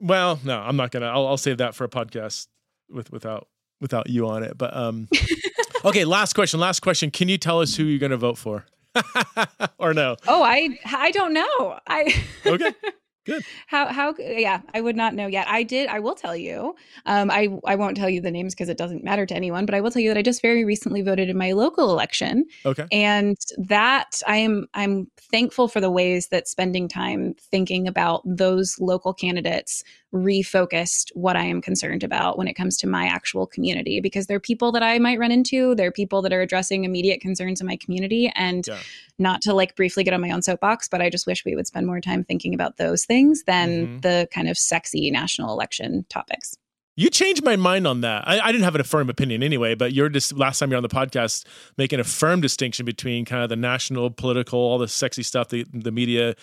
well, 0.01 0.39
no, 0.45 0.59
I'm 0.59 0.77
not 0.77 0.91
gonna. 0.91 1.07
I'll 1.07 1.27
I'll 1.27 1.37
save 1.37 1.59
that 1.59 1.75
for 1.75 1.85
a 1.85 1.89
podcast 1.89 2.47
with 2.89 3.11
without 3.11 3.49
without 3.81 4.09
you 4.09 4.29
on 4.29 4.43
it. 4.43 4.57
But 4.57 4.77
um, 4.77 5.09
okay, 5.85 6.05
last 6.05 6.35
question. 6.35 6.61
Last 6.61 6.81
question. 6.81 7.11
Can 7.11 7.29
you 7.29 7.39
tell 7.39 7.61
us 7.61 7.75
who 7.75 7.85
you're 7.85 7.99
gonna 7.99 8.17
vote 8.17 8.39
for, 8.39 8.67
or 9.79 9.95
no? 9.95 10.17
oh, 10.27 10.43
I 10.43 10.79
I 10.85 11.11
don't 11.11 11.33
know. 11.35 11.79
I 11.87 12.15
Okay, 12.47 12.73
good. 13.29 13.45
how 13.67 13.87
how 13.87 14.15
yeah 14.19 14.61
i 14.75 14.81
would 14.81 14.97
not 14.97 15.15
know 15.15 15.27
yet 15.27 15.47
i 15.49 15.63
did 15.63 15.89
i 15.89 15.99
will 15.99 16.15
tell 16.15 16.37
you 16.37 16.75
um 17.07 17.31
i 17.31 17.49
i 17.67 17.75
won't 17.77 17.97
tell 17.97 18.11
you 18.11 18.21
the 18.21 18.31
names 18.31 18.55
because 18.55 18.69
it 18.69 18.79
doesn't 18.79 19.05
matter 19.05 19.27
to 19.27 19.35
anyone 19.35 19.67
but 19.67 19.75
i 19.75 19.81
will 19.81 19.91
tell 19.91 20.03
you 20.03 20.09
that 20.09 20.19
i 20.19 20.23
just 20.23 20.43
very 20.43 20.65
recently 20.65 21.03
voted 21.03 21.29
in 21.29 21.37
my 21.37 21.53
local 21.53 21.91
election 21.91 22.45
Okay. 22.65 22.87
and 22.91 23.37
that 23.57 24.21
i 24.27 24.37
am 24.37 24.67
i'm 24.75 25.11
thankful 25.31 25.69
for 25.69 25.81
the 25.81 25.91
ways 25.91 26.29
that 26.29 26.49
spending 26.49 26.89
time 26.89 27.35
thinking 27.51 27.87
about 27.87 28.23
those 28.25 28.77
local 28.81 29.13
candidates 29.15 29.85
refocused 30.15 31.11
what 31.15 31.37
i 31.37 31.45
am 31.45 31.61
concerned 31.61 32.03
about 32.03 32.39
when 32.39 32.49
it 32.49 32.55
comes 32.55 32.77
to 32.79 32.87
my 32.87 33.07
actual 33.07 33.47
community 33.47 34.01
because 34.01 34.27
they're 34.27 34.41
people 34.41 34.73
that 34.73 34.83
i 34.83 34.99
might 34.99 35.19
run 35.19 35.31
into 35.31 35.75
they're 35.75 35.93
people 35.93 36.23
that 36.23 36.33
are 36.33 36.41
addressing 36.41 36.85
immediate 36.85 37.21
concerns 37.21 37.61
in 37.61 37.67
my 37.67 37.77
community 37.77 38.33
and 38.35 38.67
Yeah. 38.67 38.79
not 39.19 39.43
to 39.43 39.53
like 39.55 39.77
briefly 39.77 40.05
get 40.05 40.15
on 40.15 40.21
my 40.21 40.31
own 40.31 40.43
soapbox 40.43 40.89
but 40.89 41.01
i 41.03 41.11
just 41.11 41.27
wish 41.27 41.45
we 41.45 41.55
would 41.55 41.67
spend 41.67 41.87
more 41.87 42.01
time 42.01 42.25
thinking 42.25 42.55
about 42.55 42.77
those 42.79 43.05
things 43.05 43.45
than 43.45 43.69
Mhm. 43.99 44.03
the 44.03 44.29
kind 44.33 44.49
of 44.49 44.57
sexy 44.57 45.11
national 45.11 45.53
election 45.53 46.05
topics 46.09 46.57
You 46.97 47.11
changed 47.11 47.45
my 47.45 47.55
mind 47.55 47.87
on 47.87 48.01
that. 48.01 48.27
I, 48.27 48.41
I 48.41 48.51
didn't 48.51 48.65
have 48.65 48.75
a 48.75 48.83
firm 48.83 49.09
opinion 49.09 49.41
anyway, 49.45 49.77
but 49.77 49.93
you're 49.93 50.09
just 50.09 50.37
last 50.37 50.59
time 50.59 50.71
you're 50.71 50.79
on 50.79 50.83
the 50.83 50.89
podcast 50.89 51.47
making 51.77 52.01
a 52.01 52.05
firm 52.05 52.41
distinction 52.41 52.85
between 52.85 53.25
kind 53.25 53.41
of 53.45 53.49
the 53.49 53.55
national 53.55 54.11
political, 54.11 54.59
all 54.59 54.79
the 54.79 54.89
sexy 54.89 55.23
stuff, 55.23 55.49
the 55.51 55.65
the 55.73 55.93
media 55.93 56.35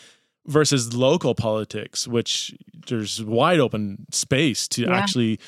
versus 0.47 0.93
local 0.93 1.33
politics, 1.35 2.07
which 2.07 2.53
there's 2.87 3.23
wide 3.23 3.59
open 3.59 4.05
space 4.11 4.67
to 4.69 4.83
Yeah. 4.83 4.95
actually 4.95 5.39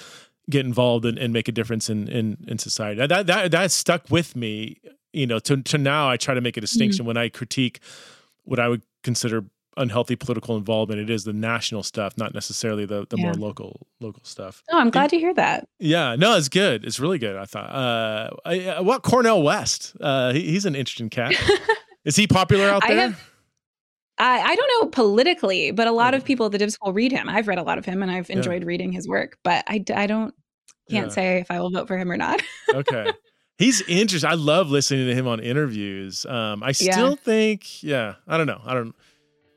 get 0.50 0.66
involved 0.66 1.06
and, 1.06 1.18
and 1.18 1.34
make 1.34 1.48
a 1.48 1.52
difference 1.52 1.89
in 1.89 2.08
in, 2.08 2.38
in 2.48 2.58
society. 2.58 3.06
That 3.06 3.28
that 3.28 3.52
that 3.52 3.72
stuck 3.72 4.10
with 4.10 4.36
me. 4.36 4.80
You 5.14 5.26
know, 5.28 5.39
to 5.39 5.62
to 5.64 5.78
now 5.78 6.10
I 6.10 6.18
try 6.18 6.34
to 6.34 6.41
make 6.41 6.58
a 6.58 6.62
distinction 6.62 7.06
when 7.06 7.18
I 7.18 7.30
critique 7.30 7.80
what 8.43 8.60
I 8.60 8.68
would 8.68 8.84
consider 9.04 9.45
unhealthy 9.76 10.16
political 10.16 10.58
involvement. 10.58 11.00
It 11.00 11.10
is 11.10 11.24
the 11.24 11.34
national 11.34 11.84
stuff, 11.84 12.18
not 12.18 12.34
necessarily 12.34 12.86
the 12.86 13.06
the 13.10 13.18
more 13.18 13.34
local 13.34 13.88
local 14.00 14.24
stuff. 14.24 14.64
oh 14.72 14.80
i'm 14.80 14.89
glad 14.89 15.10
to 15.12 15.18
hear 15.20 15.34
that 15.36 15.68
Yeah, 15.80 16.16
no, 16.16 16.36
it's 16.38 16.50
good. 16.50 16.84
It's 16.86 17.00
really 17.00 17.20
good. 17.20 17.36
I 17.36 17.45
thought. 17.45 17.70
Uh, 17.70 18.30
I, 18.45 18.66
uh, 18.70 18.84
what 18.84 19.02
Cornel 19.04 19.41
West? 19.43 19.95
Uh, 20.02 20.34
he, 20.34 20.41
he's 20.52 20.66
an 20.66 20.76
interesting 20.76 21.10
cat. 21.10 21.34
Is 22.06 22.16
he 22.16 22.26
popular 22.28 22.70
out 22.70 22.84
there? 22.88 23.16
I, 24.20 24.39
I 24.41 24.55
don't 24.55 24.70
know 24.84 24.89
politically, 24.89 25.72
but 25.72 25.88
a 25.88 25.91
lot 25.91 26.13
Yeah. 26.13 26.18
of 26.18 26.26
people 26.26 26.45
at 26.47 26.51
the 26.51 26.57
Div 26.57 26.72
School 26.72 26.93
read 26.93 27.11
him. 27.11 27.30
I've 27.30 27.47
read 27.47 27.59
a 27.59 27.63
lot 27.63 27.78
of 27.78 27.86
him 27.86 28.01
and 28.01 28.11
I've 28.11 28.30
Yeah. 28.30 28.38
enjoyed 28.38 28.63
reading 28.63 28.91
his 28.91 29.07
work, 29.07 29.38
but 29.43 29.63
I, 29.68 29.84
I 29.95 30.07
don't 30.07 30.34
can't 30.89 31.07
Yeah. 31.07 31.13
say 31.13 31.38
if 31.39 31.51
I 31.51 31.59
will 31.59 31.70
vote 31.70 31.88
for 31.88 31.97
him 31.97 32.11
or 32.11 32.18
not. 32.18 32.41
okay, 32.74 33.11
he's 33.57 33.82
interesting. 33.82 34.30
I 34.30 34.34
love 34.36 34.70
listening 34.70 35.07
to 35.07 35.13
him 35.15 35.28
on 35.28 35.39
interviews. 35.39 36.26
Um, 36.26 36.63
I 36.63 36.72
still 36.72 37.15
think, 37.15 37.84
yeah, 37.84 38.15
I 38.28 38.38
don't 38.38 38.47
know. 38.47 38.61
I 38.65 38.74
don't. 38.74 38.95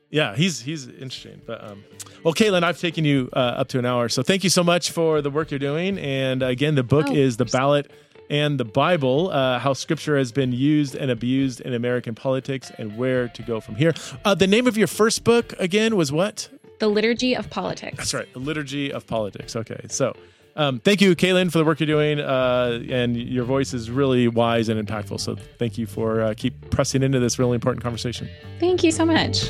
Yeah, 0.09 0.35
he's 0.35 0.59
he's 0.59 0.87
interesting. 0.87 1.41
But 1.47 1.63
um, 1.63 1.85
well, 2.23 2.33
Kaitlyn, 2.33 2.63
I've 2.63 2.79
taken 2.79 3.05
you 3.05 3.29
uh, 3.33 3.39
up 3.39 3.69
to 3.69 3.79
an 3.79 3.85
hour, 3.85 4.09
so 4.09 4.21
thank 4.23 4.43
you 4.43 4.49
so 4.49 4.61
much 4.63 4.91
for 4.91 5.21
the 5.21 5.29
work 5.29 5.51
you're 5.51 5.57
doing. 5.59 5.97
And 5.97 6.43
again, 6.43 6.75
the 6.75 6.83
book 6.83 7.07
Oh, 7.09 7.15
is 7.15 7.37
the 7.37 7.45
ballot 7.45 7.89
and 8.31 8.59
the 8.59 8.65
Bible: 8.65 9.29
uh, 9.29 9.59
How 9.59 9.73
Scripture 9.73 10.17
Has 10.17 10.31
Been 10.31 10.51
Used 10.51 10.95
and 10.95 11.11
Abused 11.11 11.61
in 11.61 11.75
American 11.75 12.15
Politics, 12.15 12.71
and 12.79 12.97
Where 12.97 13.27
to 13.27 13.43
Go 13.43 13.59
from 13.59 13.75
Here. 13.75 13.93
Uh, 14.25 14.33
the 14.33 14.47
name 14.47 14.65
of 14.65 14.75
your 14.75 14.87
first 14.87 15.23
book 15.23 15.53
again 15.59 15.95
was 15.95 16.11
what? 16.11 16.49
the 16.81 16.89
Liturgy 16.89 17.35
of 17.35 17.49
Politics. 17.49 17.97
That's 17.97 18.13
right, 18.13 18.33
the 18.33 18.39
Liturgy 18.39 18.91
of 18.91 19.07
Politics. 19.07 19.55
Okay, 19.55 19.79
so. 19.87 20.13
Um, 20.53 20.79
thank 20.81 20.99
you, 20.99 21.15
Kaitlyn, 21.15 21.49
for 21.49 21.59
the 21.59 21.63
work 21.63 21.79
you're 21.79 21.87
doing, 21.87 22.19
uh, 22.19 22.83
and 22.89 23.15
your 23.15 23.45
voice 23.45 23.73
is 23.73 23.89
really 23.89 24.27
wise 24.27 24.67
and 24.67 24.85
impactful. 24.85 25.21
So, 25.21 25.37
thank 25.57 25.77
you 25.77 25.87
for 25.87 26.21
uh, 26.21 26.33
keep 26.35 26.69
pressing 26.71 27.03
into 27.03 27.21
this 27.21 27.39
really 27.39 27.55
important 27.55 27.81
conversation. 27.81 28.27
Thank 28.59 28.83
you 28.83 28.91
so 28.91 29.05
much. 29.05 29.49